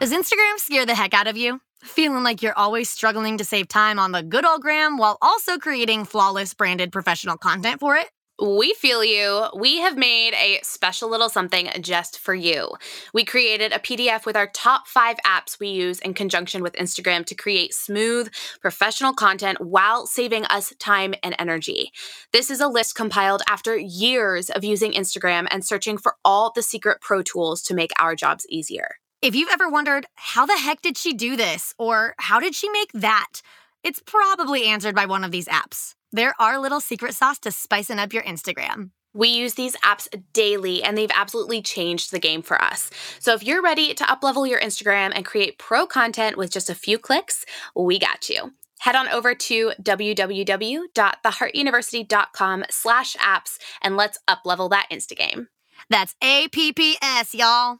does 0.00 0.12
instagram 0.12 0.56
scare 0.56 0.86
the 0.86 0.94
heck 0.94 1.12
out 1.12 1.26
of 1.26 1.36
you 1.36 1.60
feeling 1.82 2.22
like 2.22 2.42
you're 2.42 2.56
always 2.58 2.88
struggling 2.88 3.36
to 3.36 3.44
save 3.44 3.68
time 3.68 3.98
on 3.98 4.12
the 4.12 4.22
good 4.22 4.46
old 4.46 4.62
gram 4.62 4.96
while 4.96 5.18
also 5.20 5.58
creating 5.58 6.06
flawless 6.06 6.54
branded 6.54 6.90
professional 6.90 7.36
content 7.36 7.80
for 7.80 7.96
it 7.96 8.08
we 8.42 8.74
feel 8.74 9.04
you. 9.04 9.46
We 9.56 9.78
have 9.78 9.96
made 9.96 10.34
a 10.34 10.58
special 10.62 11.08
little 11.08 11.28
something 11.28 11.70
just 11.80 12.18
for 12.18 12.34
you. 12.34 12.72
We 13.12 13.24
created 13.24 13.72
a 13.72 13.78
PDF 13.78 14.26
with 14.26 14.36
our 14.36 14.48
top 14.48 14.88
five 14.88 15.16
apps 15.24 15.60
we 15.60 15.68
use 15.68 16.00
in 16.00 16.14
conjunction 16.14 16.62
with 16.62 16.74
Instagram 16.74 17.24
to 17.26 17.34
create 17.34 17.74
smooth, 17.74 18.32
professional 18.60 19.12
content 19.12 19.60
while 19.60 20.06
saving 20.06 20.44
us 20.46 20.72
time 20.80 21.14
and 21.22 21.36
energy. 21.38 21.92
This 22.32 22.50
is 22.50 22.60
a 22.60 22.68
list 22.68 22.96
compiled 22.96 23.42
after 23.48 23.76
years 23.76 24.50
of 24.50 24.64
using 24.64 24.92
Instagram 24.92 25.46
and 25.50 25.64
searching 25.64 25.96
for 25.96 26.16
all 26.24 26.50
the 26.52 26.62
secret 26.62 27.00
pro 27.00 27.22
tools 27.22 27.62
to 27.62 27.74
make 27.74 27.92
our 28.00 28.16
jobs 28.16 28.46
easier. 28.48 28.96
If 29.22 29.34
you've 29.34 29.52
ever 29.52 29.70
wondered, 29.70 30.06
how 30.16 30.44
the 30.44 30.58
heck 30.58 30.82
did 30.82 30.98
she 30.98 31.14
do 31.14 31.36
this? 31.36 31.72
Or 31.78 32.14
how 32.18 32.40
did 32.40 32.54
she 32.54 32.68
make 32.68 32.90
that? 32.94 33.40
It's 33.84 34.02
probably 34.04 34.64
answered 34.64 34.94
by 34.94 35.06
one 35.06 35.24
of 35.24 35.30
these 35.30 35.46
apps. 35.46 35.94
They're 36.14 36.34
our 36.38 36.58
little 36.60 36.80
secret 36.80 37.14
sauce 37.14 37.40
to 37.40 37.50
spicing 37.50 37.98
up 37.98 38.12
your 38.12 38.22
Instagram. 38.22 38.90
We 39.14 39.26
use 39.28 39.54
these 39.54 39.74
apps 39.78 40.06
daily 40.32 40.80
and 40.80 40.96
they've 40.96 41.10
absolutely 41.12 41.60
changed 41.60 42.12
the 42.12 42.20
game 42.20 42.40
for 42.40 42.62
us. 42.62 42.88
So 43.18 43.34
if 43.34 43.42
you're 43.42 43.60
ready 43.60 43.94
to 43.94 44.04
uplevel 44.04 44.48
your 44.48 44.60
Instagram 44.60 45.10
and 45.12 45.26
create 45.26 45.58
pro 45.58 45.88
content 45.88 46.36
with 46.36 46.52
just 46.52 46.70
a 46.70 46.74
few 46.76 46.98
clicks, 46.98 47.44
we 47.74 47.98
got 47.98 48.28
you. 48.28 48.52
Head 48.78 48.94
on 48.94 49.08
over 49.08 49.34
to 49.34 49.72
www.theheartuniversity.com 49.82 52.64
slash 52.70 53.16
apps 53.16 53.58
and 53.82 53.96
let's 53.96 54.20
uplevel 54.30 54.70
that 54.70 54.86
Instagame. 54.92 55.48
That's 55.90 56.14
A-P-P-S, 56.22 57.34
y'all. 57.34 57.78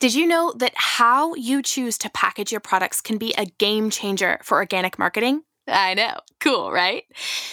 Did 0.00 0.14
you 0.14 0.26
know 0.26 0.52
that 0.58 0.72
how 0.74 1.34
you 1.34 1.62
choose 1.62 1.96
to 1.98 2.10
package 2.10 2.50
your 2.52 2.60
products 2.60 3.00
can 3.00 3.16
be 3.16 3.32
a 3.38 3.46
game 3.46 3.88
changer 3.88 4.38
for 4.42 4.58
organic 4.58 4.98
marketing? 4.98 5.44
I 5.66 5.94
know. 5.94 6.14
Cool, 6.40 6.70
right? 6.70 7.04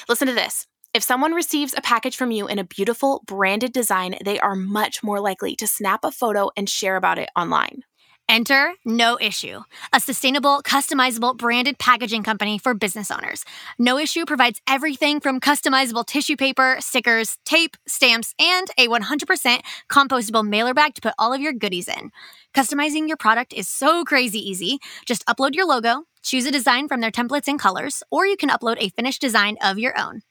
Listen 0.09 0.27
to 0.27 0.33
this. 0.33 0.67
If 0.93 1.03
someone 1.03 1.33
receives 1.33 1.73
a 1.75 1.81
package 1.81 2.17
from 2.17 2.31
you 2.31 2.47
in 2.47 2.59
a 2.59 2.65
beautiful 2.65 3.23
branded 3.25 3.71
design, 3.71 4.15
they 4.25 4.39
are 4.39 4.55
much 4.55 5.01
more 5.03 5.21
likely 5.21 5.55
to 5.55 5.67
snap 5.67 6.03
a 6.03 6.11
photo 6.11 6.49
and 6.57 6.67
share 6.67 6.97
about 6.97 7.17
it 7.17 7.29
online. 7.35 7.83
Enter 8.27 8.73
No 8.85 9.17
Issue, 9.19 9.61
a 9.93 9.99
sustainable, 9.99 10.61
customizable 10.63 11.35
branded 11.35 11.77
packaging 11.79 12.23
company 12.23 12.57
for 12.57 12.73
business 12.73 13.11
owners. 13.11 13.43
No 13.77 13.97
Issue 13.97 14.25
provides 14.25 14.61
everything 14.69 15.19
from 15.19 15.41
customizable 15.41 16.05
tissue 16.05 16.37
paper, 16.37 16.77
stickers, 16.79 17.37
tape, 17.45 17.75
stamps, 17.87 18.33
and 18.39 18.67
a 18.77 18.87
100% 18.87 19.61
compostable 19.89 20.47
mailer 20.47 20.73
bag 20.73 20.95
to 20.95 21.01
put 21.01 21.13
all 21.19 21.33
of 21.33 21.41
your 21.41 21.51
goodies 21.51 21.89
in. 21.89 22.11
Customizing 22.53 23.07
your 23.07 23.17
product 23.17 23.53
is 23.53 23.67
so 23.67 24.05
crazy 24.05 24.39
easy. 24.39 24.79
Just 25.05 25.25
upload 25.25 25.55
your 25.55 25.65
logo, 25.65 26.03
choose 26.21 26.45
a 26.45 26.51
design 26.51 26.87
from 26.87 27.01
their 27.01 27.11
templates 27.11 27.47
and 27.47 27.59
colors, 27.59 28.03
or 28.11 28.25
you 28.25 28.37
can 28.37 28.49
upload 28.49 28.77
a 28.79 28.89
finished 28.89 29.21
design 29.21 29.57
of 29.61 29.79
your 29.79 29.97
own. 29.99 30.21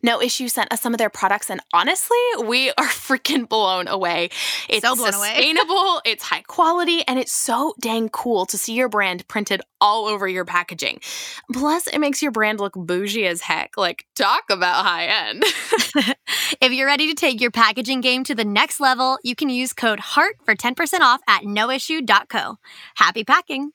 No 0.00 0.22
Issue 0.22 0.46
sent 0.46 0.72
us 0.72 0.80
some 0.80 0.94
of 0.94 0.98
their 0.98 1.10
products, 1.10 1.50
and 1.50 1.60
honestly, 1.72 2.16
we 2.44 2.70
are 2.70 2.74
freaking 2.86 3.48
blown 3.48 3.88
away. 3.88 4.30
It's 4.68 4.86
so 4.86 4.94
blown 4.94 5.12
sustainable, 5.12 5.74
away. 5.74 6.00
it's 6.04 6.22
high 6.22 6.42
quality, 6.42 7.02
and 7.08 7.18
it's 7.18 7.32
so 7.32 7.74
dang 7.80 8.08
cool 8.08 8.46
to 8.46 8.56
see 8.56 8.74
your 8.74 8.88
brand 8.88 9.26
printed 9.26 9.60
all 9.80 10.06
over 10.06 10.28
your 10.28 10.44
packaging. 10.44 11.00
Plus, 11.52 11.88
it 11.88 11.98
makes 11.98 12.22
your 12.22 12.30
brand 12.30 12.60
look 12.60 12.74
bougie 12.74 13.26
as 13.26 13.40
heck. 13.40 13.76
Like, 13.76 14.06
talk 14.14 14.44
about 14.50 14.84
high 14.84 15.06
end. 15.06 15.44
If 16.60 16.72
you're 16.72 16.86
ready 16.86 17.08
to 17.08 17.14
take 17.14 17.40
your 17.40 17.50
packaging 17.50 18.00
game 18.00 18.24
to 18.24 18.34
the 18.34 18.44
next 18.44 18.80
level, 18.80 19.18
you 19.22 19.36
can 19.36 19.48
use 19.48 19.72
code 19.72 20.00
HEART 20.00 20.36
for 20.44 20.56
10% 20.56 21.00
off 21.00 21.20
at 21.28 21.42
noissue.co. 21.42 22.56
Happy 22.96 23.24
packing! 23.24 23.72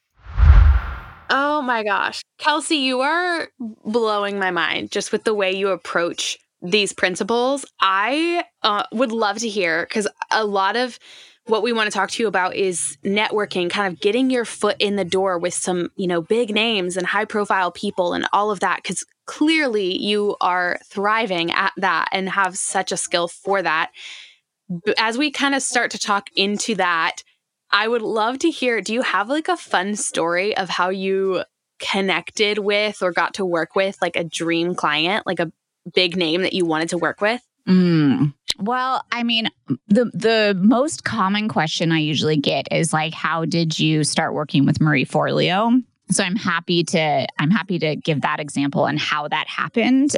Oh 1.35 1.63
my 1.63 1.83
gosh. 1.83 2.21
Kelsey, 2.37 2.75
you 2.75 3.01
are 3.01 3.47
blowing 3.59 4.37
my 4.37 4.51
mind 4.51 4.91
just 4.91 5.11
with 5.11 5.23
the 5.23 5.33
way 5.33 5.51
you 5.51 5.69
approach 5.69 6.37
these 6.61 6.93
principles. 6.93 7.65
I 7.81 8.43
uh, 8.61 8.83
would 8.91 9.11
love 9.11 9.39
to 9.39 9.49
hear 9.49 9.83
because 9.87 10.07
a 10.29 10.45
lot 10.45 10.75
of 10.75 10.99
what 11.47 11.63
we 11.63 11.73
want 11.73 11.91
to 11.91 11.91
talk 11.91 12.11
to 12.11 12.21
you 12.21 12.27
about 12.27 12.55
is 12.55 12.99
networking, 13.03 13.67
kind 13.67 13.91
of 13.91 13.99
getting 13.99 14.29
your 14.29 14.45
foot 14.45 14.77
in 14.79 14.95
the 14.95 15.03
door 15.03 15.39
with 15.39 15.55
some, 15.55 15.89
you 15.95 16.05
know, 16.05 16.21
big 16.21 16.53
names 16.53 16.97
and 16.97 17.07
high 17.07 17.25
profile 17.25 17.71
people 17.71 18.13
and 18.13 18.27
all 18.31 18.51
of 18.51 18.59
that. 18.59 18.83
Because 18.83 19.03
clearly 19.25 19.97
you 19.99 20.35
are 20.39 20.77
thriving 20.85 21.51
at 21.51 21.73
that 21.77 22.09
and 22.11 22.29
have 22.29 22.59
such 22.59 22.91
a 22.91 22.97
skill 22.97 23.27
for 23.27 23.59
that. 23.63 23.91
As 24.99 25.17
we 25.17 25.31
kind 25.31 25.55
of 25.55 25.63
start 25.63 25.89
to 25.91 25.99
talk 25.99 26.27
into 26.35 26.75
that, 26.75 27.23
I 27.73 27.87
would 27.87 28.03
love 28.03 28.39
to 28.39 28.51
hear 28.51 28.79
do 28.81 28.93
you 28.93 29.01
have 29.01 29.27
like 29.29 29.49
a 29.49 29.57
fun 29.57 29.95
story 29.95 30.55
of 30.55 30.69
how 30.69 30.89
you 30.89 31.43
connected 31.79 32.59
with 32.59 33.01
or 33.01 33.11
got 33.11 33.33
to 33.35 33.45
work 33.45 33.75
with 33.75 33.97
like 34.01 34.15
a 34.15 34.23
dream 34.23 34.75
client, 34.75 35.25
like 35.25 35.39
a 35.39 35.51
big 35.93 36.15
name 36.15 36.43
that 36.43 36.53
you 36.53 36.65
wanted 36.65 36.89
to 36.89 36.97
work 36.97 37.19
with? 37.19 37.41
Mm. 37.67 38.33
Well, 38.59 39.03
I 39.11 39.23
mean, 39.23 39.49
the 39.87 40.05
the 40.13 40.55
most 40.61 41.03
common 41.03 41.49
question 41.49 41.91
I 41.91 41.99
usually 41.99 42.37
get 42.37 42.67
is 42.71 42.93
like, 42.93 43.13
how 43.13 43.45
did 43.45 43.79
you 43.79 44.03
start 44.03 44.33
working 44.33 44.65
with 44.65 44.79
Marie 44.79 45.05
Forleo? 45.05 45.83
So 46.13 46.23
i'm 46.23 46.35
happy 46.35 46.83
to 46.83 47.25
i'm 47.39 47.51
happy 47.51 47.77
to 47.77 47.95
give 47.95 48.21
that 48.21 48.39
example 48.39 48.85
and 48.85 48.99
how 48.99 49.27
that 49.27 49.47
happened 49.47 50.11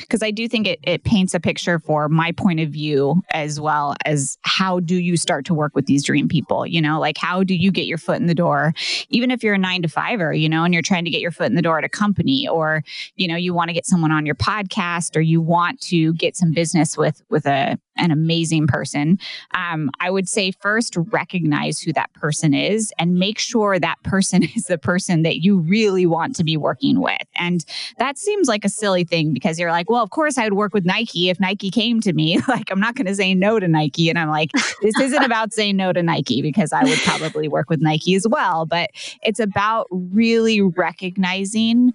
because 0.00 0.22
um, 0.22 0.26
i 0.26 0.30
do 0.30 0.48
think 0.48 0.66
it, 0.66 0.78
it 0.82 1.04
paints 1.04 1.34
a 1.34 1.40
picture 1.40 1.78
for 1.78 2.08
my 2.08 2.32
point 2.32 2.60
of 2.60 2.68
view 2.68 3.22
as 3.32 3.60
well 3.60 3.94
as 4.04 4.38
how 4.42 4.80
do 4.80 4.96
you 4.96 5.16
start 5.16 5.44
to 5.44 5.54
work 5.54 5.74
with 5.74 5.86
these 5.86 6.04
dream 6.04 6.28
people 6.28 6.66
you 6.66 6.80
know? 6.80 7.00
Like 7.00 7.18
how 7.18 7.42
do 7.42 7.54
you 7.54 7.70
get 7.70 7.86
your 7.86 7.98
foot 7.98 8.20
in 8.20 8.26
the 8.26 8.34
door? 8.34 8.74
Even 9.08 9.30
if 9.30 9.42
you're 9.42 9.54
a 9.54 9.58
nine 9.58 9.82
to 9.82 9.88
fiver 9.88 10.32
you 10.32 10.48
know 10.48 10.64
and 10.64 10.72
you're 10.72 10.82
trying 10.82 11.04
to 11.04 11.10
get 11.10 11.20
your 11.20 11.30
foot 11.30 11.46
in 11.46 11.54
the 11.54 11.62
door 11.62 11.78
at 11.78 11.84
a 11.84 11.88
company 11.88 12.48
or 12.48 12.82
you 13.16 13.28
know 13.28 13.36
you 13.36 13.52
want 13.52 13.68
to 13.68 13.74
get 13.74 13.86
someone 13.86 14.12
on 14.12 14.26
your 14.26 14.34
podcast 14.34 15.16
or 15.16 15.20
you 15.20 15.40
want 15.40 15.80
to 15.80 16.12
get 16.14 16.36
some 16.36 16.52
business 16.52 16.96
with 16.96 17.22
with 17.28 17.46
a 17.46 17.78
an 17.96 18.10
amazing 18.10 18.66
person 18.66 19.18
um, 19.54 19.90
i 20.00 20.10
would 20.10 20.28
say 20.28 20.50
first 20.50 20.96
recognize 21.10 21.80
who 21.80 21.92
that 21.92 22.12
person 22.14 22.54
is 22.54 22.92
and 22.98 23.14
make 23.14 23.38
sure 23.38 23.78
that 23.78 24.02
person 24.02 24.42
is 24.56 24.66
the 24.66 24.78
person 24.78 25.22
that 25.22 25.42
you 25.42 25.58
really 25.58 26.06
want 26.06 26.36
to 26.36 26.44
be 26.44 26.56
working 26.56 27.00
with. 27.00 27.16
And 27.36 27.64
that 27.98 28.18
seems 28.18 28.48
like 28.48 28.64
a 28.64 28.68
silly 28.68 29.04
thing 29.04 29.32
because 29.32 29.58
you're 29.58 29.70
like, 29.70 29.90
well, 29.90 30.02
of 30.02 30.10
course 30.10 30.38
I 30.38 30.44
would 30.44 30.54
work 30.54 30.74
with 30.74 30.84
Nike 30.84 31.28
if 31.28 31.40
Nike 31.40 31.70
came 31.70 32.00
to 32.00 32.12
me. 32.12 32.40
Like, 32.48 32.70
I'm 32.70 32.80
not 32.80 32.94
going 32.94 33.06
to 33.06 33.14
say 33.14 33.34
no 33.34 33.58
to 33.58 33.66
Nike. 33.66 34.08
And 34.08 34.18
I'm 34.18 34.30
like, 34.30 34.50
this 34.80 34.98
isn't 35.00 35.22
about 35.24 35.52
saying 35.52 35.76
no 35.76 35.92
to 35.92 36.02
Nike 36.02 36.40
because 36.40 36.72
I 36.72 36.84
would 36.84 36.98
probably 37.00 37.48
work 37.48 37.68
with 37.68 37.82
Nike 37.82 38.14
as 38.14 38.26
well. 38.26 38.66
But 38.66 38.90
it's 39.22 39.40
about 39.40 39.88
really 39.90 40.60
recognizing 40.60 41.92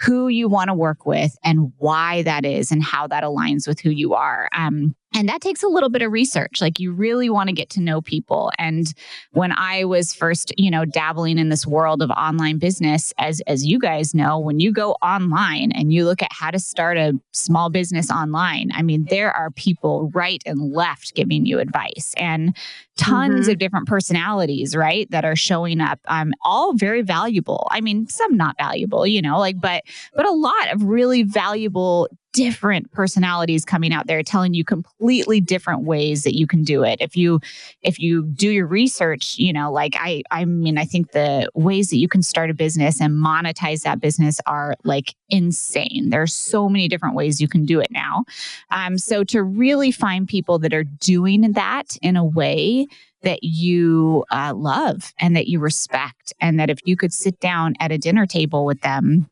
who 0.00 0.28
you 0.28 0.48
want 0.48 0.68
to 0.68 0.74
work 0.74 1.04
with 1.04 1.36
and 1.44 1.70
why 1.76 2.22
that 2.22 2.46
is 2.46 2.72
and 2.72 2.82
how 2.82 3.06
that 3.08 3.22
aligns 3.22 3.68
with 3.68 3.78
who 3.78 3.90
you 3.90 4.14
are. 4.14 4.48
Um, 4.56 4.94
and 5.14 5.28
that 5.28 5.40
takes 5.40 5.62
a 5.62 5.68
little 5.68 5.88
bit 5.88 6.02
of 6.02 6.12
research 6.12 6.60
like 6.60 6.78
you 6.78 6.92
really 6.92 7.28
want 7.28 7.48
to 7.48 7.54
get 7.54 7.70
to 7.70 7.80
know 7.80 8.00
people 8.00 8.50
and 8.58 8.94
when 9.32 9.52
i 9.52 9.84
was 9.84 10.14
first 10.14 10.52
you 10.56 10.70
know 10.70 10.84
dabbling 10.84 11.38
in 11.38 11.48
this 11.48 11.66
world 11.66 12.02
of 12.02 12.10
online 12.10 12.58
business 12.58 13.12
as 13.18 13.40
as 13.46 13.66
you 13.66 13.78
guys 13.78 14.14
know 14.14 14.38
when 14.38 14.60
you 14.60 14.72
go 14.72 14.92
online 15.02 15.72
and 15.72 15.92
you 15.92 16.04
look 16.04 16.22
at 16.22 16.32
how 16.32 16.50
to 16.50 16.58
start 16.58 16.96
a 16.96 17.18
small 17.32 17.70
business 17.70 18.10
online 18.10 18.70
i 18.74 18.82
mean 18.82 19.06
there 19.10 19.32
are 19.32 19.50
people 19.50 20.10
right 20.14 20.42
and 20.46 20.72
left 20.72 21.14
giving 21.14 21.46
you 21.46 21.58
advice 21.58 22.14
and 22.16 22.56
tons 22.96 23.42
mm-hmm. 23.42 23.50
of 23.50 23.58
different 23.58 23.86
personalities 23.86 24.76
right 24.76 25.10
that 25.10 25.24
are 25.24 25.36
showing 25.36 25.80
up 25.80 25.98
um 26.06 26.32
all 26.44 26.74
very 26.74 27.02
valuable 27.02 27.66
i 27.70 27.80
mean 27.80 28.06
some 28.08 28.36
not 28.36 28.56
valuable 28.58 29.06
you 29.06 29.22
know 29.22 29.38
like 29.38 29.60
but 29.60 29.82
but 30.14 30.26
a 30.26 30.32
lot 30.32 30.72
of 30.72 30.82
really 30.84 31.22
valuable 31.22 32.08
different 32.32 32.90
personalities 32.92 33.64
coming 33.64 33.92
out 33.92 34.06
there 34.06 34.22
telling 34.22 34.54
you 34.54 34.64
completely 34.64 35.40
different 35.40 35.82
ways 35.82 36.22
that 36.22 36.36
you 36.36 36.46
can 36.46 36.62
do 36.62 36.84
it. 36.84 37.00
If 37.00 37.16
you 37.16 37.40
if 37.82 37.98
you 37.98 38.24
do 38.24 38.50
your 38.50 38.66
research 38.66 39.38
you 39.38 39.52
know 39.52 39.72
like 39.72 39.94
i 39.98 40.22
i 40.30 40.44
mean 40.44 40.78
i 40.78 40.84
think 40.84 41.12
the 41.12 41.48
ways 41.54 41.90
that 41.90 41.96
you 41.96 42.08
can 42.08 42.22
start 42.22 42.50
a 42.50 42.54
business 42.54 43.00
and 43.00 43.14
monetize 43.14 43.82
that 43.82 44.00
business 44.00 44.40
are 44.46 44.74
like 44.84 45.14
insane. 45.28 46.10
There's 46.10 46.32
so 46.32 46.68
many 46.68 46.88
different 46.88 47.14
ways 47.14 47.40
you 47.40 47.48
can 47.48 47.64
do 47.64 47.80
it 47.80 47.90
now. 47.90 48.24
Um 48.70 48.98
so 48.98 49.24
to 49.24 49.42
really 49.42 49.90
find 49.90 50.28
people 50.28 50.58
that 50.60 50.74
are 50.74 50.84
doing 50.84 51.52
that 51.52 51.96
in 52.02 52.16
a 52.16 52.24
way 52.24 52.86
that 53.22 53.42
you 53.42 54.24
uh, 54.30 54.54
love 54.56 55.12
and 55.18 55.36
that 55.36 55.46
you 55.46 55.58
respect 55.58 56.32
and 56.40 56.58
that 56.58 56.70
if 56.70 56.78
you 56.84 56.96
could 56.96 57.12
sit 57.12 57.38
down 57.38 57.74
at 57.78 57.92
a 57.92 57.98
dinner 57.98 58.24
table 58.24 58.64
with 58.64 58.80
them 58.80 59.28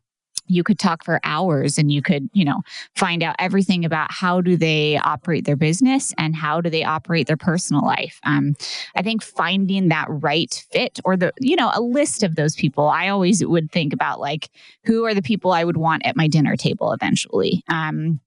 you 0.49 0.63
could 0.63 0.79
talk 0.79 1.03
for 1.03 1.19
hours 1.23 1.77
and 1.77 1.91
you 1.91 2.01
could 2.01 2.29
you 2.33 2.43
know 2.43 2.61
find 2.95 3.23
out 3.23 3.35
everything 3.39 3.85
about 3.85 4.11
how 4.11 4.41
do 4.41 4.57
they 4.57 4.97
operate 4.97 5.45
their 5.45 5.55
business 5.55 6.13
and 6.17 6.35
how 6.35 6.59
do 6.59 6.69
they 6.69 6.83
operate 6.83 7.27
their 7.27 7.37
personal 7.37 7.83
life. 7.83 8.19
Um, 8.23 8.55
i 8.95 9.01
think 9.01 9.21
finding 9.23 9.89
that 9.89 10.07
right 10.09 10.65
fit 10.71 10.99
or 11.05 11.15
the 11.15 11.31
you 11.39 11.55
know 11.55 11.71
a 11.73 11.81
list 11.81 12.23
of 12.23 12.35
those 12.35 12.55
people 12.55 12.87
i 12.87 13.07
always 13.07 13.45
would 13.45 13.71
think 13.71 13.93
about 13.93 14.19
like 14.19 14.49
who 14.85 15.05
are 15.05 15.13
the 15.13 15.21
people 15.21 15.51
i 15.51 15.63
would 15.63 15.77
want 15.77 16.05
at 16.05 16.15
my 16.15 16.27
dinner 16.27 16.55
table 16.55 16.91
eventually. 16.91 17.63
Um, 17.67 18.19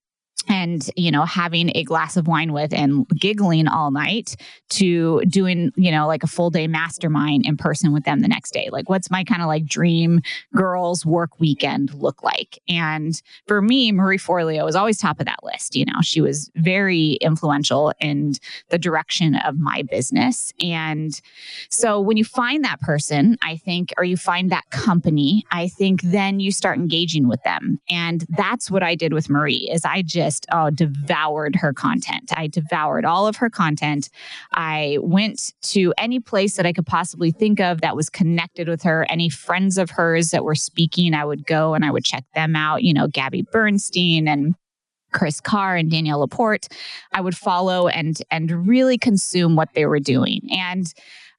and 0.49 0.90
you 0.97 1.11
know 1.11 1.24
having 1.24 1.70
a 1.74 1.84
glass 1.84 2.16
of 2.16 2.26
wine 2.26 2.53
with 2.53 2.72
and 2.72 3.09
giggling 3.09 3.68
all 3.68 3.90
night 3.90 4.36
to 4.70 5.20
doing 5.26 5.70
you 5.76 5.90
know 5.90 6.07
like 6.07 6.22
a 6.22 6.26
full 6.26 6.51
day 6.51 6.66
mastermind 6.66 7.47
in 7.47 7.57
person 7.57 7.93
with 7.93 8.05
them 8.05 8.20
the 8.20 8.28
next 8.28 8.53
day. 8.53 8.68
Like 8.72 8.88
what's 8.88 9.11
my 9.11 9.24
kind 9.24 9.43
of 9.43 9.49
like 9.49 9.64
dream 9.64 10.20
girls 10.55 11.05
work 11.07 11.38
weekend 11.38 11.95
look 11.95 12.22
like? 12.22 12.59
And 12.68 13.20
for 13.47 13.62
me 13.62 13.93
marie 13.93 14.18
forleo 14.18 14.64
was 14.64 14.76
always 14.76 14.99
top 14.99 15.20
of 15.20 15.26
that 15.26 15.43
list 15.43 15.76
you 15.76 15.84
know? 15.84 16.01
She 16.03 16.20
was 16.20 16.51
very 16.57 17.12
influential 17.20 17.93
in 18.01 18.34
the 18.68 18.78
direction 18.78 19.36
of 19.36 19.59
my 19.59 19.82
business. 19.82 20.53
And 20.62 21.18
so 21.70 22.01
when 22.01 22.16
you 22.16 22.24
find 22.24 22.64
that 22.64 22.80
person 22.80 23.36
i 23.43 23.57
think 23.57 23.93
or 23.97 24.05
you 24.05 24.16
find 24.16 24.51
that 24.51 24.68
company 24.70 25.45
i 25.51 25.68
think 25.68 26.03
then 26.03 26.40
you 26.40 26.51
start 26.51 26.78
engaging 26.78 27.28
with 27.28 27.43
them. 27.45 27.80
And 27.90 28.24
that's 28.30 28.70
what 28.70 28.82
i 28.82 28.95
did 28.95 29.12
with 29.12 29.28
marie 29.28 29.68
is 29.70 29.84
i 29.84 30.03
just 30.03 30.32
just 30.33 30.47
oh, 30.53 30.70
devoured 30.70 31.57
her 31.57 31.72
content. 31.72 32.33
I 32.35 32.47
devoured 32.47 33.05
all 33.05 33.26
of 33.26 33.37
her 33.37 33.51
content. 33.51 34.09
I 34.55 34.99
went 35.01 35.53
to 35.62 35.93
any 35.99 36.20
place 36.20 36.57
that 36.57 36.64
I 36.64 36.72
could 36.72 36.87
possibly 36.87 37.30
think 37.30 37.61
of 37.61 37.83
that 37.83 37.97
was 37.97 38.09
connected 38.09 38.68
with 38.68 38.83
her. 38.83 39.07
Any 39.11 39.28
friends 39.28 39.76
of 39.76 39.91
hers 39.91 40.30
that 40.30 40.45
were 40.45 40.55
speaking, 40.55 41.12
I 41.14 41.24
would 41.24 41.47
go 41.47 41.74
and 41.74 41.85
I 41.85 41.91
would 41.91 42.05
check 42.05 42.24
them 42.35 42.57
out. 42.57 42.83
You 42.83 42.95
know, 42.95 43.09
Gabby 43.09 43.43
Bernstein 43.43 44.26
and 44.26 44.55
Kris 45.12 45.41
Carr 45.41 45.76
and 45.76 45.91
Danielle 45.91 46.20
Laporte, 46.20 46.68
I 47.12 47.20
would 47.20 47.37
follow 47.37 47.89
and 47.89 48.16
and 48.30 48.66
really 48.66 48.97
consume 48.97 49.57
what 49.57 49.68
they 49.74 49.85
were 49.85 50.01
doing. 50.01 50.41
And 50.51 50.93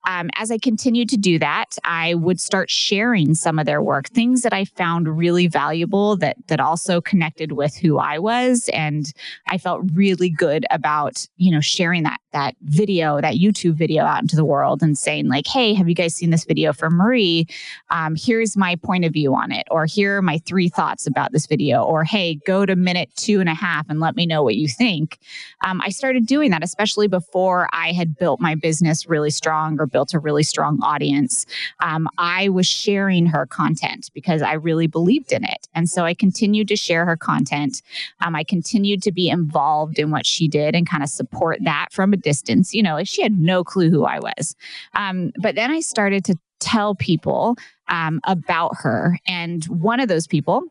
um, 0.05 0.29
as 0.35 0.51
I 0.51 0.57
continued 0.57 1.09
to 1.09 1.17
do 1.17 1.39
that, 1.39 1.77
I 1.85 2.15
would 2.15 2.39
start 2.39 2.69
sharing 2.69 3.35
some 3.35 3.57
of 3.57 3.65
their 3.65 3.81
work, 3.81 4.09
things 4.09 4.41
that 4.41 4.53
I 4.53 4.65
found 4.65 5.17
really 5.17 5.47
valuable 5.47 6.17
that 6.17 6.35
that 6.47 6.59
also 6.59 6.99
connected 6.99 7.53
with 7.53 7.75
who 7.75 7.97
I 7.97 8.19
was, 8.19 8.69
and 8.73 9.11
I 9.47 9.57
felt 9.57 9.81
really 9.93 10.29
good 10.29 10.65
about 10.71 11.25
you 11.37 11.51
know 11.51 11.61
sharing 11.61 12.03
that 12.03 12.19
that 12.33 12.55
video, 12.63 13.21
that 13.21 13.35
YouTube 13.35 13.75
video 13.75 14.03
out 14.03 14.21
into 14.21 14.35
the 14.35 14.43
world, 14.43 14.81
and 14.81 14.97
saying 14.97 15.29
like, 15.29 15.47
"Hey, 15.47 15.73
have 15.73 15.87
you 15.87 15.95
guys 15.95 16.15
seen 16.15 16.31
this 16.31 16.43
video 16.43 16.73
from 16.73 16.95
Marie? 16.95 17.47
Um, 17.89 18.15
here's 18.17 18.57
my 18.57 18.75
point 18.75 19.05
of 19.05 19.13
view 19.13 19.33
on 19.33 19.51
it, 19.51 19.67
or 19.71 19.85
here 19.85 20.17
are 20.17 20.21
my 20.21 20.39
three 20.39 20.67
thoughts 20.67 21.07
about 21.07 21.31
this 21.31 21.45
video, 21.45 21.81
or 21.83 22.03
hey, 22.03 22.39
go 22.45 22.65
to 22.65 22.75
minute 22.75 23.09
two 23.15 23.39
and 23.39 23.49
a 23.49 23.53
half 23.53 23.89
and 23.89 24.01
let 24.01 24.15
me 24.17 24.25
know 24.25 24.43
what 24.43 24.55
you 24.55 24.67
think." 24.67 25.19
Um, 25.65 25.79
I 25.81 25.89
started 25.89 26.25
doing 26.25 26.51
that, 26.51 26.63
especially 26.63 27.07
before 27.07 27.69
I 27.71 27.93
had 27.93 28.17
built 28.17 28.41
my 28.41 28.55
business 28.55 29.07
really 29.07 29.29
strong 29.29 29.79
or 29.79 29.87
built 29.93 30.13
a 30.13 30.19
really 30.19 30.43
strong 30.43 30.79
audience. 30.83 31.45
Um, 31.79 32.09
I 32.17 32.49
was 32.49 32.67
sharing 32.67 33.25
her 33.27 33.45
content 33.45 34.09
because 34.13 34.41
I 34.41 34.53
really 34.53 34.87
believed 34.87 35.31
in 35.31 35.45
it. 35.45 35.69
And 35.73 35.89
so 35.89 36.03
I 36.03 36.13
continued 36.13 36.67
to 36.67 36.75
share 36.75 37.05
her 37.05 37.15
content. 37.15 37.81
Um, 38.19 38.35
I 38.35 38.43
continued 38.43 39.01
to 39.03 39.13
be 39.13 39.29
involved 39.29 39.99
in 39.99 40.11
what 40.11 40.25
she 40.25 40.49
did 40.49 40.75
and 40.75 40.89
kind 40.89 41.03
of 41.03 41.09
support 41.09 41.59
that 41.63 41.87
from 41.93 42.11
a 42.11 42.17
distance. 42.17 42.73
You 42.73 42.83
know, 42.83 43.01
she 43.05 43.21
had 43.21 43.39
no 43.39 43.63
clue 43.63 43.89
who 43.89 44.03
I 44.03 44.19
was. 44.19 44.55
Um, 44.95 45.31
but 45.39 45.55
then 45.55 45.71
I 45.71 45.79
started 45.79 46.25
to 46.25 46.37
tell 46.59 46.95
people 46.95 47.55
um, 47.89 48.19
about 48.25 48.71
her. 48.77 49.19
And 49.27 49.63
one 49.65 49.99
of 49.99 50.07
those 50.07 50.27
people 50.27 50.63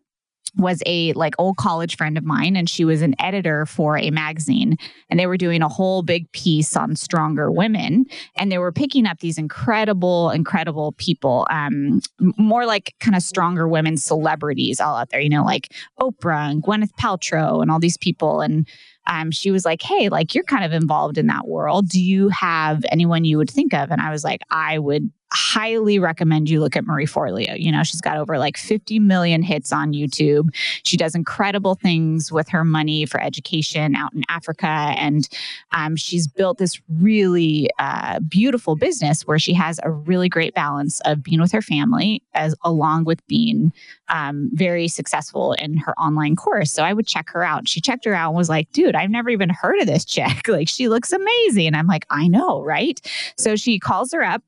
was 0.56 0.82
a 0.84 1.12
like 1.14 1.34
old 1.38 1.56
college 1.56 1.96
friend 1.96 2.18
of 2.18 2.24
mine 2.24 2.56
and 2.56 2.68
she 2.68 2.84
was 2.84 3.00
an 3.00 3.14
editor 3.18 3.64
for 3.64 3.96
a 3.96 4.10
magazine 4.10 4.76
and 5.08 5.18
they 5.18 5.26
were 5.26 5.38
doing 5.38 5.62
a 5.62 5.68
whole 5.68 6.02
big 6.02 6.30
piece 6.32 6.76
on 6.76 6.94
stronger 6.94 7.50
women 7.50 8.04
and 8.36 8.52
they 8.52 8.58
were 8.58 8.72
picking 8.72 9.06
up 9.06 9.18
these 9.20 9.38
incredible 9.38 10.30
incredible 10.30 10.92
people 10.92 11.46
um 11.50 12.00
more 12.36 12.66
like 12.66 12.94
kind 13.00 13.16
of 13.16 13.22
stronger 13.22 13.66
women 13.66 13.96
celebrities 13.96 14.80
all 14.80 14.96
out 14.96 15.08
there 15.10 15.20
you 15.20 15.30
know 15.30 15.44
like 15.44 15.72
Oprah 16.00 16.50
and 16.50 16.62
Gwyneth 16.62 16.92
Paltrow 17.00 17.62
and 17.62 17.70
all 17.70 17.80
these 17.80 17.96
people 17.96 18.40
and 18.40 18.68
um, 19.08 19.32
she 19.32 19.50
was 19.50 19.64
like, 19.64 19.82
Hey, 19.82 20.08
like 20.08 20.32
you're 20.32 20.44
kind 20.44 20.64
of 20.64 20.72
involved 20.72 21.18
in 21.18 21.26
that 21.26 21.48
world. 21.48 21.88
Do 21.88 22.00
you 22.00 22.28
have 22.28 22.84
anyone 22.90 23.24
you 23.24 23.36
would 23.38 23.50
think 23.50 23.74
of? 23.74 23.90
And 23.90 24.00
I 24.00 24.10
was 24.10 24.22
like, 24.22 24.42
I 24.50 24.78
would 24.78 25.10
highly 25.32 25.98
recommend 25.98 26.48
you 26.50 26.60
look 26.60 26.76
at 26.76 26.84
Marie 26.84 27.06
Forleo. 27.06 27.58
You 27.58 27.72
know, 27.72 27.82
she's 27.82 28.00
got 28.00 28.16
over 28.16 28.38
like 28.38 28.56
50 28.56 28.98
million 28.98 29.42
hits 29.42 29.72
on 29.72 29.92
YouTube. 29.92 30.54
She 30.84 30.96
does 30.96 31.14
incredible 31.14 31.74
things 31.74 32.30
with 32.30 32.48
her 32.50 32.64
money 32.64 33.06
for 33.06 33.20
education 33.20 33.96
out 33.96 34.12
in 34.12 34.22
Africa. 34.28 34.66
And 34.66 35.28
um, 35.72 35.96
she's 35.96 36.28
built 36.28 36.58
this 36.58 36.80
really 36.88 37.70
uh, 37.78 38.20
beautiful 38.20 38.76
business 38.76 39.26
where 39.26 39.38
she 39.38 39.54
has 39.54 39.80
a 39.82 39.90
really 39.90 40.28
great 40.28 40.54
balance 40.54 41.00
of 41.00 41.22
being 41.22 41.40
with 41.40 41.52
her 41.52 41.62
family 41.62 42.22
as 42.34 42.54
along 42.62 43.04
with 43.04 43.26
being 43.26 43.72
um, 44.08 44.50
very 44.52 44.86
successful 44.88 45.54
in 45.54 45.78
her 45.78 45.98
online 45.98 46.36
course. 46.36 46.70
So 46.70 46.84
I 46.84 46.92
would 46.92 47.06
check 47.06 47.30
her 47.30 47.42
out. 47.42 47.68
She 47.68 47.80
checked 47.80 48.04
her 48.04 48.14
out 48.14 48.28
and 48.28 48.36
was 48.36 48.50
like, 48.50 48.70
dude, 48.72 48.94
I've 48.94 49.10
never 49.10 49.30
even 49.30 49.48
heard 49.48 49.80
of 49.80 49.86
this 49.86 50.04
chick. 50.04 50.46
like 50.48 50.68
she 50.68 50.88
looks 50.88 51.12
amazing. 51.12 51.68
And 51.68 51.76
I'm 51.76 51.86
like, 51.86 52.06
I 52.10 52.28
know, 52.28 52.62
right? 52.62 53.00
So 53.38 53.56
she 53.56 53.78
calls 53.78 54.12
her 54.12 54.22
up 54.22 54.42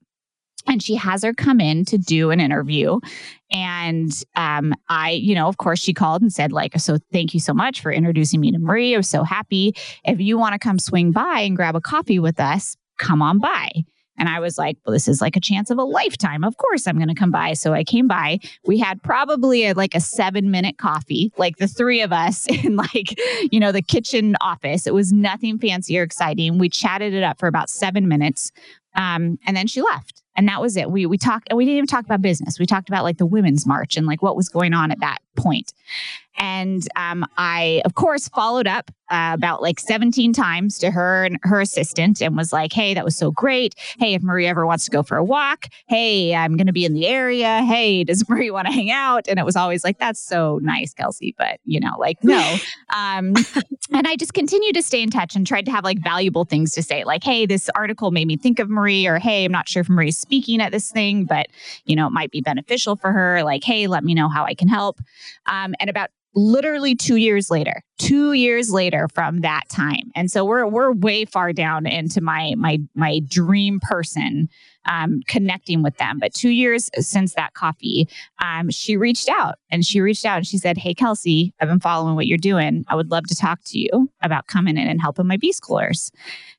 and 0.67 0.83
she 0.83 0.95
has 0.95 1.23
her 1.23 1.35
come 1.35 1.61
in 1.61 1.85
to 1.85 1.99
do 1.99 2.31
an 2.31 2.41
interview 2.41 2.99
and 3.51 4.23
um, 4.37 4.75
i 4.89 5.11
you 5.11 5.35
know 5.35 5.49
of 5.49 5.59
course 5.59 5.81
she 5.81 5.95
called 5.95 6.23
and 6.23 6.33
said 6.33 6.53
like 6.53 6.79
so 6.79 6.99
thank 7.13 7.35
you 7.35 7.41
so 7.41 7.55
much 7.55 7.81
for 7.81 7.93
introducing 7.93 8.41
me 8.41 8.51
to 8.51 8.59
marie 8.59 8.95
i 8.95 8.97
was 8.97 9.09
so 9.09 9.23
happy 9.23 9.75
if 10.05 10.21
you 10.21 10.39
want 10.39 10.53
to 10.53 10.59
come 10.59 10.79
swing 10.79 11.13
by 11.13 11.41
and 11.41 11.57
grab 11.57 11.77
a 11.77 11.81
coffee 11.81 12.19
with 12.19 12.41
us 12.41 12.77
come 12.99 13.23
on 13.23 13.39
by 13.39 13.71
and 14.17 14.29
I 14.29 14.41
was 14.41 14.59
like, 14.59 14.79
well, 14.85 14.93
this 14.93 15.09
is 15.09 15.21
like 15.21 15.37
a 15.37 15.41
chance 15.41 15.71
of 15.71 15.79
a 15.79 15.85
lifetime. 15.85 16.45
Of 16.45 16.57
course, 16.57 16.87
I'm 16.87 16.97
going 16.97 17.09
to 17.09 17.15
come 17.15 17.31
by. 17.31 17.55
So 17.55 17.73
I 17.73 17.83
came 17.83 18.07
by. 18.07 18.39
We 18.65 18.79
had 18.79 19.03
probably 19.03 19.67
a, 19.67 19.75
like 19.75 19.95
a 19.95 20.01
seven 20.01 20.51
minute 20.51 20.79
coffee, 20.79 21.33
like 21.37 21.57
the 21.57 21.67
three 21.67 22.01
of 22.01 22.13
us 22.13 22.47
in 22.65 22.77
like, 22.77 23.19
you 23.53 23.59
know, 23.59 23.73
the 23.73 23.83
kitchen 23.83 24.37
office. 24.41 24.87
It 24.87 24.95
was 24.95 25.13
nothing 25.13 25.59
fancy 25.59 25.99
or 25.99 26.03
exciting. 26.03 26.59
We 26.59 26.69
chatted 26.69 27.15
it 27.15 27.23
up 27.23 27.39
for 27.39 27.49
about 27.49 27.69
seven 27.69 28.09
minutes. 28.09 28.53
Um, 28.95 29.39
and 29.47 29.57
then 29.57 29.67
she 29.67 29.83
left 29.83 30.24
and 30.37 30.49
that 30.49 30.61
was 30.61 30.77
it. 30.77 30.91
We 30.91 31.07
we 31.07 31.19
talked 31.19 31.49
and 31.51 31.57
we 31.57 31.65
didn't 31.65 31.79
even 31.79 31.87
talk 31.87 32.05
about 32.05 32.23
business. 32.23 32.59
We 32.59 32.67
talked 32.67 32.89
about 32.89 33.05
like 33.05 33.19
the 33.19 33.27
women's 33.27 33.67
march 33.67 33.97
and 33.97 34.07
like 34.07 34.23
what 34.23 34.37
was 34.37 34.49
going 34.49 34.75
on 34.75 34.91
at 34.91 35.01
that 35.01 35.19
point. 35.37 35.73
And 36.37 36.87
um, 36.97 37.25
I, 37.37 37.83
of 37.85 37.95
course, 37.95 38.29
followed 38.29 38.67
up 38.67 38.91
uh, 39.11 39.33
about 39.35 39.63
like 39.63 39.81
17 39.81 40.33
times 40.33 40.79
to 40.79 40.91
her 40.91 41.25
and 41.25 41.39
her 41.43 41.61
assistant 41.61 42.21
and 42.21 42.37
was 42.37 42.53
like, 42.53 42.73
hey, 42.73 42.95
that 42.95 43.05
was 43.05 43.17
so 43.17 43.31
great. 43.31 43.75
Hey, 43.99 44.15
if 44.15 44.23
Marie 44.23 44.47
ever 44.47 44.67
wants 44.67 44.85
to 44.87 44.91
go 44.91 45.03
for 45.03 45.17
a 45.17 45.25
walk, 45.25 45.67
hey, 45.89 46.35
I'm 46.35 46.57
going 46.57 46.67
to 46.67 46.73
be 46.73 46.85
in 46.85 46.95
the 46.95 47.07
area. 47.07 47.63
Hey, 47.63 48.05
does 48.05 48.27
Marie 48.29 48.51
want 48.51 48.67
to 48.67 48.73
hang 48.73 48.91
out? 48.91 49.29
And 49.29 49.39
it 49.39 49.45
was 49.45 49.57
always 49.57 49.85
like, 49.85 49.99
that's 49.99 50.21
so 50.21 50.59
nice, 50.63 50.95
Kelsey. 50.95 51.35
But, 51.37 51.61
you 51.65 51.81
know, 51.81 51.93
like, 51.99 52.23
no. 52.23 52.57
Um, 52.95 53.35
and 53.93 54.07
I 54.07 54.15
just 54.15 54.35
continued 54.35 54.75
to 54.75 54.83
stay 54.83 55.03
in 55.03 55.11
touch 55.11 55.35
and 55.35 55.45
tried 55.45 55.65
to 55.67 55.73
have 55.73 55.83
like 55.83 55.99
valuable 56.03 56.45
things 56.45 56.73
to 56.73 56.83
say, 56.83 57.03
like, 57.03 57.25
hey, 57.25 57.45
this 57.45 57.69
article 57.75 58.13
made 58.13 58.27
me 58.29 58.37
think 58.37 58.61
of 58.61 58.71
Marie, 58.71 59.07
or 59.07 59.19
hey, 59.19 59.45
I'm 59.45 59.51
not 59.51 59.69
sure 59.69 59.81
if 59.81 59.89
Marie's 59.89 60.17
speaking 60.17 60.61
at 60.61 60.71
this 60.71 60.93
thing, 60.93 61.25
but, 61.25 61.49
you 61.87 61.97
know, 61.97 62.07
it 62.07 62.11
might 62.11 62.31
be 62.31 62.41
beneficial 62.41 62.95
for 62.95 63.11
her. 63.11 63.43
Like, 63.43 63.65
hey, 63.65 63.89
let 63.89 64.05
me 64.05 64.15
know 64.15 64.29
how 64.29 64.45
I 64.45 64.55
can 64.55 64.69
help. 64.69 65.01
Um, 65.47 65.75
and 65.81 65.91
about 65.91 66.11
literally 66.35 66.95
two 66.95 67.17
years 67.17 67.51
later 67.51 67.83
two 67.99 68.33
years 68.33 68.73
later 68.73 69.09
from 69.15 69.41
that 69.41 69.63
time 69.69 70.11
and 70.15 70.31
so 70.31 70.45
we're 70.45 70.67
we're 70.67 70.93
way 70.93 71.25
far 71.25 71.53
down 71.53 71.87
into 71.87 72.21
my 72.21 72.55
my 72.57 72.79
my 72.95 73.21
dream 73.29 73.79
person 73.81 74.49
um, 74.87 75.21
connecting 75.29 75.83
with 75.83 75.97
them 75.97 76.19
but 76.19 76.35
two 76.35 76.51
years 76.51 76.91
since 76.99 77.35
that 77.35 77.55
coffee 77.55 78.09
um, 78.43 78.69
she 78.69 78.97
reached 78.97 79.29
out 79.29 79.55
and 79.71 79.85
she 79.85 80.01
reached 80.01 80.25
out 80.25 80.39
and 80.39 80.47
she 80.47 80.59
said 80.59 80.77
hey 80.77 80.93
kelsey 80.93 81.55
i've 81.61 81.69
been 81.69 81.81
following 81.81 82.17
what 82.17 82.27
you're 82.27 82.37
doing 82.37 82.85
i 82.89 82.95
would 82.95 83.11
love 83.11 83.25
to 83.25 83.35
talk 83.35 83.61
to 83.65 83.79
you 83.79 84.11
about 84.23 84.47
coming 84.49 84.77
in 84.77 84.89
and 84.89 85.01
helping 85.01 85.27
my 85.27 85.37
b 85.37 85.53
schoolers 85.53 86.11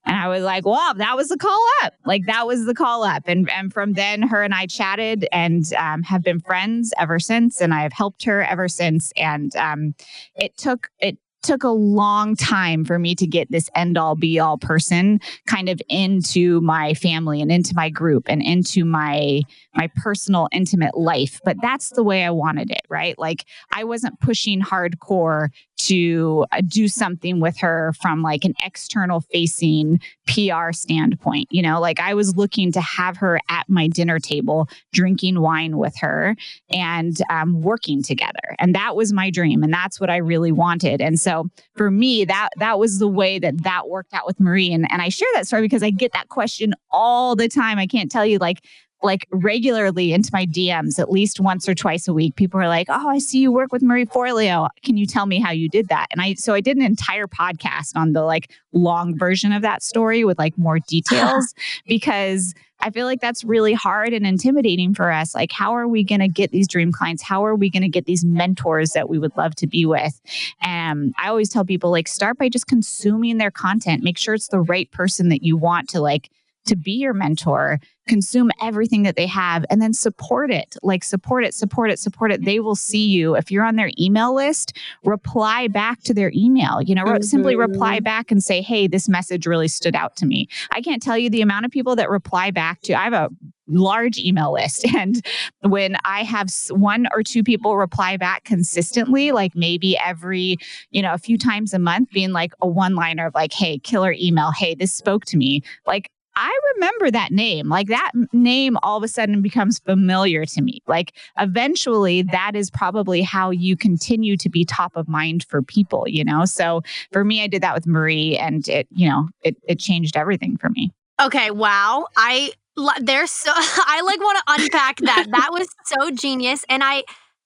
and 0.05 0.15
I 0.15 0.27
was 0.27 0.43
like, 0.43 0.65
wow, 0.65 0.93
that 0.97 1.15
was 1.15 1.29
the 1.29 1.37
call 1.37 1.65
up. 1.83 1.93
Like 2.05 2.25
that 2.27 2.45
was 2.45 2.65
the 2.65 2.75
call 2.75 3.03
up. 3.03 3.23
And, 3.25 3.49
and 3.49 3.73
from 3.73 3.93
then 3.93 4.21
her 4.21 4.43
and 4.43 4.53
I 4.53 4.67
chatted 4.67 5.27
and 5.31 5.65
um, 5.73 6.03
have 6.03 6.21
been 6.21 6.39
friends 6.39 6.93
ever 6.99 7.19
since. 7.19 7.59
And 7.59 7.73
I've 7.73 7.93
helped 7.93 8.23
her 8.25 8.43
ever 8.43 8.67
since. 8.67 9.11
And 9.17 9.55
um, 9.55 9.95
it 10.35 10.55
took, 10.57 10.89
it 10.99 11.17
took 11.45 11.63
a 11.63 11.69
long 11.69 12.35
time 12.35 12.83
for 12.83 12.97
me 12.97 13.15
to 13.15 13.27
get 13.27 13.51
this 13.51 13.69
end 13.75 13.97
all 13.97 14.15
be 14.15 14.39
all 14.39 14.57
person 14.57 15.19
kind 15.45 15.69
of 15.69 15.81
into 15.89 16.59
my 16.61 16.93
family 16.95 17.41
and 17.41 17.51
into 17.51 17.73
my 17.75 17.89
group 17.89 18.23
and 18.27 18.41
into 18.41 18.83
my 18.83 19.41
my 19.73 19.89
personal 19.95 20.47
intimate 20.51 20.97
life. 20.97 21.39
But 21.45 21.57
that's 21.61 21.89
the 21.91 22.03
way 22.03 22.23
I 22.23 22.31
wanted 22.31 22.71
it 22.71 22.81
right? 22.89 23.17
Like 23.17 23.45
I 23.71 23.83
wasn't 23.83 24.19
pushing 24.19 24.61
hardcore 24.61 25.49
to 25.87 26.45
uh, 26.51 26.61
do 26.67 26.87
something 26.87 27.39
with 27.39 27.57
her 27.57 27.93
from 28.01 28.21
like 28.21 28.45
an 28.45 28.53
external 28.63 29.21
facing 29.21 29.99
PR 30.27 30.71
standpoint 30.71 31.47
you 31.51 31.61
know 31.61 31.79
like 31.79 31.99
I 31.99 32.13
was 32.13 32.35
looking 32.35 32.71
to 32.73 32.81
have 32.81 33.17
her 33.17 33.39
at 33.49 33.67
my 33.69 33.87
dinner 33.87 34.19
table 34.19 34.67
drinking 34.93 35.39
wine 35.39 35.77
with 35.77 35.95
her 35.97 36.35
and 36.69 37.17
um, 37.29 37.61
working 37.61 38.03
together 38.03 38.55
and 38.59 38.75
that 38.75 38.95
was 38.95 39.13
my 39.13 39.29
dream 39.29 39.63
and 39.63 39.73
that's 39.73 39.99
what 39.99 40.09
I 40.09 40.17
really 40.17 40.51
wanted 40.51 41.01
and 41.01 41.19
so 41.19 41.49
for 41.75 41.91
me, 41.91 42.25
that 42.25 42.49
that 42.57 42.79
was 42.79 42.99
the 42.99 43.07
way 43.07 43.39
that 43.39 43.63
that 43.63 43.89
worked 43.89 44.13
out 44.13 44.25
with 44.25 44.39
Marie. 44.39 44.71
And, 44.71 44.89
and 44.91 45.01
I 45.01 45.09
share 45.09 45.27
that 45.33 45.47
story 45.47 45.63
because 45.63 45.83
I 45.83 45.89
get 45.89 46.13
that 46.13 46.29
question 46.29 46.73
all 46.91 47.35
the 47.35 47.47
time. 47.47 47.77
I 47.77 47.87
can't 47.87 48.11
tell 48.11 48.25
you 48.25 48.37
like 48.37 48.63
like 49.05 49.27
regularly 49.31 50.11
into 50.13 50.29
my 50.33 50.45
DMs 50.45 50.99
at 50.99 51.11
least 51.11 51.39
once 51.39 51.69
or 51.69 51.75
twice 51.75 52.07
a 52.07 52.13
week. 52.13 52.35
People 52.35 52.59
are 52.59 52.67
like, 52.67 52.87
"Oh, 52.89 53.09
I 53.09 53.19
see 53.19 53.39
you 53.39 53.51
work 53.51 53.71
with 53.71 53.81
Marie 53.81 54.05
Forleo. 54.05 54.69
Can 54.83 54.97
you 54.97 55.05
tell 55.05 55.25
me 55.25 55.39
how 55.39 55.51
you 55.51 55.69
did 55.69 55.87
that?" 55.89 56.07
And 56.11 56.21
I 56.21 56.33
so 56.33 56.53
I 56.53 56.61
did 56.61 56.77
an 56.77 56.83
entire 56.83 57.27
podcast 57.27 57.95
on 57.95 58.13
the 58.13 58.23
like 58.23 58.51
long 58.73 59.17
version 59.17 59.51
of 59.51 59.61
that 59.61 59.83
story 59.83 60.25
with 60.25 60.37
like 60.37 60.57
more 60.57 60.79
details 60.87 61.53
because 61.87 62.53
I 62.81 62.89
feel 62.89 63.05
like 63.05 63.21
that's 63.21 63.43
really 63.43 63.73
hard 63.73 64.13
and 64.13 64.27
intimidating 64.27 64.93
for 64.93 65.11
us. 65.11 65.33
Like, 65.33 65.51
how 65.51 65.75
are 65.75 65.87
we 65.87 66.03
going 66.03 66.19
to 66.19 66.27
get 66.27 66.51
these 66.51 66.67
dream 66.67 66.91
clients? 66.91 67.23
How 67.23 67.45
are 67.45 67.55
we 67.55 67.69
going 67.69 67.83
to 67.83 67.89
get 67.89 68.05
these 68.05 68.25
mentors 68.25 68.91
that 68.91 69.09
we 69.09 69.17
would 69.17 69.35
love 69.37 69.55
to 69.55 69.67
be 69.67 69.85
with? 69.85 70.19
And 70.61 71.13
I 71.17 71.29
always 71.29 71.49
tell 71.49 71.63
people, 71.63 71.89
like, 71.89 72.07
start 72.07 72.37
by 72.37 72.49
just 72.49 72.67
consuming 72.67 73.37
their 73.37 73.49
content. 73.49 74.03
Make 74.03 74.17
sure 74.17 74.33
it's 74.33 74.49
the 74.49 74.59
right 74.59 74.91
person 74.91 75.29
that 75.29 75.41
you 75.41 75.57
want 75.57 75.89
to 75.89 76.01
like 76.01 76.29
to 76.65 76.75
be 76.75 76.93
your 76.93 77.13
mentor 77.13 77.79
consume 78.07 78.51
everything 78.61 79.01
that 79.03 79.15
they 79.15 79.25
have 79.25 79.65
and 79.69 79.81
then 79.81 79.91
support 79.91 80.51
it 80.51 80.75
like 80.83 81.03
support 81.03 81.43
it 81.43 81.53
support 81.53 81.89
it 81.89 81.97
support 81.97 82.31
it. 82.31 82.45
They 82.45 82.59
will 82.59 82.75
see 82.75 83.07
you. 83.07 83.35
If 83.35 83.49
you're 83.49 83.63
on 83.63 83.77
their 83.77 83.89
email 83.99 84.33
list 84.35 84.77
reply 85.03 85.67
back 85.67 86.01
to 86.03 86.13
their 86.13 86.31
email 86.35 86.81
you 86.81 86.95
know 86.95 87.03
mm-hmm. 87.03 87.23
simply 87.23 87.55
reply 87.55 87.99
back 87.99 88.31
and 88.31 88.43
say 88.43 88.61
hey 88.61 88.87
this 88.87 89.09
message 89.09 89.47
really 89.47 89.67
stood 89.67 89.95
out 89.95 90.15
to 90.17 90.25
me. 90.25 90.47
I 90.71 90.81
can't 90.81 91.01
tell 91.01 91.17
you 91.17 91.29
the 91.29 91.41
amount 91.41 91.65
of 91.65 91.71
people 91.71 91.95
that 91.95 92.09
reply 92.09 92.51
back 92.51 92.81
to 92.81 92.93
i 92.93 93.03
have 93.03 93.13
a 93.13 93.29
large 93.67 94.19
email 94.19 94.53
list 94.53 94.85
and 94.95 95.25
when 95.61 95.97
i 96.05 96.23
have 96.23 96.49
one 96.69 97.07
or 97.13 97.23
two 97.23 97.43
people 97.43 97.77
reply 97.77 98.15
back 98.15 98.43
consistently 98.43 99.31
like 99.31 99.55
maybe 99.55 99.97
every 99.97 100.57
you 100.91 101.01
know 101.01 101.13
a 101.13 101.17
few 101.17 101.37
times 101.37 101.73
a 101.73 101.79
month 101.79 102.11
being 102.11 102.31
like 102.31 102.53
a 102.61 102.67
one 102.67 102.93
liner 102.95 103.25
of 103.25 103.33
like 103.33 103.53
hey 103.53 103.79
killer 103.79 104.13
email. 104.13 104.51
Hey 104.51 104.75
this 104.75 104.93
spoke 104.93 105.25
to 105.25 105.37
me. 105.37 105.61
Like 105.85 106.09
I 106.35 106.57
remember 106.75 107.11
that 107.11 107.31
name. 107.31 107.69
Like 107.69 107.87
that 107.87 108.11
name 108.33 108.77
all 108.83 108.97
of 108.97 109.03
a 109.03 109.07
sudden 109.07 109.41
becomes 109.41 109.79
familiar 109.79 110.45
to 110.45 110.61
me. 110.61 110.81
Like 110.87 111.13
eventually 111.39 112.23
that 112.23 112.55
is 112.55 112.69
probably 112.69 113.21
how 113.21 113.51
you 113.51 113.77
continue 113.77 114.35
to 114.37 114.49
be 114.49 114.65
top 114.65 114.95
of 114.95 115.07
mind 115.07 115.45
for 115.47 115.61
people, 115.61 116.05
you 116.07 116.23
know? 116.23 116.45
So 116.45 116.81
for 117.11 117.23
me, 117.23 117.41
I 117.41 117.47
did 117.47 117.63
that 117.63 117.73
with 117.73 117.87
Marie 117.87 118.37
and 118.37 118.67
it, 118.67 118.87
you 118.91 119.09
know, 119.09 119.29
it, 119.43 119.55
it 119.67 119.79
changed 119.79 120.17
everything 120.17 120.57
for 120.57 120.69
me. 120.69 120.91
Okay. 121.21 121.51
Wow. 121.51 122.07
I, 122.17 122.51
there's 122.99 123.31
so, 123.31 123.51
I 123.55 124.01
like 124.05 124.19
want 124.19 124.37
to 124.37 124.53
unpack 124.63 124.97
that. 124.97 125.27
That 125.31 125.49
was 125.51 125.67
so 125.85 126.11
genius. 126.11 126.65
And 126.67 126.83
I, 126.83 127.03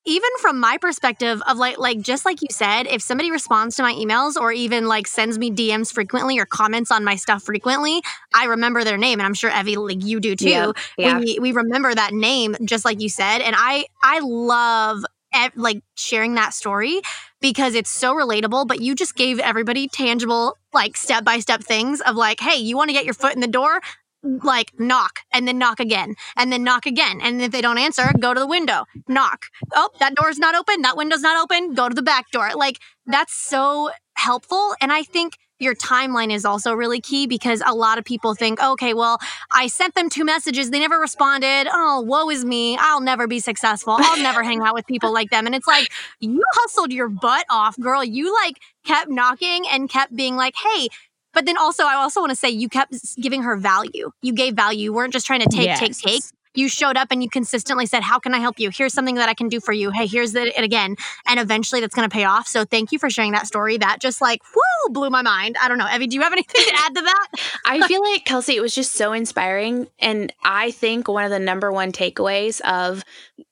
even 0.09 0.29
from 0.41 0.59
my 0.59 0.77
perspective 0.77 1.41
of 1.47 1.57
like 1.57 1.77
like 1.77 2.01
just 2.01 2.25
like 2.25 2.41
you 2.41 2.47
said 2.51 2.87
if 2.87 3.01
somebody 3.01 3.29
responds 3.29 3.75
to 3.75 3.83
my 3.83 3.93
emails 3.93 4.35
or 4.35 4.51
even 4.51 4.87
like 4.87 5.07
sends 5.07 5.37
me 5.37 5.51
dms 5.51 5.93
frequently 5.93 6.39
or 6.39 6.45
comments 6.45 6.89
on 6.89 7.03
my 7.03 7.15
stuff 7.15 7.43
frequently 7.43 8.01
i 8.33 8.45
remember 8.45 8.83
their 8.83 8.97
name 8.97 9.19
and 9.19 9.27
i'm 9.27 9.35
sure 9.35 9.51
evie 9.51 9.77
like 9.77 10.03
you 10.03 10.19
do 10.19 10.35
too 10.35 10.49
yeah, 10.49 10.71
yeah. 10.97 11.19
We, 11.19 11.37
we 11.39 11.51
remember 11.51 11.93
that 11.93 12.13
name 12.13 12.55
just 12.65 12.85
like 12.85 12.99
you 13.01 13.09
said 13.09 13.39
and 13.39 13.55
i 13.57 13.85
i 14.01 14.19
love 14.19 15.03
like 15.55 15.83
sharing 15.95 16.33
that 16.35 16.53
story 16.53 17.01
because 17.39 17.75
it's 17.75 17.89
so 17.89 18.15
relatable 18.15 18.67
but 18.67 18.81
you 18.81 18.95
just 18.95 19.15
gave 19.15 19.39
everybody 19.39 19.87
tangible 19.87 20.57
like 20.73 20.97
step 20.97 21.23
by 21.23 21.39
step 21.39 21.61
things 21.61 22.01
of 22.01 22.15
like 22.15 22.39
hey 22.39 22.57
you 22.57 22.75
want 22.75 22.89
to 22.89 22.93
get 22.93 23.05
your 23.05 23.13
foot 23.13 23.33
in 23.33 23.39
the 23.39 23.47
door 23.47 23.79
like 24.23 24.71
knock 24.79 25.19
and 25.31 25.47
then 25.47 25.57
knock 25.57 25.79
again 25.79 26.15
and 26.35 26.51
then 26.51 26.63
knock 26.63 26.85
again. 26.85 27.19
And 27.21 27.41
if 27.41 27.51
they 27.51 27.61
don't 27.61 27.77
answer, 27.77 28.11
go 28.19 28.33
to 28.33 28.39
the 28.39 28.47
window, 28.47 28.85
knock. 29.07 29.45
Oh, 29.73 29.89
that 29.99 30.15
door's 30.15 30.37
not 30.37 30.55
open. 30.55 30.81
That 30.81 30.97
window's 30.97 31.21
not 31.21 31.41
open. 31.41 31.73
Go 31.73 31.89
to 31.89 31.95
the 31.95 32.01
back 32.01 32.31
door. 32.31 32.51
Like 32.55 32.79
that's 33.05 33.33
so 33.33 33.91
helpful. 34.15 34.73
And 34.81 34.91
I 34.91 35.03
think 35.03 35.37
your 35.59 35.75
timeline 35.75 36.31
is 36.33 36.45
also 36.45 36.73
really 36.73 37.01
key 37.01 37.27
because 37.27 37.61
a 37.65 37.73
lot 37.73 37.97
of 37.97 38.05
people 38.05 38.33
think, 38.33 38.63
okay, 38.63 38.93
well, 38.93 39.19
I 39.51 39.67
sent 39.67 39.93
them 39.93 40.09
two 40.09 40.23
messages. 40.23 40.71
They 40.71 40.79
never 40.79 40.97
responded. 40.97 41.67
Oh, 41.71 42.01
woe 42.01 42.29
is 42.29 42.45
me. 42.45 42.77
I'll 42.79 43.01
never 43.01 43.27
be 43.27 43.39
successful. 43.39 43.97
I'll 43.99 44.23
never 44.23 44.41
hang 44.41 44.61
out 44.61 44.73
with 44.73 44.87
people 44.87 45.13
like 45.13 45.29
them. 45.29 45.45
And 45.45 45.53
it's 45.53 45.67
like, 45.67 45.89
you 46.21 46.41
hustled 46.53 46.93
your 46.93 47.09
butt 47.09 47.45
off, 47.49 47.77
girl. 47.77 48.03
You 48.03 48.33
like 48.33 48.55
kept 48.85 49.09
knocking 49.09 49.65
and 49.69 49.89
kept 49.89 50.15
being 50.15 50.37
like, 50.37 50.53
hey, 50.63 50.87
but 51.33 51.45
then 51.45 51.57
also, 51.57 51.83
I 51.83 51.95
also 51.95 52.19
want 52.19 52.31
to 52.31 52.35
say 52.35 52.49
you 52.49 52.69
kept 52.69 52.95
giving 53.17 53.43
her 53.43 53.55
value. 53.55 54.11
You 54.21 54.33
gave 54.33 54.55
value. 54.55 54.83
You 54.83 54.93
weren't 54.93 55.13
just 55.13 55.25
trying 55.25 55.41
to 55.41 55.49
take, 55.49 55.65
yes. 55.65 55.79
take, 55.79 55.97
take 55.97 56.23
you 56.55 56.67
showed 56.67 56.97
up 56.97 57.09
and 57.11 57.21
you 57.21 57.29
consistently 57.29 57.85
said, 57.85 58.03
How 58.03 58.19
can 58.19 58.33
I 58.33 58.39
help 58.39 58.59
you? 58.59 58.69
Here's 58.69 58.93
something 58.93 59.15
that 59.15 59.29
I 59.29 59.33
can 59.33 59.49
do 59.49 59.59
for 59.59 59.71
you. 59.71 59.91
Hey, 59.91 60.07
here's 60.07 60.33
it 60.35 60.57
again. 60.57 60.95
And 61.27 61.39
eventually 61.39 61.81
that's 61.81 61.95
going 61.95 62.09
to 62.09 62.13
pay 62.13 62.23
off. 62.23 62.47
So 62.47 62.65
thank 62.65 62.91
you 62.91 62.99
for 62.99 63.09
sharing 63.09 63.31
that 63.33 63.47
story. 63.47 63.77
That 63.77 63.99
just 63.99 64.21
like, 64.21 64.41
whoo, 64.55 64.93
blew 64.93 65.09
my 65.09 65.21
mind. 65.21 65.57
I 65.61 65.67
don't 65.67 65.77
know. 65.77 65.87
Evie, 65.93 66.07
do 66.07 66.15
you 66.15 66.21
have 66.21 66.33
anything 66.33 66.63
to 66.65 66.73
add 66.75 66.95
to 66.95 67.01
that? 67.01 67.27
I 67.65 67.87
feel 67.87 68.01
like, 68.01 68.25
Kelsey, 68.25 68.55
it 68.55 68.61
was 68.61 68.75
just 68.75 68.93
so 68.93 69.13
inspiring. 69.13 69.87
And 69.99 70.33
I 70.43 70.71
think 70.71 71.07
one 71.07 71.23
of 71.23 71.31
the 71.31 71.39
number 71.39 71.71
one 71.71 71.91
takeaways 71.91 72.61
of 72.61 73.03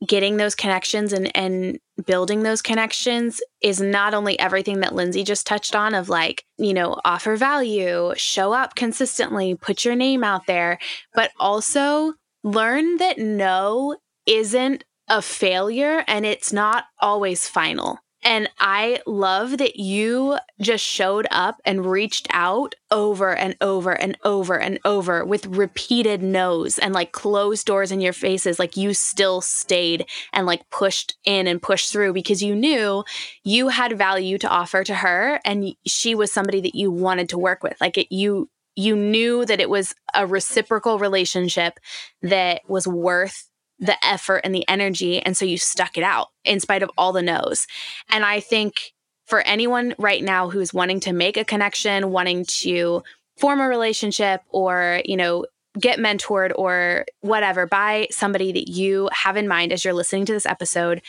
getting 0.06 0.38
those 0.38 0.56
connections 0.56 1.14
and, 1.14 1.36
and 1.36 1.80
building 2.06 2.43
those 2.43 2.62
connections 2.62 3.41
is 3.62 3.82
not 3.82 4.14
only 4.14 4.39
everything 4.39 4.82
that 4.82 4.93
Lindsey 4.93 5.24
just 5.24 5.48
touched 5.48 5.76
on 5.76 5.95
of 5.95 6.10
like, 6.10 6.45
you 6.58 6.74
know, 6.74 7.00
offer 7.04 7.36
value, 7.36 8.14
show 8.16 8.54
up 8.54 8.76
consistently, 8.76 9.56
put 9.56 9.84
your 9.84 9.95
name 9.95 10.24
out 10.24 10.45
there, 10.45 10.78
but 11.14 11.32
also 11.39 12.14
learn 12.44 12.98
that 12.98 13.18
no 13.18 13.98
isn't 14.26 14.84
a 15.08 15.22
failure 15.22 16.04
and 16.08 16.26
it's 16.26 16.52
not 16.52 16.86
always 17.00 17.48
final. 17.48 18.00
And 18.24 18.50
I 18.60 19.00
love 19.06 19.60
that 19.60 19.78
you 19.78 20.38
just 20.60 20.84
showed 20.84 21.28
up 21.32 21.62
and 21.64 21.86
reached 21.86 22.28
out 22.32 22.76
over 22.90 23.34
and 23.34 23.56
over 23.62 23.92
and 23.94 24.18
over 24.24 24.60
and 24.60 24.80
over 24.84 25.24
with 25.24 25.46
repeated 25.46 26.24
no's 26.24 26.80
and 26.80 26.94
like 26.94 27.12
closed 27.12 27.66
doors 27.66 27.92
in 27.92 28.02
your 28.02 28.14
faces. 28.14 28.60
Like 28.60 28.76
you 28.76 28.94
still 28.94 29.40
stayed 29.40 30.08
and 30.34 30.46
like 30.46 30.70
pushed 30.72 31.16
in 31.26 31.48
and 31.48 31.62
pushed 31.62 31.92
through 31.92 32.14
because 32.14 32.42
you 32.42 32.56
knew 32.56 33.04
you 33.44 33.70
had 33.70 33.98
value 33.98 34.38
to 34.40 34.50
offer 34.50 34.84
to 34.84 34.96
her 34.96 35.40
and 35.46 35.76
she 35.86 36.16
was 36.16 36.32
somebody 36.32 36.60
that 36.62 36.76
you 36.76 36.92
wanted 36.92 37.30
to 37.30 37.38
work 37.38 37.64
with. 37.64 37.80
Like 37.80 37.98
it, 37.98 38.08
you, 38.14 38.50
you 38.78 38.95
knew 38.95 39.43
that 39.43 39.59
it 39.59 39.69
was 39.69 39.93
a 40.13 40.25
reciprocal 40.25 40.99
relationship 40.99 41.80
that 42.21 42.61
was 42.69 42.88
worth 42.88 43.49
the 43.80 43.95
effort 44.05 44.41
and 44.43 44.53
the 44.53 44.67
energy. 44.69 45.19
And 45.19 45.36
so 45.36 45.45
you 45.45 45.57
stuck 45.57 45.97
it 45.97 46.03
out 46.03 46.28
in 46.45 46.59
spite 46.59 46.84
of 46.84 46.91
all 46.97 47.11
the 47.11 47.23
no's. 47.23 47.67
And 48.09 48.23
I 48.23 48.39
think 48.39 48.93
for 49.25 49.41
anyone 49.41 49.95
right 49.97 50.23
now 50.23 50.49
who's 50.49 50.73
wanting 50.73 50.99
to 51.01 51.11
make 51.11 51.38
a 51.38 51.43
connection, 51.43 52.11
wanting 52.11 52.45
to 52.45 53.03
form 53.38 53.59
a 53.59 53.67
relationship 53.67 54.41
or, 54.49 55.01
you 55.05 55.17
know, 55.17 55.45
get 55.80 55.99
mentored 55.99 56.51
or 56.55 57.05
whatever 57.21 57.65
by 57.65 58.07
somebody 58.11 58.51
that 58.51 58.69
you 58.69 59.09
have 59.11 59.38
in 59.38 59.47
mind 59.47 59.73
as 59.73 59.84
you're 59.84 59.93
listening 59.93 60.25
to 60.25 60.34
this 60.34 60.45
episode, 60.45 61.01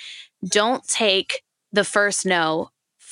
don't 0.47 0.87
take 0.89 1.43
the 1.73 1.85
first 1.85 2.25
no 2.25 2.71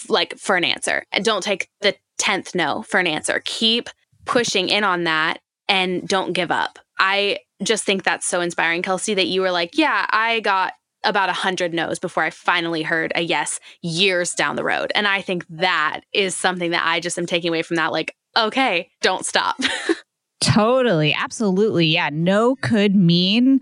like 0.08 0.36
for 0.38 0.56
an 0.56 0.64
answer 0.64 1.04
and 1.12 1.24
don't 1.24 1.42
take 1.42 1.68
the 1.80 1.94
10th 2.18 2.54
no 2.54 2.82
for 2.82 2.98
an 2.98 3.06
answer. 3.06 3.42
Keep 3.44 3.90
pushing 4.26 4.68
in 4.68 4.84
on 4.84 5.04
that 5.04 5.38
and 5.68 6.06
don't 6.06 6.32
give 6.32 6.50
up. 6.50 6.78
I 6.98 7.38
just 7.62 7.84
think 7.84 8.04
that's 8.04 8.26
so 8.26 8.40
inspiring, 8.40 8.82
Kelsey, 8.82 9.14
that 9.14 9.26
you 9.26 9.40
were 9.40 9.50
like, 9.50 9.78
yeah, 9.78 10.06
I 10.10 10.40
got 10.40 10.74
about 11.04 11.28
a 11.28 11.34
hundred 11.34 11.72
no's 11.72 11.98
before 11.98 12.24
I 12.24 12.30
finally 12.30 12.82
heard 12.82 13.12
a 13.14 13.22
yes 13.22 13.60
years 13.80 14.34
down 14.34 14.56
the 14.56 14.64
road. 14.64 14.92
And 14.94 15.06
I 15.06 15.22
think 15.22 15.46
that 15.48 16.00
is 16.12 16.34
something 16.34 16.72
that 16.72 16.84
I 16.84 17.00
just 17.00 17.18
am 17.18 17.26
taking 17.26 17.48
away 17.48 17.62
from 17.62 17.76
that. 17.76 17.92
Like, 17.92 18.14
okay, 18.36 18.90
don't 19.02 19.24
stop. 19.24 19.56
totally. 20.40 21.14
Absolutely. 21.14 21.86
Yeah. 21.86 22.10
No 22.12 22.56
could 22.56 22.94
mean 22.94 23.60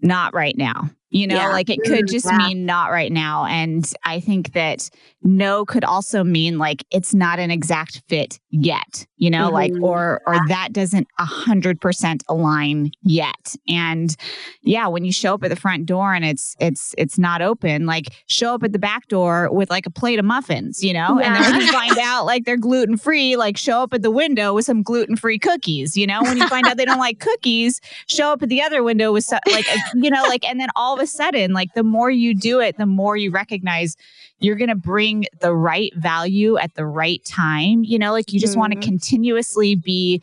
not 0.00 0.34
right 0.34 0.56
now. 0.56 0.90
You 1.10 1.26
know, 1.26 1.36
yeah. 1.36 1.48
like 1.48 1.68
it 1.68 1.80
could 1.84 2.06
just 2.06 2.26
yeah. 2.26 2.38
mean 2.38 2.66
not 2.66 2.92
right 2.92 3.10
now. 3.10 3.44
And 3.44 3.90
I 4.04 4.20
think 4.20 4.52
that 4.52 4.88
no 5.22 5.64
could 5.64 5.84
also 5.84 6.22
mean 6.22 6.56
like 6.56 6.84
it's 6.90 7.12
not 7.12 7.38
an 7.38 7.50
exact 7.50 8.02
fit 8.08 8.38
yet, 8.50 9.06
you 9.16 9.28
know, 9.28 9.46
mm-hmm. 9.46 9.54
like 9.54 9.72
or 9.82 10.22
or 10.26 10.36
that 10.48 10.72
doesn't 10.72 11.08
a 11.18 11.24
hundred 11.24 11.80
percent 11.80 12.22
align 12.28 12.92
yet. 13.02 13.56
And 13.68 14.14
yeah, 14.62 14.86
when 14.86 15.04
you 15.04 15.12
show 15.12 15.34
up 15.34 15.42
at 15.42 15.50
the 15.50 15.56
front 15.56 15.86
door 15.86 16.14
and 16.14 16.24
it's 16.24 16.56
it's 16.60 16.94
it's 16.96 17.18
not 17.18 17.42
open, 17.42 17.86
like 17.86 18.06
show 18.26 18.54
up 18.54 18.62
at 18.62 18.72
the 18.72 18.78
back 18.78 19.08
door 19.08 19.52
with 19.52 19.68
like 19.68 19.86
a 19.86 19.90
plate 19.90 20.20
of 20.20 20.24
muffins, 20.24 20.82
you 20.82 20.92
know, 20.92 21.18
yeah. 21.18 21.26
and 21.26 21.34
then 21.34 21.52
when 21.52 21.60
you 21.60 21.72
find 21.72 21.98
out 21.98 22.24
like 22.24 22.44
they're 22.44 22.56
gluten 22.56 22.96
free, 22.96 23.36
like 23.36 23.56
show 23.56 23.82
up 23.82 23.92
at 23.92 24.02
the 24.02 24.10
window 24.12 24.54
with 24.54 24.64
some 24.64 24.82
gluten 24.82 25.16
free 25.16 25.38
cookies, 25.38 25.96
you 25.96 26.06
know, 26.06 26.22
when 26.22 26.36
you 26.36 26.46
find 26.48 26.66
out 26.66 26.76
they 26.76 26.84
don't 26.84 26.98
like 26.98 27.18
cookies, 27.18 27.80
show 28.06 28.32
up 28.32 28.42
at 28.42 28.48
the 28.48 28.62
other 28.62 28.82
window 28.82 29.12
with 29.12 29.28
like 29.30 29.66
a, 29.66 29.98
you 29.98 30.10
know, 30.10 30.22
like 30.22 30.48
and 30.48 30.60
then 30.60 30.68
all 30.76 30.99
of 31.00 31.04
a 31.04 31.06
sudden, 31.06 31.52
like 31.52 31.74
the 31.74 31.82
more 31.82 32.10
you 32.10 32.34
do 32.34 32.60
it, 32.60 32.76
the 32.76 32.86
more 32.86 33.16
you 33.16 33.30
recognize 33.30 33.96
you're 34.38 34.56
going 34.56 34.68
to 34.68 34.74
bring 34.74 35.26
the 35.40 35.54
right 35.54 35.94
value 35.96 36.56
at 36.58 36.74
the 36.74 36.86
right 36.86 37.24
time. 37.24 37.84
You 37.84 37.98
know, 37.98 38.12
like 38.12 38.32
you 38.32 38.40
just 38.40 38.52
mm-hmm. 38.52 38.60
want 38.60 38.72
to 38.74 38.80
continuously 38.80 39.74
be 39.74 40.22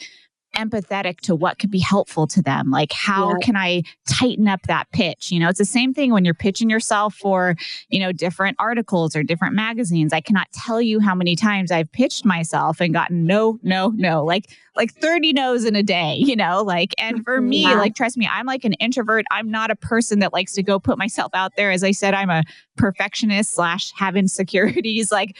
empathetic 0.57 1.21
to 1.21 1.35
what 1.35 1.59
could 1.59 1.71
be 1.71 1.79
helpful 1.79 2.27
to 2.27 2.41
them. 2.41 2.71
Like, 2.71 2.91
how 2.91 3.29
yeah. 3.29 3.35
can 3.41 3.55
I 3.55 3.83
tighten 4.07 4.47
up 4.47 4.61
that 4.63 4.89
pitch? 4.91 5.31
You 5.31 5.39
know, 5.39 5.49
it's 5.49 5.59
the 5.59 5.65
same 5.65 5.93
thing 5.93 6.11
when 6.11 6.25
you're 6.25 6.33
pitching 6.33 6.69
yourself 6.69 7.15
for, 7.15 7.55
you 7.89 7.99
know, 7.99 8.11
different 8.11 8.57
articles 8.59 9.15
or 9.15 9.23
different 9.23 9.55
magazines. 9.55 10.13
I 10.13 10.21
cannot 10.21 10.47
tell 10.51 10.81
you 10.81 10.99
how 10.99 11.15
many 11.15 11.35
times 11.35 11.71
I've 11.71 11.91
pitched 11.91 12.25
myself 12.25 12.81
and 12.81 12.93
gotten 12.93 13.25
no, 13.25 13.59
no, 13.61 13.89
no, 13.95 14.23
like, 14.23 14.49
like 14.75 14.93
30 14.93 15.33
no's 15.33 15.65
in 15.65 15.75
a 15.75 15.83
day, 15.83 16.15
you 16.15 16.35
know, 16.35 16.63
like, 16.63 16.93
and 16.97 17.23
for 17.23 17.41
me, 17.41 17.63
yeah. 17.63 17.73
like, 17.73 17.95
trust 17.95 18.17
me, 18.17 18.29
I'm 18.31 18.45
like 18.45 18.63
an 18.63 18.73
introvert. 18.73 19.25
I'm 19.31 19.49
not 19.49 19.71
a 19.71 19.75
person 19.75 20.19
that 20.19 20.33
likes 20.33 20.53
to 20.53 20.63
go 20.63 20.79
put 20.79 20.97
myself 20.97 21.31
out 21.33 21.55
there. 21.55 21.71
As 21.71 21.83
I 21.83 21.91
said, 21.91 22.13
I'm 22.13 22.29
a 22.29 22.43
perfectionist 22.75 23.53
slash 23.53 23.91
have 23.95 24.15
insecurities. 24.15 25.11
Like, 25.17 25.35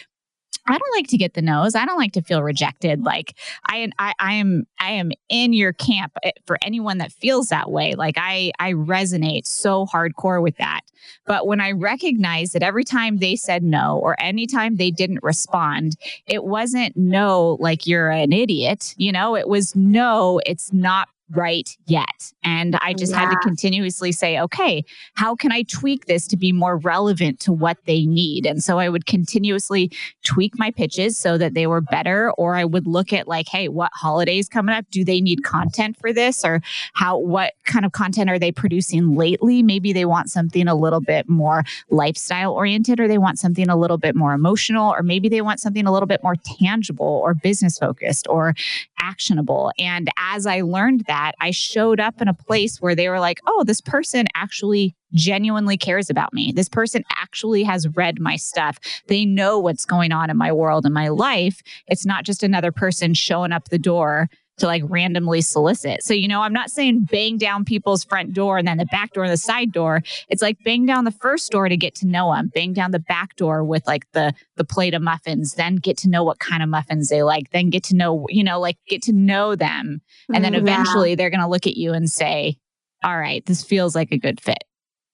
I 0.68 0.78
don't 0.78 0.96
like 0.96 1.08
to 1.08 1.18
get 1.18 1.34
the 1.34 1.42
nose. 1.42 1.76
I 1.76 1.86
don't 1.86 1.98
like 1.98 2.14
to 2.14 2.22
feel 2.22 2.44
rejected. 2.44 3.04
Like 3.04 3.38
I, 3.68 3.90
I, 4.00 4.14
I 4.20 4.34
am, 4.34 4.66
I 4.80 4.92
am 4.92 5.12
in 5.30 5.54
your 5.54 5.74
camp 5.74 6.14
eh, 6.24 6.32
for 6.46 6.58
anyone 6.62 6.98
that 6.98 7.12
feels 7.12 7.48
that 7.50 7.72
way. 7.72 7.96
Like 7.96 8.16
I, 8.18 8.52
I 8.60 8.74
resonate 8.74 9.46
so 9.46 9.86
hardcore 9.86 10.42
with 10.42 10.58
that. 10.58 10.82
But 11.26 11.48
when 11.48 11.62
I 11.62 11.72
recognize 11.72 12.52
that 12.52 12.64
every 12.64 12.84
time 12.84 13.18
they 13.18 13.36
said 13.36 13.64
no 13.64 14.00
or 14.00 14.16
anytime 14.20 14.76
they 14.76 14.92
didn't 14.92 15.24
respond, 15.24 15.96
it 16.26 16.44
wasn't 16.44 16.98
no, 16.98 17.58
like 17.60 17.88
you're 17.88 18.10
an 18.10 18.34
idiot. 18.34 18.94
You 18.98 19.12
know, 19.12 19.36
it 19.36 19.48
was 19.48 19.76
no, 19.76 20.42
it's 20.46 20.74
not 20.74 21.08
right 21.32 21.70
yet. 21.88 22.32
And 22.44 22.78
I 22.78 22.94
just 22.94 23.12
yeah. 23.12 23.20
had 23.20 23.32
to 23.32 23.38
continuously 23.38 24.12
say, 24.12 24.40
okay, 24.40 24.86
how 25.16 25.36
can 25.36 25.52
I 25.52 25.64
tweak 25.64 26.06
this 26.06 26.28
to 26.28 26.38
be 26.38 26.52
more 26.52 26.78
relevant 26.78 27.40
to 27.42 27.52
what 27.52 27.78
they 27.86 28.06
need? 28.06 28.46
And 28.46 28.64
so 28.64 28.80
I 28.80 28.88
would 28.88 29.06
continuously 29.06 29.92
tweak 30.24 30.58
my 30.58 30.72
pitches 30.72 31.18
so 31.18 31.38
that 31.38 31.54
they 31.54 31.68
were 31.68 31.82
better. 31.82 32.32
Or 32.38 32.56
I 32.56 32.64
would 32.64 32.88
look 32.88 33.12
at 33.12 33.28
like, 33.28 33.48
hey, 33.50 33.68
what 33.68 33.92
holidays 33.94 34.48
coming 34.48 34.74
up? 34.74 34.86
Do 34.90 35.04
they 35.04 35.20
need 35.20 35.44
content 35.44 35.98
for 35.98 36.14
this? 36.14 36.46
Or 36.46 36.62
how, 36.94 37.18
what 37.18 37.54
kind 37.66 37.86
of 37.86 37.92
content 37.92 38.30
are 38.30 38.40
they 38.40 38.52
producing 38.52 39.16
lately? 39.16 39.62
Maybe 39.62 39.92
they 39.92 40.06
want 40.06 40.30
something 40.30 40.68
a 40.68 40.76
little 40.76 41.02
bit 41.02 41.28
more 41.28 41.64
lifestyle 41.90 42.54
oriented, 42.54 43.00
or 43.00 43.08
they 43.08 43.18
want 43.18 43.40
something 43.40 43.68
a 43.68 43.76
little 43.76 43.98
bit 43.98 44.16
more 44.16 44.34
emotional, 44.34 44.92
or 44.92 45.04
maybe 45.04 45.28
they 45.28 45.42
want 45.42 45.60
something 45.60 45.86
a 45.86 45.92
little 45.92 46.08
bit 46.08 46.24
more 46.24 46.36
tangible 46.60 47.22
or 47.24 47.34
business 47.34 47.78
focused 47.78 48.28
or 48.30 48.54
actionable. 49.00 49.72
And 49.78 50.10
as 50.18 50.46
I 50.46 50.62
learned 50.62 51.06
that, 51.08 51.17
that, 51.18 51.34
I 51.40 51.52
showed 51.52 52.00
up 52.00 52.22
in 52.22 52.28
a 52.28 52.34
place 52.34 52.80
where 52.80 52.96
they 52.96 53.10
were 53.10 53.20
like, 53.20 53.40
oh, 53.48 53.64
this 53.64 53.82
person 53.82 54.28
actually 54.36 54.96
genuinely 55.14 55.78
cares 55.78 56.10
about 56.10 56.32
me. 56.34 56.52
This 56.52 56.70
person 56.70 57.04
actually 57.18 57.64
has 57.64 57.88
read 57.96 58.20
my 58.20 58.36
stuff. 58.36 58.78
They 59.08 59.26
know 59.26 59.58
what's 59.58 59.86
going 59.86 60.12
on 60.12 60.30
in 60.30 60.38
my 60.38 60.52
world 60.52 60.86
and 60.86 60.94
my 60.94 61.08
life. 61.08 61.62
It's 61.88 62.06
not 62.06 62.24
just 62.24 62.44
another 62.44 62.72
person 62.72 63.14
showing 63.16 63.52
up 63.52 63.70
the 63.70 63.80
door 63.80 64.30
to 64.58 64.66
like 64.66 64.84
randomly 64.86 65.42
solicit. 65.42 66.04
So, 66.04 66.14
you 66.14 66.28
know, 66.28 66.42
I'm 66.42 66.54
not 66.54 66.72
saying 66.72 67.08
bang 67.12 67.38
down 67.38 67.66
people's 67.66 68.04
front 68.04 68.34
door 68.34 68.58
and 68.58 68.68
then 68.68 68.78
the 68.78 68.86
back 68.86 69.14
door 69.14 69.24
and 69.24 69.34
the 69.34 69.38
side 69.38 69.72
door. 69.72 70.02
It's 70.30 70.42
like 70.42 70.58
bang 70.64 70.86
down 70.86 71.06
the 71.06 71.12
first 71.12 71.52
door 71.52 71.70
to 71.70 71.78
get 71.78 71.96
to 71.96 72.08
know 72.08 72.34
them, 72.34 72.52
bang 72.54 72.74
down 72.74 72.92
the 72.92 73.00
back 73.00 73.36
door 73.36 73.64
with 73.64 73.86
like 73.88 74.12
the 74.14 74.34
the 74.56 74.64
plate 74.66 74.94
of 74.94 75.02
muffins, 75.02 75.54
then 75.54 75.76
get 75.76 75.98
to 75.98 76.10
know 76.10 76.24
what 76.24 76.40
kind 76.40 76.64
of 76.64 76.70
muffins 76.70 77.10
they 77.10 77.24
like, 77.24 77.52
then 77.52 77.70
get 77.70 77.84
to 77.86 77.96
know, 77.96 78.26
you 78.30 78.44
know, 78.44 78.60
like 78.60 78.78
get 78.88 79.02
to 79.04 79.14
know 79.14 79.56
them. 79.56 80.02
And 80.34 80.44
then 80.44 80.54
mm, 80.54 80.60
eventually 80.60 81.12
yeah. 81.12 81.16
they're 81.16 81.30
going 81.30 81.42
to 81.42 81.48
look 81.48 81.68
at 81.68 81.78
you 81.78 81.94
and 81.94 82.10
say, 82.10 82.58
"All 83.04 83.18
right, 83.18 83.46
this 83.46 83.64
feels 83.64 83.96
like 83.96 84.12
a 84.12 84.18
good 84.18 84.42
fit." 84.42 84.64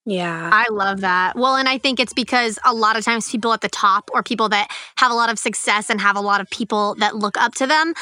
Yeah. 0.05 0.49
I 0.51 0.65
love 0.69 1.01
that. 1.01 1.35
Well, 1.35 1.55
and 1.55 1.69
I 1.69 1.77
think 1.77 1.99
it's 1.99 2.13
because 2.13 2.59
a 2.65 2.73
lot 2.73 2.97
of 2.97 3.05
times 3.05 3.29
people 3.29 3.53
at 3.53 3.61
the 3.61 3.69
top 3.69 4.09
or 4.13 4.21
people 4.21 4.49
that 4.49 4.69
have 4.97 5.11
a 5.11 5.15
lot 5.15 5.31
of 5.31 5.39
success 5.39 5.89
and 5.89 6.01
have 6.01 6.17
a 6.17 6.21
lot 6.21 6.41
of 6.41 6.49
people 6.49 6.95
that 6.95 7.15
look 7.15 7.37
up 7.37 7.55
to 7.55 7.67
them, 7.67 7.93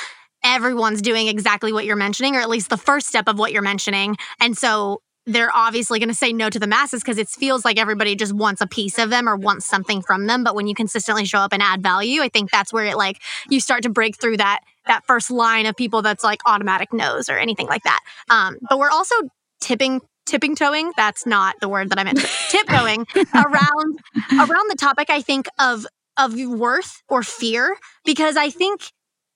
everyone's 0.44 1.02
doing 1.02 1.28
exactly 1.28 1.74
what 1.74 1.86
you're 1.86 1.96
mentioning, 1.96 2.36
or 2.36 2.42
at 2.42 2.50
least 2.50 2.70
the 2.70 2.78
first 2.78 3.08
step 3.08 3.28
of 3.28 3.38
what 3.38 3.52
you're 3.52 3.62
mentioning. 3.62 4.18
And 4.40 4.58
so 4.58 5.02
they're 5.28 5.56
obviously 5.56 6.00
going 6.00 6.10
to 6.10 6.16
say 6.16 6.34
no 6.34 6.50
to 6.50 6.60
the 6.60 6.68
masses 6.68 7.02
because 7.02 7.18
it 7.18 7.30
feels 7.30 7.64
like 7.64 7.78
everybody 7.78 8.16
just 8.16 8.34
wants 8.34 8.60
a 8.60 8.68
piece 8.68 8.98
of 8.98 9.10
them 9.10 9.30
or 9.30 9.36
wants 9.36 9.66
something 9.66 10.02
from 10.02 10.26
them. 10.26 10.44
But 10.44 10.56
when 10.56 10.68
you 10.68 10.74
consistently 10.74 11.26
show 11.26 11.40
up 11.40 11.54
and 11.54 11.62
add 11.62 11.84
value, 11.84 12.22
I 12.22 12.30
think 12.30 12.50
that's 12.50 12.74
where 12.74 12.86
it 12.86 12.98
like 12.98 13.22
you 13.50 13.60
start 13.60 13.84
to 13.84 13.90
break 13.90 14.20
through 14.20 14.38
that 14.38 14.62
that 14.88 15.06
first 15.06 15.30
line 15.30 15.68
of 15.68 15.76
people 15.76 16.02
that's 16.02 16.24
like 16.24 16.40
automatic 16.48 16.92
no's 16.92 17.30
or 17.30 17.38
anything 17.38 17.68
like 17.68 17.84
that. 17.84 18.00
Um, 18.32 18.58
but 18.68 18.80
we're 18.80 18.90
also 18.90 19.16
tipping 19.60 20.02
tipping 20.26 20.56
toeing 20.56 20.92
that's 20.96 21.26
not 21.26 21.56
the 21.62 21.68
word 21.68 21.90
that 21.90 21.98
i 21.98 22.04
meant 22.04 22.20
tiptoeing 22.50 23.06
around 23.34 24.00
around 24.34 24.70
the 24.70 24.78
topic 24.78 25.10
i 25.10 25.22
think 25.22 25.48
of 25.60 25.86
of 26.18 26.36
worth 26.36 27.02
or 27.10 27.24
fear 27.24 27.76
because 28.06 28.38
i 28.38 28.50
think 28.50 28.92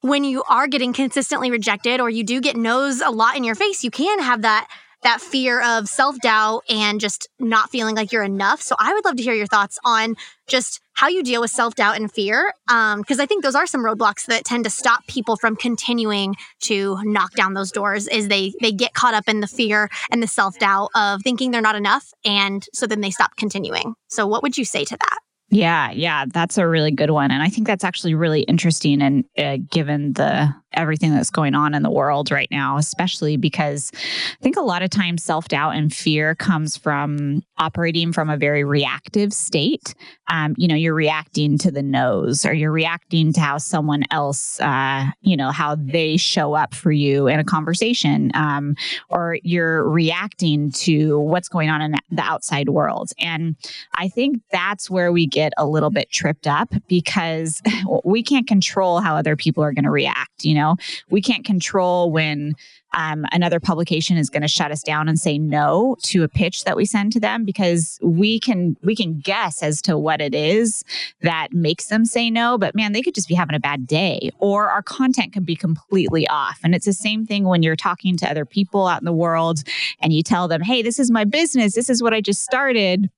when 0.05 0.23
you 0.23 0.43
are 0.47 0.67
getting 0.67 0.93
consistently 0.93 1.51
rejected 1.51 1.99
or 1.99 2.09
you 2.09 2.23
do 2.23 2.39
get 2.39 2.55
no's 2.55 3.01
a 3.01 3.09
lot 3.09 3.35
in 3.35 3.43
your 3.43 3.55
face 3.55 3.83
you 3.83 3.91
can 3.91 4.19
have 4.19 4.43
that 4.43 4.67
that 5.05 5.21
fear 5.21 5.61
of 5.61 5.87
self 5.87 6.19
doubt 6.19 6.63
and 6.67 6.99
just 6.99 7.29
not 7.39 7.69
feeling 7.69 7.95
like 7.95 8.11
you're 8.11 8.23
enough. 8.23 8.59
So 8.59 8.75
I 8.79 8.91
would 8.93 9.05
love 9.05 9.15
to 9.17 9.23
hear 9.23 9.35
your 9.35 9.45
thoughts 9.45 9.77
on 9.85 10.15
just 10.47 10.81
how 10.93 11.07
you 11.07 11.21
deal 11.21 11.41
with 11.41 11.51
self 11.51 11.75
doubt 11.75 11.95
and 11.95 12.11
fear, 12.11 12.51
because 12.65 13.19
um, 13.19 13.21
I 13.21 13.25
think 13.27 13.43
those 13.43 13.53
are 13.53 13.67
some 13.67 13.85
roadblocks 13.85 14.25
that 14.25 14.45
tend 14.45 14.63
to 14.63 14.69
stop 14.71 15.05
people 15.07 15.37
from 15.37 15.55
continuing 15.55 16.35
to 16.61 16.97
knock 17.03 17.33
down 17.33 17.53
those 17.53 17.71
doors. 17.71 18.07
Is 18.07 18.27
they 18.27 18.53
they 18.61 18.71
get 18.71 18.93
caught 18.93 19.13
up 19.13 19.29
in 19.29 19.41
the 19.41 19.47
fear 19.47 19.89
and 20.11 20.23
the 20.23 20.27
self 20.27 20.57
doubt 20.57 20.89
of 20.95 21.21
thinking 21.21 21.51
they're 21.51 21.61
not 21.61 21.75
enough, 21.75 22.11
and 22.25 22.65
so 22.73 22.87
then 22.87 23.01
they 23.01 23.11
stop 23.11 23.35
continuing. 23.37 23.93
So 24.07 24.25
what 24.25 24.41
would 24.41 24.57
you 24.57 24.65
say 24.65 24.85
to 24.85 24.97
that? 24.97 25.19
Yeah, 25.49 25.91
yeah, 25.91 26.25
that's 26.33 26.57
a 26.57 26.67
really 26.67 26.91
good 26.91 27.11
one, 27.11 27.29
and 27.29 27.43
I 27.43 27.49
think 27.49 27.67
that's 27.67 27.83
actually 27.83 28.15
really 28.15 28.41
interesting. 28.41 29.01
And 29.01 29.25
uh, 29.37 29.57
given 29.69 30.13
the 30.13 30.53
everything 30.75 31.13
that's 31.13 31.29
going 31.29 31.55
on 31.55 31.73
in 31.73 31.83
the 31.83 31.89
world 31.89 32.31
right 32.31 32.49
now, 32.51 32.77
especially 32.77 33.37
because 33.37 33.91
I 33.93 34.43
think 34.43 34.57
a 34.57 34.61
lot 34.61 34.81
of 34.83 34.89
times 34.89 35.23
self 35.23 35.47
doubt 35.47 35.75
and 35.75 35.93
fear 35.93 36.35
comes 36.35 36.77
from 36.77 37.43
operating 37.57 38.11
from 38.11 38.29
a 38.29 38.37
very 38.37 38.63
reactive 38.63 39.33
state. 39.33 39.93
Um, 40.29 40.55
you 40.57 40.67
know, 40.67 40.75
you're 40.75 40.93
reacting 40.95 41.57
to 41.59 41.71
the 41.71 41.83
nose, 41.83 42.45
or 42.45 42.53
you're 42.53 42.71
reacting 42.71 43.33
to 43.33 43.39
how 43.39 43.57
someone 43.57 44.03
else, 44.11 44.59
uh, 44.61 45.05
you 45.21 45.37
know, 45.37 45.51
how 45.51 45.75
they 45.75 46.17
show 46.17 46.53
up 46.53 46.73
for 46.73 46.91
you 46.91 47.27
in 47.27 47.39
a 47.39 47.43
conversation, 47.43 48.31
um, 48.33 48.75
or 49.09 49.37
you're 49.43 49.87
reacting 49.87 50.71
to 50.71 51.19
what's 51.19 51.49
going 51.49 51.69
on 51.69 51.81
in 51.81 51.95
the 52.11 52.21
outside 52.21 52.69
world. 52.69 53.11
And 53.19 53.55
I 53.95 54.07
think 54.09 54.41
that's 54.51 54.89
where 54.89 55.11
we 55.11 55.27
get 55.35 55.51
a 55.57 55.67
little 55.67 55.91
bit 55.91 56.09
tripped 56.09 56.47
up 56.47 56.73
because 56.87 57.61
we 58.05 58.23
can't 58.23 58.47
control 58.47 59.01
how 59.01 59.15
other 59.15 59.35
people 59.35 59.63
are 59.63 59.73
going 59.73 59.83
to 59.83 59.91
react. 59.91 60.45
You 60.45 60.55
know, 60.55 60.77
we 61.09 61.21
can't 61.21 61.45
control 61.45 62.09
when 62.09 62.55
um, 62.93 63.25
another 63.33 63.59
publication 63.59 64.15
is 64.15 64.29
going 64.29 64.41
to 64.41 64.47
shut 64.47 64.71
us 64.71 64.81
down 64.81 65.09
and 65.09 65.19
say 65.19 65.37
no 65.37 65.97
to 66.03 66.23
a 66.23 66.29
pitch 66.29 66.63
that 66.63 66.77
we 66.77 66.85
send 66.85 67.11
to 67.11 67.19
them 67.19 67.43
because 67.43 67.99
we 68.01 68.39
can 68.39 68.77
we 68.83 68.95
can 68.95 69.19
guess 69.19 69.61
as 69.61 69.81
to 69.81 69.97
what 69.97 70.21
it 70.21 70.33
is 70.33 70.83
that 71.21 71.51
makes 71.51 71.87
them 71.87 72.05
say 72.05 72.29
no 72.29 72.57
but 72.57 72.73
man 72.73 72.93
they 72.93 73.01
could 73.01 73.13
just 73.13 73.27
be 73.27 73.35
having 73.35 73.55
a 73.55 73.59
bad 73.59 73.85
day 73.85 74.31
or 74.39 74.69
our 74.69 74.81
content 74.81 75.33
could 75.33 75.45
be 75.45 75.57
completely 75.57 76.25
off. 76.29 76.59
And 76.63 76.73
it's 76.73 76.85
the 76.85 76.93
same 76.93 77.25
thing 77.25 77.43
when 77.43 77.63
you're 77.63 77.75
talking 77.75 78.15
to 78.17 78.29
other 78.29 78.45
people 78.45 78.87
out 78.87 79.01
in 79.01 79.05
the 79.05 79.11
world 79.11 79.63
and 80.01 80.13
you 80.13 80.23
tell 80.23 80.47
them 80.47 80.61
hey 80.61 80.81
this 80.81 80.97
is 80.97 81.11
my 81.11 81.25
business. 81.25 81.75
This 81.75 81.89
is 81.89 82.01
what 82.01 82.13
i 82.13 82.21
just 82.21 82.43
started 82.43 83.09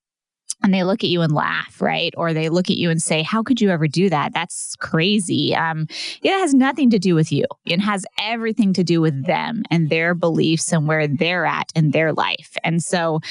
and 0.63 0.73
they 0.73 0.83
look 0.83 1.03
at 1.03 1.09
you 1.09 1.21
and 1.21 1.31
laugh, 1.31 1.81
right? 1.81 2.13
Or 2.17 2.33
they 2.33 2.49
look 2.49 2.69
at 2.69 2.77
you 2.77 2.89
and 2.89 3.01
say, 3.01 3.21
How 3.21 3.43
could 3.43 3.61
you 3.61 3.69
ever 3.69 3.87
do 3.87 4.09
that? 4.09 4.33
That's 4.33 4.75
crazy. 4.77 5.55
Um, 5.55 5.87
it 6.23 6.31
has 6.31 6.53
nothing 6.53 6.89
to 6.89 6.99
do 6.99 7.15
with 7.15 7.31
you, 7.31 7.45
it 7.65 7.79
has 7.79 8.05
everything 8.19 8.73
to 8.73 8.83
do 8.83 8.99
with 8.99 9.25
them 9.25 9.63
and 9.69 9.89
their 9.89 10.13
beliefs 10.13 10.73
and 10.73 10.87
where 10.87 11.07
they're 11.07 11.45
at 11.45 11.71
in 11.75 11.91
their 11.91 12.11
life. 12.13 12.57
And 12.63 12.83
so 12.83 13.21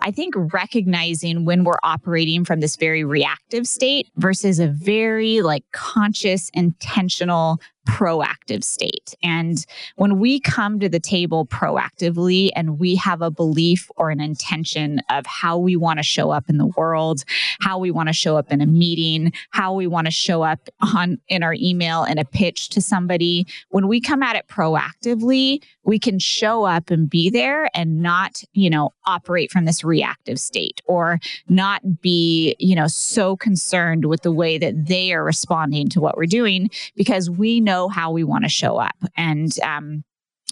I 0.00 0.10
think 0.10 0.34
recognizing 0.36 1.44
when 1.44 1.64
we're 1.64 1.78
operating 1.82 2.44
from 2.44 2.60
this 2.60 2.76
very 2.76 3.04
reactive 3.04 3.66
state 3.66 4.08
versus 4.16 4.58
a 4.58 4.68
very 4.68 5.42
like 5.42 5.64
conscious, 5.72 6.50
intentional 6.54 7.60
proactive 7.86 8.62
state. 8.62 9.14
And 9.22 9.64
when 9.96 10.18
we 10.18 10.40
come 10.40 10.78
to 10.80 10.88
the 10.88 11.00
table 11.00 11.46
proactively 11.46 12.50
and 12.54 12.78
we 12.78 12.96
have 12.96 13.22
a 13.22 13.30
belief 13.30 13.90
or 13.96 14.10
an 14.10 14.20
intention 14.20 15.00
of 15.10 15.24
how 15.26 15.56
we 15.56 15.76
want 15.76 15.98
to 15.98 16.02
show 16.02 16.30
up 16.30 16.48
in 16.48 16.58
the 16.58 16.66
world, 16.66 17.24
how 17.60 17.78
we 17.78 17.90
want 17.90 18.08
to 18.08 18.12
show 18.12 18.36
up 18.36 18.52
in 18.52 18.60
a 18.60 18.66
meeting, 18.66 19.32
how 19.50 19.72
we 19.72 19.86
want 19.86 20.06
to 20.06 20.10
show 20.10 20.42
up 20.42 20.68
on 20.94 21.18
in 21.28 21.42
our 21.42 21.54
email 21.54 22.04
in 22.04 22.18
a 22.18 22.24
pitch 22.24 22.68
to 22.70 22.80
somebody, 22.80 23.46
when 23.70 23.88
we 23.88 24.00
come 24.00 24.22
at 24.22 24.36
it 24.36 24.46
proactively, 24.48 25.62
we 25.86 25.98
can 25.98 26.18
show 26.18 26.64
up 26.64 26.90
and 26.90 27.08
be 27.08 27.30
there 27.30 27.70
and 27.74 28.02
not, 28.02 28.42
you 28.52 28.68
know, 28.68 28.92
operate 29.06 29.50
from 29.50 29.64
this 29.64 29.84
reactive 29.84 30.38
state 30.38 30.82
or 30.84 31.18
not 31.48 32.02
be, 32.02 32.56
you 32.58 32.74
know, 32.74 32.88
so 32.88 33.36
concerned 33.36 34.04
with 34.04 34.22
the 34.22 34.32
way 34.32 34.58
that 34.58 34.86
they 34.86 35.12
are 35.12 35.24
responding 35.24 35.88
to 35.88 36.00
what 36.00 36.16
we're 36.16 36.26
doing 36.26 36.68
because 36.96 37.30
we 37.30 37.60
know 37.60 37.88
how 37.88 38.10
we 38.10 38.24
want 38.24 38.44
to 38.44 38.50
show 38.50 38.76
up. 38.76 38.96
And 39.16 39.58
um, 39.60 40.04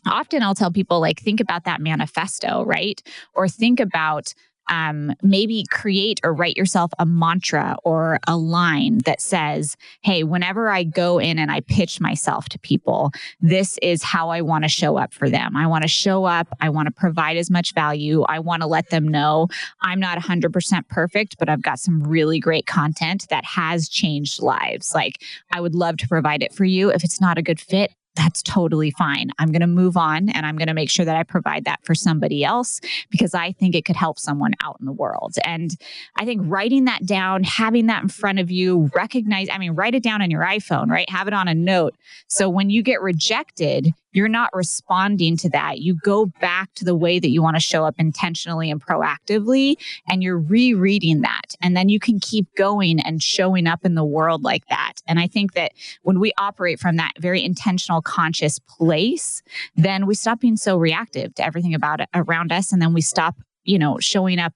often 0.06 0.42
I'll 0.42 0.54
tell 0.54 0.70
people, 0.70 1.00
like, 1.00 1.20
think 1.20 1.40
about 1.40 1.64
that 1.64 1.80
manifesto, 1.80 2.64
right? 2.64 3.02
Or 3.34 3.48
think 3.48 3.80
about 3.80 4.34
um, 4.70 5.12
maybe 5.22 5.64
create 5.70 6.20
or 6.24 6.32
write 6.32 6.56
yourself 6.56 6.90
a 6.98 7.06
mantra 7.06 7.76
or 7.84 8.18
a 8.26 8.36
line 8.36 8.98
that 9.04 9.20
says, 9.20 9.76
Hey, 10.02 10.24
whenever 10.24 10.68
I 10.68 10.84
go 10.84 11.18
in 11.18 11.38
and 11.38 11.50
I 11.50 11.60
pitch 11.60 12.00
myself 12.00 12.48
to 12.50 12.58
people, 12.58 13.12
this 13.40 13.78
is 13.82 14.02
how 14.02 14.30
I 14.30 14.40
want 14.40 14.64
to 14.64 14.68
show 14.68 14.96
up 14.96 15.12
for 15.12 15.28
them. 15.28 15.56
I 15.56 15.66
want 15.66 15.82
to 15.82 15.88
show 15.88 16.24
up. 16.24 16.48
I 16.60 16.70
want 16.70 16.86
to 16.86 16.92
provide 16.92 17.36
as 17.36 17.50
much 17.50 17.74
value. 17.74 18.22
I 18.22 18.38
want 18.38 18.62
to 18.62 18.66
let 18.66 18.90
them 18.90 19.06
know 19.06 19.48
I'm 19.82 20.00
not 20.00 20.18
100% 20.18 20.88
perfect, 20.88 21.36
but 21.38 21.48
I've 21.48 21.62
got 21.62 21.78
some 21.78 22.02
really 22.02 22.40
great 22.40 22.66
content 22.66 23.26
that 23.30 23.44
has 23.44 23.88
changed 23.88 24.42
lives. 24.42 24.94
Like, 24.94 25.22
I 25.52 25.60
would 25.60 25.74
love 25.74 25.96
to 25.98 26.08
provide 26.08 26.42
it 26.42 26.54
for 26.54 26.64
you. 26.64 26.90
If 26.90 27.04
it's 27.04 27.20
not 27.20 27.38
a 27.38 27.42
good 27.42 27.60
fit, 27.60 27.92
that's 28.16 28.42
totally 28.42 28.90
fine. 28.92 29.30
I'm 29.38 29.50
going 29.50 29.60
to 29.60 29.66
move 29.66 29.96
on 29.96 30.28
and 30.28 30.46
I'm 30.46 30.56
going 30.56 30.68
to 30.68 30.74
make 30.74 30.90
sure 30.90 31.04
that 31.04 31.16
I 31.16 31.22
provide 31.22 31.64
that 31.64 31.84
for 31.84 31.94
somebody 31.94 32.44
else 32.44 32.80
because 33.10 33.34
I 33.34 33.52
think 33.52 33.74
it 33.74 33.84
could 33.84 33.96
help 33.96 34.18
someone 34.18 34.54
out 34.62 34.76
in 34.78 34.86
the 34.86 34.92
world. 34.92 35.34
And 35.44 35.76
I 36.16 36.24
think 36.24 36.42
writing 36.44 36.84
that 36.84 37.04
down, 37.06 37.42
having 37.42 37.86
that 37.86 38.02
in 38.02 38.08
front 38.08 38.38
of 38.38 38.50
you, 38.50 38.90
recognize, 38.94 39.48
I 39.50 39.58
mean, 39.58 39.72
write 39.72 39.94
it 39.94 40.02
down 40.02 40.22
on 40.22 40.30
your 40.30 40.42
iPhone, 40.42 40.88
right? 40.88 41.08
Have 41.10 41.28
it 41.28 41.34
on 41.34 41.48
a 41.48 41.54
note. 41.54 41.96
So 42.28 42.48
when 42.48 42.70
you 42.70 42.82
get 42.82 43.02
rejected, 43.02 43.92
you're 44.14 44.28
not 44.28 44.50
responding 44.54 45.36
to 45.38 45.50
that. 45.50 45.80
You 45.80 45.96
go 45.96 46.26
back 46.40 46.72
to 46.74 46.84
the 46.84 46.94
way 46.94 47.18
that 47.18 47.30
you 47.30 47.42
want 47.42 47.56
to 47.56 47.60
show 47.60 47.84
up 47.84 47.96
intentionally 47.98 48.70
and 48.70 48.84
proactively, 48.84 49.74
and 50.08 50.22
you're 50.22 50.38
rereading 50.38 51.22
that. 51.22 51.54
And 51.60 51.76
then 51.76 51.88
you 51.88 51.98
can 51.98 52.20
keep 52.20 52.46
going 52.56 53.00
and 53.00 53.22
showing 53.22 53.66
up 53.66 53.84
in 53.84 53.94
the 53.94 54.04
world 54.04 54.42
like 54.42 54.66
that. 54.68 54.94
And 55.06 55.18
I 55.18 55.26
think 55.26 55.54
that 55.54 55.72
when 56.02 56.20
we 56.20 56.32
operate 56.38 56.80
from 56.80 56.96
that 56.96 57.12
very 57.18 57.44
intentional, 57.44 58.00
conscious 58.00 58.58
place, 58.58 59.42
then 59.74 60.06
we 60.06 60.14
stop 60.14 60.40
being 60.40 60.56
so 60.56 60.76
reactive 60.76 61.34
to 61.34 61.44
everything 61.44 61.74
about 61.74 62.00
it 62.00 62.08
around 62.14 62.52
us. 62.52 62.72
And 62.72 62.80
then 62.80 62.94
we 62.94 63.00
stop, 63.00 63.36
you 63.64 63.78
know, 63.78 63.98
showing 63.98 64.38
up 64.38 64.52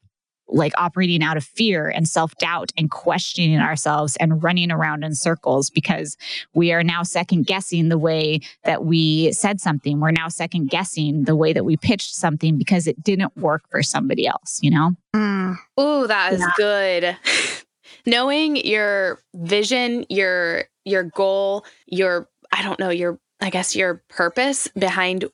like 0.49 0.72
operating 0.78 1.22
out 1.22 1.36
of 1.36 1.44
fear 1.44 1.88
and 1.88 2.09
self 2.09 2.36
doubt 2.38 2.72
and 2.76 2.90
questioning 2.90 3.59
ourselves 3.59 4.16
and 4.16 4.42
running 4.42 4.70
around 4.70 5.05
in 5.05 5.14
circles 5.14 5.70
because 5.70 6.16
we 6.55 6.72
are 6.72 6.82
now 6.82 7.03
second 7.03 7.46
guessing 7.46 7.88
the 7.88 7.99
way 7.99 8.40
that 8.64 8.84
we 8.84 9.32
said 9.32 9.61
something. 9.61 10.01
We're 10.01 10.11
now 10.11 10.28
second 10.28 10.70
guessing 10.70 11.24
the 11.24 11.36
way 11.36 11.53
that 11.53 11.64
we 11.64 11.76
pitched 11.76 12.14
something 12.14 12.57
because 12.57 12.86
it 12.86 13.03
didn't 13.03 13.36
work 13.36 13.62
for 13.70 13.82
somebody 13.82 14.26
else, 14.26 14.59
you 14.62 14.70
know? 14.70 14.92
Mm. 15.14 15.57
Oh, 15.76 16.07
that 16.07 16.32
is 16.32 16.40
yeah. 16.40 16.53
good. 16.57 17.16
Knowing 18.07 18.57
your 18.57 19.20
vision, 19.34 20.07
your 20.09 20.64
your 20.84 21.05
goal, 21.05 21.64
your 21.86 22.28
I 22.53 22.62
don't 22.62 22.78
know, 22.78 22.90
your 22.90 23.18
I 23.40 23.51
guess 23.51 23.76
your 23.76 24.03
purpose 24.09 24.68
behind 24.68 25.26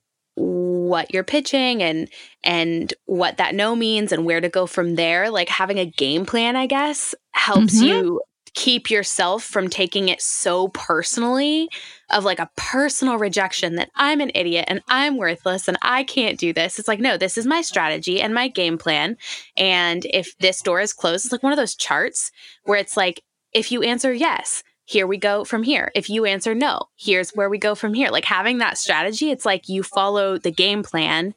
what 0.89 1.13
you're 1.13 1.25
pitching 1.25 1.83
and 1.83 2.09
and 2.43 2.95
what 3.07 3.37
that 3.39 3.55
no 3.55 3.75
means 3.75 4.13
and 4.13 4.25
where 4.25 4.41
to 4.41 4.49
go 4.49 4.67
from 4.67 4.95
there 4.95 5.31
like 5.31 5.49
having 5.49 5.79
a 5.79 5.87
game 5.87 6.27
plan 6.27 6.57
i 6.57 6.67
guess 6.67 7.15
helps 7.33 7.77
mm-hmm. 7.77 7.87
you 7.87 8.21
keep 8.55 8.89
yourself 8.89 9.43
from 9.43 9.69
taking 9.69 10.09
it 10.09 10.23
so 10.23 10.69
personally 10.69 11.69
of 12.11 12.25
like 12.25 12.39
a 12.39 12.51
personal 12.57 13.19
rejection 13.19 13.75
that 13.75 13.91
I'm 13.97 14.21
an 14.21 14.31
idiot 14.35 14.67
and 14.69 14.81
I'm 14.89 15.17
worthless 15.17 15.67
and 15.67 15.77
I 15.83 16.05
can't 16.05 16.39
do 16.39 16.53
this. 16.53 16.79
It's 16.79 16.87
like, 16.87 17.01
no, 17.01 17.17
this 17.17 17.37
is 17.37 17.47
my 17.47 17.63
strategy 17.63 18.21
and 18.21 18.33
my 18.33 18.47
game 18.49 18.79
plan. 18.79 19.17
And 19.57 20.07
if 20.07 20.39
this 20.39 20.63
door 20.63 20.81
is 20.81 20.93
closed, 20.93 21.27
it's 21.27 21.33
like 21.33 21.43
one 21.43 21.53
of 21.53 21.59
those 21.59 21.75
charts 21.75 22.31
where 22.63 22.79
it's 22.79 22.97
like, 22.97 23.23
if 23.53 23.73
you 23.73 23.83
answer 23.83 24.13
yes, 24.13 24.63
here 24.87 25.07
we 25.07 25.17
go 25.17 25.45
from 25.45 25.63
here. 25.63 25.91
If 25.95 26.11
you 26.11 26.25
answer 26.25 26.55
no, 26.55 26.89
here's 26.97 27.31
where 27.31 27.49
we 27.49 27.59
go 27.59 27.75
from 27.75 27.95
here. 27.95 28.11
Like 28.11 28.27
having 28.27 28.59
that 28.59 28.79
strategy, 28.79 29.31
it's 29.31 29.47
like 29.47 29.69
you 29.69 29.83
follow 29.83 30.37
the 30.37 30.51
game 30.51 30.83
plan 30.83 31.35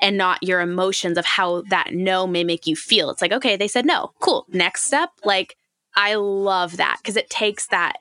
and 0.00 0.16
not 0.16 0.42
your 0.42 0.60
emotions 0.60 1.18
of 1.18 1.24
how 1.24 1.62
that 1.70 1.94
no 1.94 2.26
may 2.26 2.42
make 2.42 2.66
you 2.66 2.74
feel. 2.74 3.10
It's 3.10 3.22
like, 3.22 3.32
okay, 3.32 3.56
they 3.56 3.68
said 3.68 3.86
no. 3.86 4.12
Cool. 4.20 4.46
Next 4.48 4.84
step. 4.84 5.10
Like, 5.24 5.56
I 5.94 6.14
love 6.14 6.78
that 6.78 6.98
because 7.02 7.16
it 7.16 7.30
takes 7.30 7.66
that 7.66 7.98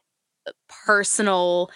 personal 0.85 1.69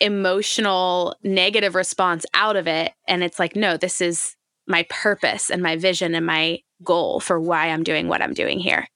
emotional 0.00 1.16
negative 1.22 1.74
response 1.74 2.26
out 2.34 2.56
of 2.56 2.66
it. 2.66 2.92
And 3.06 3.22
it's 3.22 3.38
like, 3.38 3.56
no, 3.56 3.76
this 3.76 4.00
is 4.00 4.36
my 4.66 4.84
purpose 4.90 5.50
and 5.50 5.62
my 5.62 5.76
vision 5.76 6.14
and 6.14 6.26
my 6.26 6.60
goal 6.82 7.20
for 7.20 7.40
why 7.40 7.68
I'm 7.68 7.82
doing 7.82 8.08
what 8.08 8.22
I'm 8.22 8.34
doing 8.34 8.58
here. 8.58 8.88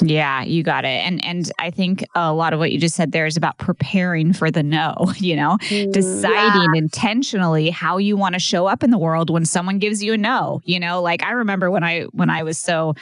Yeah, 0.00 0.42
you 0.42 0.62
got 0.62 0.84
it. 0.84 1.06
And 1.06 1.24
and 1.24 1.50
I 1.58 1.70
think 1.70 2.04
a 2.14 2.32
lot 2.32 2.52
of 2.52 2.58
what 2.58 2.72
you 2.72 2.78
just 2.78 2.96
said 2.96 3.12
there 3.12 3.26
is 3.26 3.36
about 3.36 3.58
preparing 3.58 4.32
for 4.32 4.50
the 4.50 4.62
no, 4.62 5.12
you 5.16 5.36
know, 5.36 5.58
mm, 5.60 5.92
deciding 5.92 6.74
yeah. 6.74 6.78
intentionally 6.78 7.70
how 7.70 7.98
you 7.98 8.16
want 8.16 8.34
to 8.34 8.40
show 8.40 8.66
up 8.66 8.82
in 8.82 8.90
the 8.90 8.98
world 8.98 9.30
when 9.30 9.44
someone 9.44 9.78
gives 9.78 10.02
you 10.02 10.14
a 10.14 10.18
no. 10.18 10.60
You 10.64 10.80
know, 10.80 11.02
like 11.02 11.22
I 11.22 11.32
remember 11.32 11.70
when 11.70 11.84
I 11.84 12.02
when 12.12 12.30
I 12.30 12.42
was 12.42 12.58
so 12.58 12.94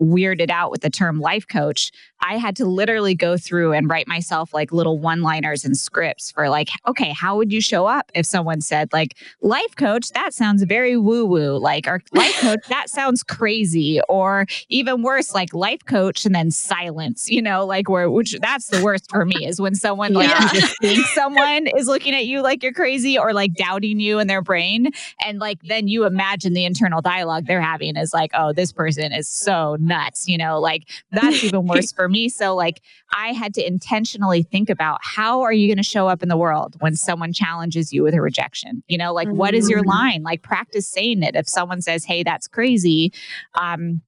weirded 0.00 0.50
out 0.50 0.70
with 0.70 0.82
the 0.82 0.90
term 0.90 1.20
life 1.20 1.46
coach, 1.48 1.90
I 2.20 2.38
had 2.38 2.56
to 2.56 2.64
literally 2.64 3.14
go 3.14 3.36
through 3.36 3.72
and 3.72 3.88
write 3.88 4.08
myself 4.08 4.54
like 4.54 4.72
little 4.72 4.98
one 4.98 5.22
liners 5.22 5.64
and 5.64 5.76
scripts 5.76 6.30
for 6.30 6.48
like, 6.48 6.68
okay, 6.86 7.12
how 7.12 7.36
would 7.36 7.52
you 7.52 7.60
show 7.60 7.86
up 7.86 8.10
if 8.14 8.26
someone 8.26 8.60
said, 8.60 8.92
like, 8.92 9.16
life 9.42 9.76
coach, 9.76 10.10
that 10.10 10.32
sounds 10.32 10.62
very 10.64 10.96
woo 10.96 11.26
woo, 11.26 11.58
like, 11.58 11.86
or 11.86 12.02
life 12.12 12.38
coach, 12.40 12.60
that 12.68 12.88
sounds 12.88 13.22
crazy, 13.22 14.00
or 14.08 14.46
even 14.68 15.02
worse, 15.02 15.34
like 15.34 15.52
life 15.54 15.84
coach 15.84 16.24
and 16.24 16.34
then 16.34 16.50
silence, 16.50 17.30
you 17.30 17.42
know, 17.42 17.66
like 17.66 17.88
where, 17.88 18.10
which 18.10 18.36
that's 18.40 18.68
the 18.68 18.82
worst 18.82 19.10
for 19.10 19.24
me 19.24 19.46
is 19.46 19.60
when 19.60 19.74
someone 19.74 20.12
like 20.12 20.28
yeah. 20.28 21.02
someone 21.14 21.66
is 21.76 21.86
looking 21.86 22.14
at 22.14 22.26
you 22.26 22.40
like 22.40 22.62
you're 22.62 22.72
crazy 22.72 23.18
or 23.18 23.32
like 23.32 23.54
doubting 23.54 24.00
you 24.00 24.18
in 24.18 24.26
their 24.26 24.42
brain. 24.42 24.90
And 25.24 25.38
like 25.38 25.58
then 25.62 25.88
you 25.88 26.04
imagine 26.04 26.54
the 26.54 26.64
internal 26.64 27.02
dialogue 27.02 27.46
they're 27.46 27.60
having 27.60 27.96
is 27.96 28.12
like, 28.12 28.30
oh, 28.34 28.52
this 28.52 28.72
person 28.72 29.12
is 29.12 29.28
so 29.28 29.76
nuts, 29.86 30.28
you 30.28 30.36
know, 30.36 30.60
like 30.60 30.88
that's 31.12 31.42
even 31.44 31.66
worse 31.66 31.92
for 31.92 32.08
me. 32.08 32.28
So, 32.28 32.54
like, 32.54 32.82
I 33.14 33.32
had 33.32 33.54
to 33.54 33.66
intentionally 33.66 34.42
think 34.42 34.68
about 34.68 34.98
how 35.02 35.42
are 35.42 35.52
you 35.52 35.68
going 35.68 35.78
to 35.78 35.82
show 35.82 36.08
up 36.08 36.22
in 36.22 36.28
the 36.28 36.36
world 36.36 36.76
when 36.80 36.96
someone 36.96 37.32
challenges 37.32 37.92
you 37.92 38.02
with 38.02 38.14
a 38.14 38.20
rejection? 38.20 38.82
You 38.88 38.98
know, 38.98 39.12
like, 39.12 39.28
mm-hmm. 39.28 39.36
what 39.38 39.54
is 39.54 39.70
your 39.70 39.80
mm-hmm. 39.80 39.88
line? 39.90 40.22
Like, 40.22 40.42
practice 40.42 40.88
saying 40.88 41.22
it. 41.22 41.34
If 41.34 41.48
someone 41.48 41.80
says, 41.80 42.04
hey, 42.04 42.22
that's 42.22 42.48
crazy, 42.48 43.12
um, 43.54 44.02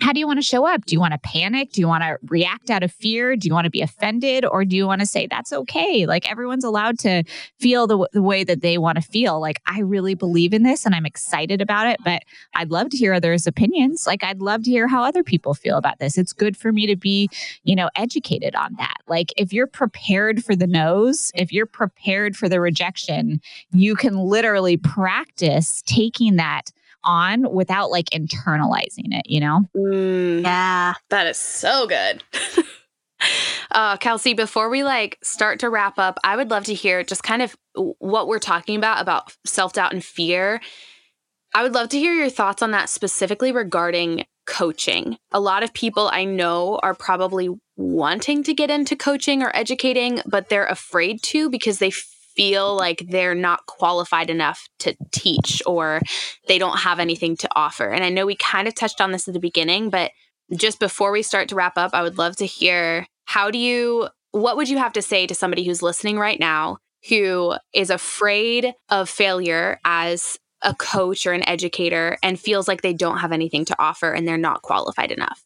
how 0.00 0.12
do 0.12 0.18
you 0.18 0.26
want 0.26 0.38
to 0.38 0.46
show 0.46 0.66
up? 0.66 0.84
Do 0.86 0.94
you 0.94 1.00
want 1.00 1.12
to 1.12 1.18
panic? 1.18 1.72
Do 1.72 1.80
you 1.80 1.88
want 1.88 2.02
to 2.02 2.18
react 2.26 2.70
out 2.70 2.82
of 2.82 2.92
fear? 2.92 3.36
Do 3.36 3.48
you 3.48 3.54
want 3.54 3.64
to 3.64 3.70
be 3.70 3.80
offended? 3.80 4.44
Or 4.44 4.64
do 4.64 4.76
you 4.76 4.86
want 4.86 5.00
to 5.00 5.06
say, 5.06 5.26
that's 5.26 5.52
okay? 5.52 6.06
Like 6.06 6.30
everyone's 6.30 6.64
allowed 6.64 6.98
to 7.00 7.22
feel 7.60 7.86
the, 7.86 8.08
the 8.12 8.22
way 8.22 8.44
that 8.44 8.60
they 8.60 8.78
want 8.78 8.96
to 8.96 9.02
feel. 9.02 9.40
Like, 9.40 9.60
I 9.66 9.80
really 9.80 10.14
believe 10.14 10.52
in 10.52 10.62
this 10.62 10.84
and 10.84 10.94
I'm 10.94 11.06
excited 11.06 11.60
about 11.60 11.86
it, 11.86 11.98
but 12.04 12.22
I'd 12.54 12.70
love 12.70 12.90
to 12.90 12.96
hear 12.96 13.12
others' 13.12 13.46
opinions. 13.46 14.06
Like, 14.06 14.24
I'd 14.24 14.40
love 14.40 14.64
to 14.64 14.70
hear 14.70 14.88
how 14.88 15.02
other 15.02 15.22
people 15.22 15.54
feel 15.54 15.76
about 15.76 15.98
this. 15.98 16.18
It's 16.18 16.32
good 16.32 16.56
for 16.56 16.72
me 16.72 16.86
to 16.86 16.96
be, 16.96 17.28
you 17.62 17.76
know, 17.76 17.90
educated 17.96 18.54
on 18.54 18.74
that. 18.78 18.96
Like, 19.06 19.32
if 19.36 19.52
you're 19.52 19.66
prepared 19.66 20.44
for 20.44 20.56
the 20.56 20.66
no's, 20.66 21.30
if 21.34 21.52
you're 21.52 21.66
prepared 21.66 22.36
for 22.36 22.48
the 22.48 22.60
rejection, 22.60 23.40
you 23.72 23.94
can 23.94 24.18
literally 24.18 24.76
practice 24.76 25.82
taking 25.86 26.36
that 26.36 26.70
on 27.04 27.52
without 27.52 27.90
like 27.90 28.10
internalizing 28.10 29.12
it, 29.12 29.26
you 29.26 29.40
know? 29.40 29.68
Mm, 29.76 30.42
yeah. 30.42 30.94
That 31.10 31.26
is 31.26 31.36
so 31.36 31.86
good. 31.86 32.22
uh, 33.70 33.96
Kelsey, 33.98 34.34
before 34.34 34.68
we 34.68 34.84
like 34.84 35.18
start 35.22 35.60
to 35.60 35.70
wrap 35.70 35.98
up, 35.98 36.18
I 36.24 36.36
would 36.36 36.50
love 36.50 36.64
to 36.64 36.74
hear 36.74 37.02
just 37.02 37.22
kind 37.22 37.42
of 37.42 37.56
what 37.74 38.28
we're 38.28 38.38
talking 38.38 38.76
about 38.76 39.00
about 39.00 39.34
self 39.44 39.72
doubt 39.72 39.92
and 39.92 40.04
fear. 40.04 40.60
I 41.54 41.62
would 41.62 41.74
love 41.74 41.88
to 41.90 41.98
hear 41.98 42.14
your 42.14 42.30
thoughts 42.30 42.62
on 42.62 42.72
that 42.72 42.88
specifically 42.88 43.52
regarding 43.52 44.24
coaching. 44.46 45.16
A 45.32 45.40
lot 45.40 45.62
of 45.62 45.72
people 45.72 46.08
I 46.12 46.24
know 46.24 46.78
are 46.82 46.94
probably 46.94 47.48
wanting 47.76 48.42
to 48.44 48.54
get 48.54 48.70
into 48.70 48.96
coaching 48.96 49.42
or 49.42 49.50
educating, 49.54 50.20
but 50.26 50.48
they're 50.48 50.66
afraid 50.66 51.22
to 51.24 51.48
because 51.48 51.78
they 51.78 51.90
feel 52.36 52.76
like 52.76 53.04
they're 53.08 53.34
not 53.34 53.66
qualified 53.66 54.30
enough 54.30 54.68
to 54.80 54.96
teach 55.12 55.62
or 55.66 56.00
they 56.48 56.58
don't 56.58 56.78
have 56.78 56.98
anything 56.98 57.36
to 57.36 57.48
offer. 57.54 57.90
And 57.90 58.04
I 58.04 58.08
know 58.10 58.26
we 58.26 58.36
kind 58.36 58.68
of 58.68 58.74
touched 58.74 59.00
on 59.00 59.12
this 59.12 59.28
at 59.28 59.34
the 59.34 59.40
beginning, 59.40 59.90
but 59.90 60.10
just 60.56 60.80
before 60.80 61.12
we 61.12 61.22
start 61.22 61.48
to 61.48 61.54
wrap 61.54 61.78
up, 61.78 61.92
I 61.94 62.02
would 62.02 62.18
love 62.18 62.36
to 62.36 62.46
hear 62.46 63.06
how 63.24 63.50
do 63.50 63.58
you, 63.58 64.08
what 64.32 64.56
would 64.56 64.68
you 64.68 64.78
have 64.78 64.92
to 64.94 65.02
say 65.02 65.26
to 65.26 65.34
somebody 65.34 65.64
who's 65.64 65.82
listening 65.82 66.18
right 66.18 66.38
now 66.38 66.78
who 67.08 67.54
is 67.72 67.90
afraid 67.90 68.74
of 68.88 69.08
failure 69.08 69.78
as 69.84 70.38
a 70.62 70.74
coach 70.74 71.26
or 71.26 71.32
an 71.32 71.46
educator 71.48 72.16
and 72.22 72.40
feels 72.40 72.66
like 72.66 72.82
they 72.82 72.94
don't 72.94 73.18
have 73.18 73.32
anything 73.32 73.64
to 73.66 73.76
offer 73.78 74.12
and 74.12 74.26
they're 74.26 74.38
not 74.38 74.62
qualified 74.62 75.12
enough? 75.12 75.44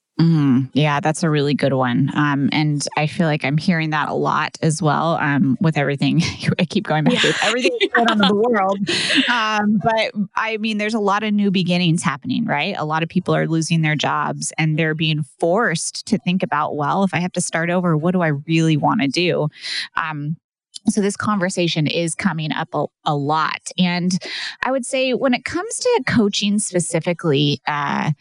Yeah, 0.72 1.00
that's 1.00 1.22
a 1.22 1.30
really 1.30 1.54
good 1.54 1.72
one. 1.72 2.10
Um, 2.14 2.48
and 2.52 2.86
I 2.96 3.06
feel 3.06 3.26
like 3.26 3.44
I'm 3.44 3.58
hearing 3.58 3.90
that 3.90 4.08
a 4.08 4.14
lot 4.14 4.58
as 4.62 4.82
well 4.82 5.16
um, 5.16 5.56
with 5.60 5.76
everything. 5.76 6.22
I 6.58 6.64
keep 6.64 6.86
going 6.86 7.04
back 7.04 7.20
to 7.20 7.34
everything 7.42 7.76
going 7.94 8.08
on 8.08 8.22
in 8.22 8.28
the 8.28 8.34
world. 8.34 8.78
Um, 9.28 9.78
but 9.82 10.12
I 10.36 10.56
mean, 10.56 10.78
there's 10.78 10.94
a 10.94 10.98
lot 10.98 11.22
of 11.22 11.32
new 11.32 11.50
beginnings 11.50 12.02
happening, 12.02 12.44
right? 12.44 12.74
A 12.78 12.84
lot 12.84 13.02
of 13.02 13.08
people 13.08 13.34
are 13.34 13.46
losing 13.46 13.82
their 13.82 13.94
jobs 13.94 14.52
and 14.58 14.78
they're 14.78 14.94
being 14.94 15.22
forced 15.38 16.06
to 16.06 16.18
think 16.18 16.42
about, 16.42 16.76
well, 16.76 17.04
if 17.04 17.12
I 17.12 17.18
have 17.18 17.32
to 17.32 17.40
start 17.40 17.68
over, 17.70 17.96
what 17.96 18.12
do 18.12 18.22
I 18.22 18.28
really 18.28 18.76
want 18.76 19.02
to 19.02 19.08
do? 19.08 19.48
Um, 19.96 20.36
so 20.86 21.00
this 21.00 21.16
conversation 21.16 21.86
is 21.86 22.14
coming 22.14 22.52
up 22.52 22.68
a, 22.72 22.86
a, 23.04 23.14
lot. 23.14 23.60
And 23.76 24.12
I 24.62 24.70
would 24.70 24.86
say 24.86 25.12
when 25.12 25.34
it 25.34 25.44
comes 25.44 25.78
to 25.80 26.02
coaching 26.06 26.58
specifically, 26.58 27.60
uh, 27.66 28.12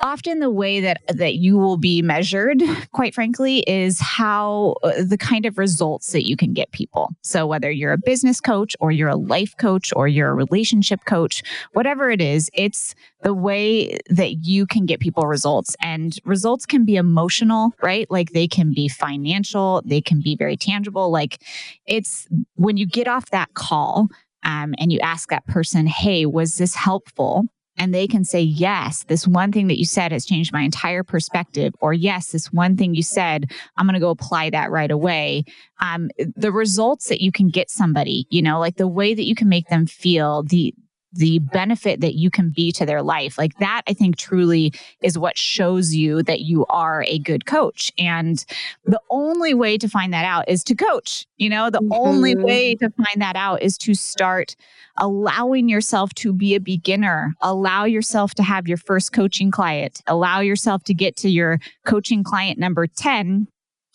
often 0.00 0.40
the 0.40 0.50
way 0.50 0.80
that 0.80 1.02
that 1.08 1.36
you 1.36 1.56
will 1.56 1.76
be 1.76 2.02
measured 2.02 2.62
quite 2.92 3.14
frankly 3.14 3.60
is 3.66 4.00
how 4.00 4.76
uh, 4.82 5.02
the 5.02 5.18
kind 5.18 5.46
of 5.46 5.58
results 5.58 6.12
that 6.12 6.28
you 6.28 6.36
can 6.36 6.52
get 6.52 6.70
people. 6.72 7.10
So 7.22 7.46
whether 7.46 7.70
you're 7.70 7.92
a 7.92 7.98
business 7.98 8.40
coach 8.40 8.76
or 8.80 8.90
you're 8.90 9.08
a 9.08 9.16
life 9.16 9.54
coach 9.58 9.92
or 9.94 10.08
you're 10.08 10.30
a 10.30 10.34
relationship 10.34 11.04
coach 11.06 11.42
whatever 11.72 12.10
it 12.10 12.20
is 12.20 12.50
it's 12.54 12.94
the 13.22 13.34
way 13.34 13.98
that 14.10 14.44
you 14.44 14.66
can 14.66 14.84
get 14.84 15.00
people 15.00 15.26
results. 15.26 15.76
And 15.80 16.18
results 16.24 16.66
can 16.66 16.84
be 16.84 16.96
emotional 16.96 17.72
right? 17.82 18.10
Like 18.10 18.30
they 18.30 18.48
can 18.48 18.72
be 18.74 18.88
financial 18.88 19.82
they 19.84 20.00
can 20.00 20.20
be 20.20 20.36
very 20.36 20.56
tangible. 20.56 21.10
Like 21.10 21.40
it's 21.86 22.26
when 22.56 22.76
you 22.76 22.86
get 22.86 23.08
off 23.08 23.30
that 23.30 23.54
call 23.54 24.08
um, 24.44 24.74
and 24.78 24.92
you 24.92 24.98
ask 25.00 25.30
that 25.30 25.46
person 25.46 25.86
hey 25.86 26.26
was 26.26 26.58
this 26.58 26.74
helpful 26.74 27.46
and 27.76 27.92
they 27.92 28.06
can 28.06 28.24
say, 28.24 28.40
Yes, 28.40 29.04
this 29.04 29.26
one 29.26 29.52
thing 29.52 29.68
that 29.68 29.78
you 29.78 29.84
said 29.84 30.12
has 30.12 30.24
changed 30.24 30.52
my 30.52 30.62
entire 30.62 31.02
perspective, 31.02 31.74
or 31.80 31.92
Yes, 31.92 32.32
this 32.32 32.52
one 32.52 32.76
thing 32.76 32.94
you 32.94 33.02
said, 33.02 33.50
I'm 33.76 33.86
going 33.86 33.94
to 33.94 34.00
go 34.00 34.10
apply 34.10 34.50
that 34.50 34.70
right 34.70 34.90
away. 34.90 35.44
Um, 35.80 36.10
the 36.36 36.52
results 36.52 37.08
that 37.08 37.20
you 37.20 37.32
can 37.32 37.48
get 37.48 37.70
somebody, 37.70 38.26
you 38.30 38.42
know, 38.42 38.60
like 38.60 38.76
the 38.76 38.88
way 38.88 39.14
that 39.14 39.24
you 39.24 39.34
can 39.34 39.48
make 39.48 39.68
them 39.68 39.86
feel, 39.86 40.42
the, 40.44 40.74
the 41.14 41.38
benefit 41.38 42.00
that 42.00 42.14
you 42.14 42.30
can 42.30 42.50
be 42.50 42.72
to 42.72 42.84
their 42.84 43.02
life. 43.02 43.38
Like 43.38 43.56
that, 43.58 43.82
I 43.86 43.94
think 43.94 44.16
truly 44.16 44.72
is 45.02 45.18
what 45.18 45.38
shows 45.38 45.94
you 45.94 46.22
that 46.24 46.40
you 46.40 46.66
are 46.66 47.04
a 47.06 47.18
good 47.18 47.46
coach. 47.46 47.92
And 47.98 48.44
the 48.84 49.00
only 49.10 49.54
way 49.54 49.78
to 49.78 49.88
find 49.88 50.12
that 50.12 50.24
out 50.24 50.48
is 50.48 50.64
to 50.64 50.74
coach. 50.74 51.26
You 51.36 51.50
know, 51.50 51.70
the 51.70 51.78
mm-hmm. 51.78 51.92
only 51.92 52.34
way 52.34 52.74
to 52.76 52.90
find 52.90 53.22
that 53.22 53.36
out 53.36 53.62
is 53.62 53.78
to 53.78 53.94
start 53.94 54.56
allowing 54.96 55.68
yourself 55.68 56.14
to 56.14 56.32
be 56.32 56.54
a 56.54 56.60
beginner, 56.60 57.34
allow 57.40 57.84
yourself 57.84 58.34
to 58.34 58.42
have 58.42 58.68
your 58.68 58.76
first 58.76 59.12
coaching 59.12 59.50
client, 59.50 60.02
allow 60.06 60.40
yourself 60.40 60.84
to 60.84 60.94
get 60.94 61.16
to 61.18 61.28
your 61.28 61.58
coaching 61.84 62.22
client 62.22 62.58
number 62.58 62.86
10 62.86 63.48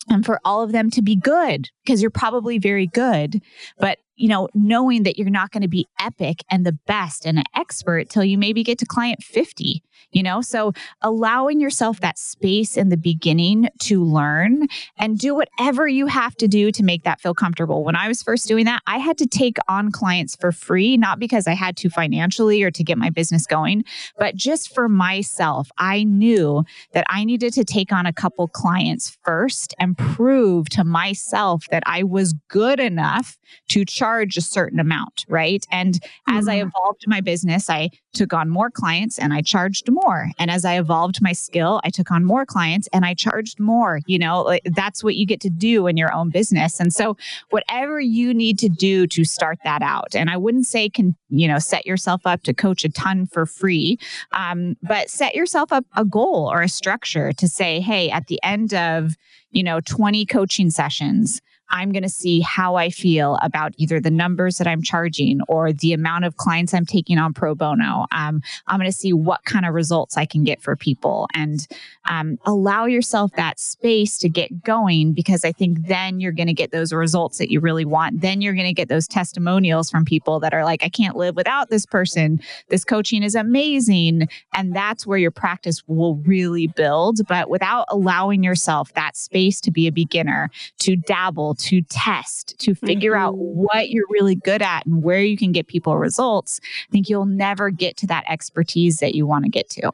and 0.08 0.24
for 0.24 0.40
all 0.44 0.62
of 0.62 0.72
them 0.72 0.90
to 0.90 1.02
be 1.02 1.14
good 1.14 1.68
because 1.84 2.00
you're 2.00 2.10
probably 2.10 2.58
very 2.58 2.86
good 2.86 3.40
but 3.78 3.98
you 4.20 4.28
know, 4.28 4.48
knowing 4.52 5.04
that 5.04 5.18
you're 5.18 5.30
not 5.30 5.50
going 5.50 5.62
to 5.62 5.68
be 5.68 5.86
epic 5.98 6.44
and 6.50 6.66
the 6.66 6.78
best 6.86 7.24
and 7.24 7.38
an 7.38 7.44
expert 7.56 8.10
till 8.10 8.22
you 8.22 8.36
maybe 8.36 8.62
get 8.62 8.78
to 8.78 8.84
client 8.84 9.22
50, 9.22 9.82
you 10.12 10.22
know? 10.22 10.42
So 10.42 10.74
allowing 11.00 11.58
yourself 11.58 12.00
that 12.00 12.18
space 12.18 12.76
in 12.76 12.90
the 12.90 12.98
beginning 12.98 13.70
to 13.80 14.04
learn 14.04 14.68
and 14.98 15.18
do 15.18 15.34
whatever 15.34 15.88
you 15.88 16.06
have 16.06 16.36
to 16.36 16.48
do 16.48 16.70
to 16.70 16.82
make 16.82 17.04
that 17.04 17.18
feel 17.18 17.32
comfortable. 17.32 17.82
When 17.82 17.96
I 17.96 18.08
was 18.08 18.22
first 18.22 18.46
doing 18.46 18.66
that, 18.66 18.82
I 18.86 18.98
had 18.98 19.16
to 19.18 19.26
take 19.26 19.56
on 19.68 19.90
clients 19.90 20.36
for 20.36 20.52
free, 20.52 20.98
not 20.98 21.18
because 21.18 21.46
I 21.46 21.54
had 21.54 21.78
to 21.78 21.88
financially 21.88 22.62
or 22.62 22.70
to 22.72 22.84
get 22.84 22.98
my 22.98 23.08
business 23.08 23.46
going, 23.46 23.84
but 24.18 24.34
just 24.36 24.74
for 24.74 24.86
myself. 24.86 25.70
I 25.78 26.04
knew 26.04 26.64
that 26.92 27.06
I 27.08 27.24
needed 27.24 27.54
to 27.54 27.64
take 27.64 27.90
on 27.90 28.04
a 28.04 28.12
couple 28.12 28.48
clients 28.48 29.16
first 29.24 29.74
and 29.78 29.96
prove 29.96 30.68
to 30.70 30.84
myself 30.84 31.64
that 31.70 31.84
I 31.86 32.02
was 32.02 32.34
good 32.48 32.80
enough 32.80 33.38
to 33.68 33.86
charge 33.86 34.09
a 34.18 34.40
certain 34.40 34.80
amount, 34.80 35.24
right? 35.28 35.64
And 35.70 35.94
mm-hmm. 35.94 36.38
as 36.38 36.48
I 36.48 36.58
mm-hmm. 36.58 36.68
evolved 36.68 37.04
my 37.06 37.20
business, 37.20 37.70
I 37.70 37.90
took 38.12 38.32
on 38.32 38.48
more 38.48 38.70
clients 38.70 39.18
and 39.18 39.32
I 39.32 39.42
charged 39.42 39.88
more. 39.90 40.30
And 40.38 40.50
as 40.50 40.64
I 40.64 40.78
evolved 40.78 41.22
my 41.22 41.32
skill, 41.32 41.80
I 41.84 41.90
took 41.90 42.10
on 42.10 42.24
more 42.24 42.44
clients 42.44 42.88
and 42.92 43.04
I 43.04 43.14
charged 43.14 43.60
more. 43.60 44.00
You 44.06 44.18
know, 44.18 44.58
that's 44.64 45.04
what 45.04 45.14
you 45.16 45.26
get 45.26 45.40
to 45.42 45.50
do 45.50 45.86
in 45.86 45.96
your 45.96 46.12
own 46.12 46.30
business. 46.30 46.80
And 46.80 46.92
so, 46.92 47.16
whatever 47.50 48.00
you 48.00 48.34
need 48.34 48.58
to 48.60 48.68
do 48.68 49.06
to 49.08 49.24
start 49.24 49.58
that 49.64 49.82
out, 49.82 50.14
and 50.14 50.30
I 50.30 50.36
wouldn't 50.36 50.66
say 50.66 50.88
can, 50.88 51.16
you 51.28 51.46
know, 51.46 51.58
set 51.58 51.86
yourself 51.86 52.22
up 52.24 52.42
to 52.44 52.54
coach 52.54 52.84
a 52.84 52.88
ton 52.88 53.26
for 53.26 53.46
free, 53.46 53.98
um, 54.32 54.76
but 54.82 55.10
set 55.10 55.34
yourself 55.34 55.72
up 55.72 55.84
a 55.96 56.04
goal 56.04 56.50
or 56.50 56.62
a 56.62 56.68
structure 56.68 57.32
to 57.32 57.48
say, 57.48 57.80
hey, 57.80 58.10
at 58.10 58.26
the 58.26 58.40
end 58.42 58.74
of, 58.74 59.14
you 59.50 59.62
know, 59.62 59.80
20 59.80 60.26
coaching 60.26 60.70
sessions, 60.70 61.40
I'm 61.70 61.92
going 61.92 62.02
to 62.02 62.08
see 62.08 62.40
how 62.40 62.76
I 62.76 62.90
feel 62.90 63.38
about 63.42 63.74
either 63.76 64.00
the 64.00 64.10
numbers 64.10 64.58
that 64.58 64.66
I'm 64.66 64.82
charging 64.82 65.40
or 65.48 65.72
the 65.72 65.92
amount 65.92 66.24
of 66.24 66.36
clients 66.36 66.74
I'm 66.74 66.86
taking 66.86 67.18
on 67.18 67.32
pro 67.32 67.54
bono. 67.54 68.06
Um, 68.12 68.42
I'm 68.66 68.78
going 68.78 68.90
to 68.90 68.96
see 68.96 69.12
what 69.12 69.44
kind 69.44 69.64
of 69.64 69.74
results 69.74 70.16
I 70.16 70.26
can 70.26 70.44
get 70.44 70.60
for 70.60 70.76
people 70.76 71.28
and 71.34 71.66
um, 72.08 72.38
allow 72.44 72.86
yourself 72.86 73.32
that 73.36 73.60
space 73.60 74.18
to 74.18 74.28
get 74.28 74.62
going 74.62 75.12
because 75.12 75.44
I 75.44 75.52
think 75.52 75.86
then 75.86 76.20
you're 76.20 76.32
going 76.32 76.48
to 76.48 76.54
get 76.54 76.72
those 76.72 76.92
results 76.92 77.38
that 77.38 77.50
you 77.50 77.60
really 77.60 77.84
want. 77.84 78.20
Then 78.20 78.40
you're 78.40 78.54
going 78.54 78.66
to 78.66 78.72
get 78.72 78.88
those 78.88 79.06
testimonials 79.06 79.90
from 79.90 80.04
people 80.04 80.40
that 80.40 80.52
are 80.52 80.64
like, 80.64 80.84
I 80.84 80.88
can't 80.88 81.16
live 81.16 81.36
without 81.36 81.70
this 81.70 81.86
person. 81.86 82.40
This 82.68 82.84
coaching 82.84 83.22
is 83.22 83.34
amazing. 83.34 84.28
And 84.54 84.74
that's 84.74 85.06
where 85.06 85.18
your 85.18 85.30
practice 85.30 85.82
will 85.86 86.16
really 86.16 86.66
build. 86.66 87.20
But 87.28 87.48
without 87.48 87.86
allowing 87.88 88.42
yourself 88.42 88.92
that 88.94 89.16
space 89.16 89.60
to 89.62 89.70
be 89.70 89.86
a 89.86 89.92
beginner, 89.92 90.50
to 90.80 90.96
dabble, 90.96 91.54
to 91.60 91.82
test, 91.82 92.58
to 92.58 92.74
figure 92.74 93.12
mm-hmm. 93.12 93.22
out 93.22 93.36
what 93.36 93.90
you're 93.90 94.06
really 94.10 94.34
good 94.34 94.62
at 94.62 94.86
and 94.86 95.02
where 95.02 95.22
you 95.22 95.36
can 95.36 95.52
get 95.52 95.66
people 95.66 95.96
results, 95.96 96.60
I 96.88 96.90
think 96.90 97.08
you'll 97.08 97.26
never 97.26 97.70
get 97.70 97.96
to 97.98 98.06
that 98.08 98.24
expertise 98.28 98.98
that 98.98 99.14
you 99.14 99.26
want 99.26 99.44
to 99.44 99.50
get 99.50 99.68
to. 99.70 99.92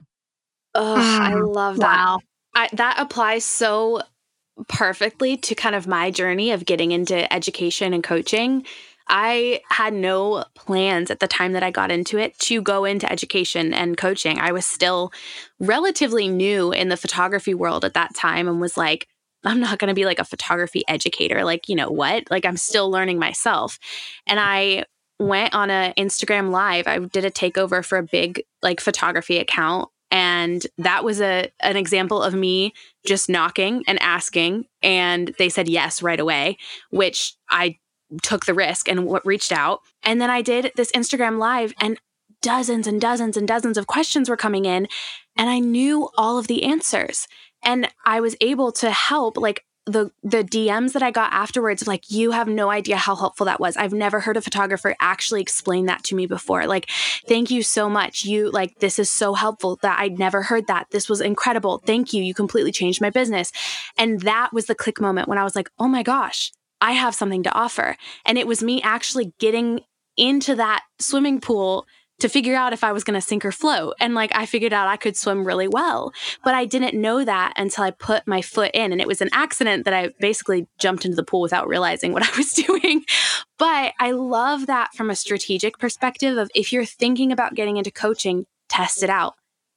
Oh, 0.75 0.95
I 0.97 1.35
love 1.35 1.79
that. 1.79 1.97
Wow. 1.97 2.21
I, 2.55 2.69
that 2.73 2.97
applies 2.99 3.45
so 3.45 4.03
perfectly 4.69 5.37
to 5.37 5.55
kind 5.55 5.75
of 5.75 5.87
my 5.87 6.11
journey 6.11 6.51
of 6.51 6.65
getting 6.65 6.93
into 6.93 7.31
education 7.33 7.93
and 7.93 8.03
coaching. 8.03 8.65
I 9.09 9.61
had 9.71 9.95
no 9.95 10.45
plans 10.55 11.11
at 11.11 11.21
the 11.21 11.29
time 11.29 11.53
that 11.53 11.63
I 11.63 11.71
got 11.71 11.93
into 11.93 12.19
it 12.19 12.39
to 12.41 12.61
go 12.61 12.85
into 12.85 13.11
education 13.11 13.73
and 13.73 13.97
coaching. 13.97 14.39
I 14.41 14.53
was 14.53 14.67
still 14.67 15.13
relatively 15.61 16.29
new 16.29 16.73
in 16.73 16.89
the 16.89 16.97
photography 16.97 17.55
world 17.55 17.85
at 17.85 17.95
that 17.95 18.15
time 18.15 18.49
and 18.49 18.61
was 18.61 18.77
like, 18.77 19.07
I'm 19.47 19.61
not 19.61 19.79
going 19.79 19.89
to 19.89 19.95
be 19.95 20.05
like 20.05 20.19
a 20.19 20.25
photography 20.25 20.83
educator. 20.89 21.45
Like, 21.45 21.69
you 21.69 21.77
know 21.77 21.89
what? 21.89 22.31
Like, 22.31 22.45
I'm 22.45 22.57
still 22.57 22.91
learning 22.91 23.19
myself. 23.19 23.79
And 24.27 24.39
I 24.41 24.85
went 25.19 25.55
on 25.55 25.71
an 25.71 25.95
Instagram 25.97 26.51
live. 26.51 26.87
I 26.87 26.99
did 26.99 27.25
a 27.25 27.31
takeover 27.31 27.85
for 27.85 27.97
a 27.97 28.03
big 28.03 28.43
like 28.63 28.81
photography 28.81 29.39
account. 29.39 29.89
And 30.11 30.67
that 30.79 31.05
was 31.05 31.21
a 31.21 31.51
an 31.61 31.77
example 31.77 32.23
of 32.23 32.35
me 32.35 32.75
just 33.07 33.29
knocking 33.29 33.83
and 33.89 34.01
asking. 34.03 34.67
And 34.83 35.35
they 35.39 35.49
said 35.49 35.69
yes 35.69 36.03
right 36.03 36.21
away, 36.21 36.59
which 36.91 37.35
I 37.49 37.79
took 38.23 38.47
the 38.47 38.55
risk 38.55 38.89
and 38.89 39.01
w- 39.01 39.21
reached 39.25 39.53
out. 39.53 39.81
And 40.03 40.21
then 40.21 40.31
I 40.31 40.43
did 40.43 40.71
this 40.77 40.93
Instagram 40.93 41.39
live, 41.39 41.73
and 41.81 41.99
dozens 42.41 42.87
and 42.87 43.01
dozens 43.01 43.37
and 43.37 43.49
dozens 43.49 43.79
of 43.79 43.87
questions 43.87 44.29
were 44.29 44.37
coming 44.37 44.65
in. 44.65 44.87
And 45.37 45.51
I 45.51 45.59
knew 45.59 46.09
all 46.17 46.39
of 46.39 46.47
the 46.47 46.63
answers 46.63 47.27
and 47.67 47.91
I 48.07 48.21
was 48.21 48.37
able 48.41 48.73
to 48.73 48.91
help 48.91 49.37
like 49.37 49.65
the 49.85 50.11
the 50.23 50.43
DMs 50.43 50.93
that 50.95 51.03
I 51.03 51.13
got 51.13 51.33
afterwards 51.33 51.87
like 51.87 52.11
you 52.11 52.33
have 52.33 52.49
no 52.49 52.71
idea 52.71 52.97
how 52.97 53.15
helpful 53.15 53.47
that 53.47 53.61
was. 53.61 53.77
I've 53.77 53.93
never 53.93 54.21
heard 54.21 54.37
a 54.37 54.41
photographer 54.41 54.97
actually 55.01 55.41
explain 55.41 55.87
that 55.87 56.03
to 56.05 56.17
me 56.17 56.27
before. 56.27 56.67
Like 56.67 56.91
thank 57.29 57.51
you 57.51 57.63
so 57.63 57.89
much. 57.89 58.25
You 58.25 58.51
like 58.51 58.79
this 58.81 58.99
is 58.99 59.11
so 59.11 59.35
helpful 59.35 59.79
that 59.83 59.99
I'd 60.01 60.19
never 60.19 60.43
heard 60.43 60.67
that. 60.67 60.89
This 60.91 61.09
was 61.09 61.21
incredible. 61.21 61.83
Thank 61.87 62.13
you. 62.13 62.23
You 62.23 62.35
completely 62.35 62.73
changed 62.73 63.01
my 63.01 63.11
business. 63.11 63.53
And 63.97 64.21
that 64.23 64.53
was 64.53 64.67
the 64.67 64.75
click 64.75 65.01
moment 65.01 65.29
when 65.29 65.39
I 65.39 65.45
was 65.45 65.55
like, 65.55 65.71
"Oh 65.79 65.89
my 65.89 66.03
gosh, 66.03 66.53
I 66.81 66.93
have 66.93 67.15
something 67.15 67.45
to 67.45 67.53
offer." 67.53 67.97
And 68.25 68.39
it 68.39 68.49
was 68.49 68.63
me 68.63 68.83
actually 68.83 69.35
getting 69.39 69.81
into 70.17 70.55
that 70.57 70.83
swimming 70.99 71.41
pool 71.41 71.87
to 72.21 72.29
figure 72.29 72.55
out 72.55 72.73
if 72.73 72.83
I 72.83 72.93
was 72.93 73.05
going 73.05 73.15
to 73.15 73.27
sink 73.27 73.45
or 73.45 73.53
float. 73.53 73.95
And 74.01 74.15
like 74.15 74.31
I 74.35 74.47
figured 74.47 74.73
out 74.73 74.89
I 74.89 74.97
could 74.97 75.17
swim 75.17 75.47
really 75.47 75.69
well, 75.69 76.13
but 76.45 76.55
I 76.55 76.65
didn't 76.65 77.01
know 77.01 77.25
that 77.25 77.53
until 77.57 77.85
I 77.85 77.91
put 77.91 78.27
my 78.27 78.43
foot 78.43 78.71
in. 78.75 78.93
And 78.93 79.01
it 79.01 79.07
was 79.07 79.21
an 79.21 79.31
accident 79.33 79.85
that 79.85 79.95
I 79.95 80.13
basically 80.21 80.67
jumped 80.79 81.05
into 81.05 81.17
the 81.17 81.25
pool 81.25 81.41
without 81.41 81.69
realizing 81.69 82.13
what 82.13 82.23
I 82.23 82.37
was 82.37 82.53
doing. 82.67 83.05
But 83.59 83.95
I 84.01 84.13
love 84.13 84.67
that 84.67 84.95
from 84.95 85.11
a 85.11 85.17
strategic 85.17 85.79
perspective 85.79 86.39
of 86.39 86.51
if 86.55 86.73
you're 86.73 86.85
thinking 86.85 87.33
about 87.33 87.55
getting 87.55 87.77
into 87.77 87.91
coaching, 87.91 88.47
test 88.69 89.03
it 89.03 89.11
out 89.11 89.35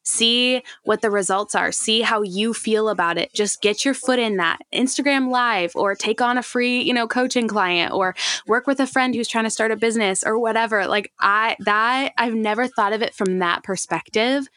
see 0.09 0.63
what 0.83 1.01
the 1.01 1.11
results 1.11 1.55
are. 1.55 1.71
See 1.71 2.01
how 2.01 2.21
you 2.21 2.53
feel 2.53 2.89
about 2.89 3.17
it. 3.17 3.33
Just 3.33 3.61
get 3.61 3.85
your 3.85 3.93
foot 3.93 4.19
in 4.19 4.37
that. 4.37 4.59
Instagram 4.73 5.29
live 5.29 5.71
or 5.75 5.95
take 5.95 6.21
on 6.21 6.37
a 6.37 6.43
free 6.43 6.81
you 6.81 6.93
know 6.93 7.07
coaching 7.07 7.47
client 7.47 7.93
or 7.93 8.15
work 8.47 8.67
with 8.67 8.79
a 8.79 8.87
friend 8.87 9.15
who's 9.15 9.27
trying 9.27 9.43
to 9.45 9.49
start 9.49 9.71
a 9.71 9.75
business 9.75 10.23
or 10.23 10.37
whatever. 10.37 10.87
Like 10.87 11.11
i 11.19 11.55
that 11.59 12.13
i've 12.17 12.33
never 12.33 12.67
thought 12.67 12.93
of 12.93 13.01
it 13.01 13.13
from 13.13 13.39
that 13.39 13.63
perspective 13.63 14.47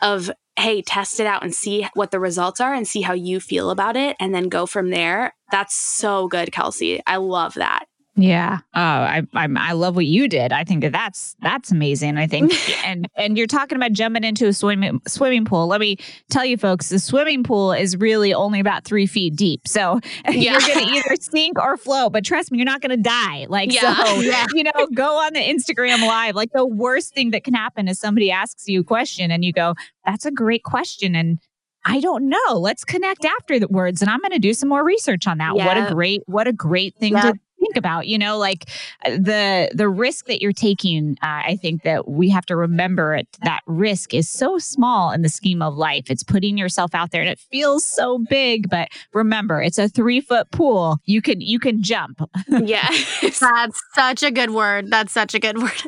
of 0.00 0.30
hey 0.58 0.82
test 0.82 1.20
it 1.20 1.26
out 1.26 1.42
and 1.42 1.54
see 1.54 1.86
what 1.94 2.10
the 2.10 2.20
results 2.20 2.60
are 2.60 2.74
and 2.74 2.86
see 2.86 3.02
how 3.02 3.12
you 3.12 3.40
feel 3.40 3.70
about 3.70 3.96
it 3.96 4.16
and 4.20 4.34
then 4.34 4.48
go 4.48 4.66
from 4.66 4.90
there. 4.90 5.34
That's 5.50 5.74
so 5.74 6.28
good 6.28 6.52
kelsey. 6.52 7.02
I 7.06 7.16
love 7.16 7.54
that 7.54 7.86
yeah. 8.16 8.60
Oh, 8.74 8.80
I, 8.80 9.22
I 9.34 9.46
I 9.56 9.72
love 9.72 9.94
what 9.94 10.06
you 10.06 10.26
did. 10.26 10.50
I 10.50 10.64
think 10.64 10.80
that 10.80 10.92
that's 10.92 11.36
that's 11.42 11.70
amazing. 11.70 12.16
I 12.16 12.26
think, 12.26 12.52
and 12.84 13.08
and 13.14 13.36
you're 13.36 13.46
talking 13.46 13.76
about 13.76 13.92
jumping 13.92 14.24
into 14.24 14.46
a 14.46 14.54
swimming 14.54 15.02
swimming 15.06 15.44
pool. 15.44 15.66
Let 15.66 15.80
me 15.80 15.98
tell 16.30 16.44
you, 16.44 16.56
folks, 16.56 16.88
the 16.88 16.98
swimming 16.98 17.42
pool 17.42 17.74
is 17.74 17.96
really 17.98 18.32
only 18.32 18.58
about 18.58 18.84
three 18.84 19.06
feet 19.06 19.36
deep. 19.36 19.68
So 19.68 20.00
yeah. 20.28 20.52
you're 20.52 20.60
going 20.60 20.86
to 20.86 20.92
either 20.94 21.16
sink 21.20 21.58
or 21.58 21.76
float. 21.76 22.12
But 22.12 22.24
trust 22.24 22.50
me, 22.50 22.58
you're 22.58 22.64
not 22.64 22.80
going 22.80 22.90
to 22.90 23.02
die. 23.02 23.46
Like 23.50 23.72
yeah. 23.72 24.04
so, 24.04 24.20
yeah. 24.20 24.46
you 24.54 24.64
know, 24.64 24.88
go 24.94 25.18
on 25.18 25.34
the 25.34 25.40
Instagram 25.40 26.06
live. 26.06 26.34
Like 26.34 26.52
the 26.52 26.66
worst 26.66 27.12
thing 27.12 27.32
that 27.32 27.44
can 27.44 27.52
happen 27.52 27.86
is 27.86 27.98
somebody 27.98 28.30
asks 28.30 28.66
you 28.66 28.80
a 28.80 28.84
question 28.84 29.30
and 29.30 29.44
you 29.44 29.52
go, 29.52 29.74
"That's 30.06 30.24
a 30.24 30.30
great 30.30 30.64
question," 30.64 31.14
and 31.14 31.38
I 31.84 32.00
don't 32.00 32.28
know. 32.28 32.54
Let's 32.54 32.84
connect 32.84 33.24
after 33.24 33.60
the 33.60 33.68
words 33.68 34.02
and 34.02 34.10
I'm 34.10 34.18
going 34.20 34.32
to 34.32 34.40
do 34.40 34.54
some 34.54 34.68
more 34.68 34.84
research 34.84 35.28
on 35.28 35.38
that. 35.38 35.54
Yeah. 35.54 35.66
What 35.66 35.76
a 35.76 35.94
great 35.94 36.22
what 36.26 36.48
a 36.48 36.52
great 36.52 36.96
thing 36.96 37.14
to 37.14 37.34
think 37.66 37.76
about 37.76 38.06
you 38.06 38.18
know 38.18 38.38
like 38.38 38.68
uh, 39.04 39.10
the 39.10 39.70
the 39.74 39.88
risk 39.88 40.26
that 40.26 40.40
you're 40.40 40.52
taking 40.52 41.16
uh, 41.22 41.42
i 41.46 41.58
think 41.60 41.82
that 41.82 42.08
we 42.08 42.28
have 42.30 42.46
to 42.46 42.56
remember 42.56 43.14
it, 43.14 43.26
that 43.42 43.60
risk 43.66 44.14
is 44.14 44.28
so 44.28 44.58
small 44.58 45.10
in 45.10 45.22
the 45.22 45.28
scheme 45.28 45.62
of 45.62 45.74
life. 45.74 46.10
It's 46.10 46.22
putting 46.22 46.56
yourself 46.56 46.94
out 46.94 47.10
there 47.10 47.20
and 47.20 47.30
it 47.30 47.38
feels 47.38 47.84
so 47.84 48.18
big 48.18 48.68
but 48.68 48.88
remember 49.12 49.62
it's 49.62 49.78
a 49.78 49.88
three 49.88 50.20
foot 50.20 50.50
pool. 50.50 50.98
You 51.04 51.22
can 51.22 51.40
you 51.40 51.58
can 51.58 51.82
jump. 51.82 52.20
Yeah. 52.48 52.88
That's 53.40 53.82
such 53.94 54.22
a 54.22 54.30
good 54.30 54.50
word. 54.50 54.90
That's 54.90 55.12
such 55.12 55.34
a 55.34 55.38
good 55.38 55.58
word. 55.58 55.72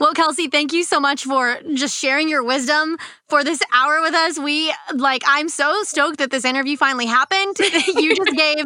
Well 0.00 0.12
kelsey 0.12 0.48
thank 0.48 0.72
you 0.72 0.82
so 0.82 0.98
much 0.98 1.24
for 1.24 1.58
just 1.74 1.96
sharing 1.96 2.28
your 2.28 2.42
wisdom 2.42 2.96
for 3.34 3.42
this 3.42 3.60
hour 3.72 4.00
with 4.00 4.14
us 4.14 4.38
we 4.38 4.72
like 4.94 5.24
i'm 5.26 5.48
so 5.48 5.82
stoked 5.82 6.18
that 6.18 6.30
this 6.30 6.44
interview 6.44 6.76
finally 6.76 7.04
happened 7.04 7.58
you 7.96 8.14
just 8.14 8.36
gave 8.36 8.64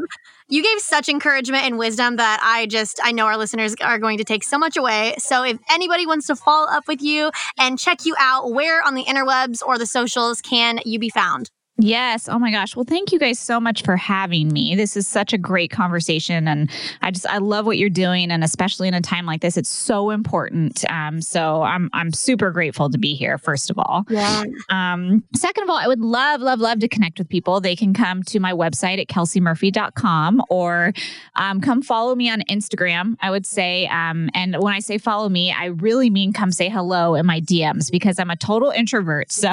you 0.50 0.62
gave 0.62 0.78
such 0.80 1.08
encouragement 1.08 1.64
and 1.64 1.78
wisdom 1.78 2.16
that 2.16 2.40
I 2.42 2.64
just, 2.64 3.00
I 3.04 3.12
know 3.12 3.26
our 3.26 3.36
listeners 3.36 3.74
are 3.82 3.98
going 3.98 4.16
to 4.16 4.24
take 4.24 4.42
so 4.42 4.56
much 4.56 4.78
away. 4.78 5.14
So 5.18 5.44
if 5.44 5.58
anybody 5.70 6.06
wants 6.06 6.26
to 6.28 6.36
follow 6.36 6.66
up 6.70 6.88
with 6.88 7.02
you 7.02 7.30
and 7.58 7.78
check 7.78 8.06
you 8.06 8.14
out, 8.18 8.50
where 8.50 8.82
on 8.82 8.94
the 8.94 9.04
interwebs 9.04 9.62
or 9.62 9.76
the 9.76 9.84
socials 9.84 10.40
can 10.40 10.80
you 10.86 10.98
be 10.98 11.10
found? 11.10 11.50
Yes. 11.80 12.28
Oh 12.28 12.40
my 12.40 12.50
gosh. 12.50 12.74
Well, 12.74 12.84
thank 12.84 13.12
you 13.12 13.20
guys 13.20 13.38
so 13.38 13.60
much 13.60 13.84
for 13.84 13.96
having 13.96 14.48
me. 14.48 14.74
This 14.74 14.96
is 14.96 15.06
such 15.06 15.32
a 15.32 15.38
great 15.38 15.70
conversation. 15.70 16.48
And 16.48 16.68
I 17.02 17.12
just, 17.12 17.26
I 17.26 17.38
love 17.38 17.66
what 17.66 17.78
you're 17.78 17.88
doing. 17.88 18.32
And 18.32 18.42
especially 18.42 18.88
in 18.88 18.94
a 18.94 19.00
time 19.00 19.26
like 19.26 19.42
this, 19.42 19.56
it's 19.56 19.68
so 19.68 20.10
important. 20.10 20.84
Um, 20.90 21.22
so 21.22 21.62
I'm, 21.62 21.88
I'm 21.92 22.12
super 22.12 22.50
grateful 22.50 22.90
to 22.90 22.98
be 22.98 23.14
here, 23.14 23.38
first 23.38 23.70
of 23.70 23.78
all. 23.78 24.04
Yeah. 24.10 24.44
Um, 24.70 25.22
second 25.36 25.62
of 25.62 25.70
all, 25.70 25.76
I 25.76 25.86
would 25.86 26.00
love, 26.00 26.40
love, 26.40 26.58
love 26.58 26.80
to 26.80 26.88
connect 26.88 27.18
with 27.18 27.28
people. 27.28 27.60
They 27.60 27.76
can 27.76 27.94
come 27.94 28.24
to 28.24 28.40
my 28.40 28.52
website 28.52 29.00
at 29.00 29.06
kelseymurphy.com 29.06 30.42
or 30.50 30.92
um, 31.36 31.60
come 31.60 31.82
follow 31.82 32.16
me 32.16 32.28
on 32.28 32.40
Instagram, 32.50 33.14
I 33.20 33.30
would 33.30 33.46
say. 33.46 33.86
Um, 33.86 34.30
and 34.34 34.56
when 34.58 34.74
I 34.74 34.80
say 34.80 34.98
follow 34.98 35.28
me, 35.28 35.52
I 35.52 35.66
really 35.66 36.10
mean 36.10 36.32
come 36.32 36.50
say 36.50 36.68
hello 36.68 37.14
in 37.14 37.24
my 37.24 37.40
DMs 37.40 37.88
because 37.88 38.18
I'm 38.18 38.30
a 38.30 38.36
total 38.36 38.70
introvert. 38.70 39.32
So 39.38 39.50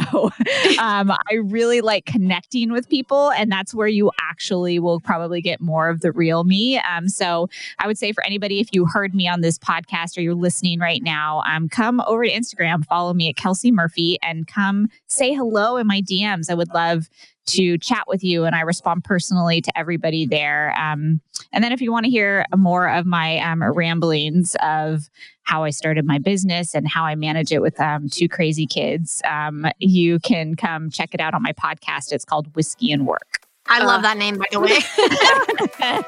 um, 0.80 1.12
I 1.12 1.36
really 1.44 1.80
like 1.80 2.06
connecting 2.16 2.72
with 2.72 2.88
people. 2.88 3.32
And 3.32 3.52
that's 3.52 3.74
where 3.74 3.90
you 3.90 4.10
actually 4.22 4.80
will 4.80 5.02
probably 5.02 5.42
get 5.42 5.60
more 5.60 5.90
of 5.90 6.00
the 6.00 6.14
real 6.14 6.46
me. 6.46 6.80
Um, 6.80 7.10
so 7.10 7.50
I 7.80 7.88
would 7.88 7.98
say 7.98 8.14
for 8.14 8.26
anybody, 8.26 8.62
if 8.62 8.70
you 8.72 8.86
heard 8.86 9.14
me 9.14 9.28
on 9.28 9.42
this 9.42 9.60
podcast 9.60 10.18
or 10.18 10.22
you're 10.22 10.34
listening 10.34 10.80
right 10.80 11.04
now, 11.04 11.44
um, 11.46 11.68
come 11.68 12.02
over 12.08 12.24
to 12.24 12.32
Instagram, 12.32 12.86
follow 12.86 13.14
me 13.14 13.28
at 13.28 13.36
Kelsey 13.36 13.70
Murphy, 13.70 14.18
and 14.24 14.48
come 14.48 14.88
say 15.08 15.34
hello 15.34 15.76
in 15.76 15.88
my 15.88 16.02
DMs. 16.02 16.50
I 16.50 16.54
would 16.54 16.74
love 16.74 17.10
to 17.48 17.78
chat 17.78 18.04
with 18.08 18.24
you 18.24 18.46
and 18.46 18.56
I 18.56 18.62
respond 18.62 19.04
personally 19.04 19.62
to 19.62 19.78
everybody 19.78 20.26
there. 20.26 20.74
Um, 20.80 21.22
and 21.52 21.64
then 21.64 21.72
if 21.72 21.82
you 21.82 21.92
want 21.92 22.06
to 22.06 22.12
hear 22.12 22.46
more 22.56 22.90
of 22.90 23.06
my 23.06 23.38
um, 23.40 23.64
ramblings 23.64 24.56
of 24.62 25.10
how 25.44 25.64
I 25.64 25.70
started 25.70 26.06
my 26.06 26.18
business 26.18 26.74
and 26.74 26.88
how 26.88 27.06
I 27.06 27.16
manage 27.16 27.52
it 27.52 27.62
with 27.62 27.80
um, 27.80 28.10
two 28.10 28.28
crazy 28.28 28.66
kids, 28.66 29.22
um, 29.30 29.66
you 29.80 30.20
can 30.20 30.56
come 30.56 30.90
check 30.90 31.14
it 31.14 31.20
out 31.20 31.34
on 31.34 31.44
my 31.44 31.54
podcast. 31.54 32.12
It's 32.12 32.26
called 32.26 32.54
Whiskey 32.56 32.92
and 32.92 33.06
Work. 33.06 33.45
I 33.68 33.84
love 33.84 34.00
uh, 34.00 34.02
that 34.04 34.18
name, 34.18 34.38
by 34.38 34.46
the 34.52 34.60
way. 34.60 34.80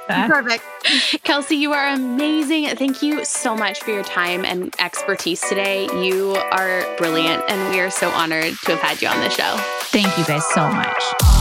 Perfect. 0.28 0.64
Kelsey, 1.24 1.55
you 1.55 1.74
are 1.74 1.88
amazing. 1.88 2.68
Thank 2.76 3.01
you 3.01 3.26
so 3.26 3.55
much 3.55 3.82
for 3.82 3.91
your 3.91 4.03
time 4.03 4.45
and 4.45 4.76
expertise 4.80 5.41
today. 5.41 5.86
You 6.03 6.36
are 6.51 6.86
brilliant, 6.97 7.43
and 7.49 7.74
we 7.74 7.80
are 7.80 7.89
so 7.89 8.10
honored 8.10 8.53
to 8.66 8.76
have 8.76 8.80
had 8.80 9.01
you 9.01 9.08
on 9.08 9.20
the 9.22 9.30
show. 9.30 9.55
Thank 9.86 10.18
you 10.18 10.26
guys 10.26 10.45
so 10.53 10.68
much. 10.70 11.36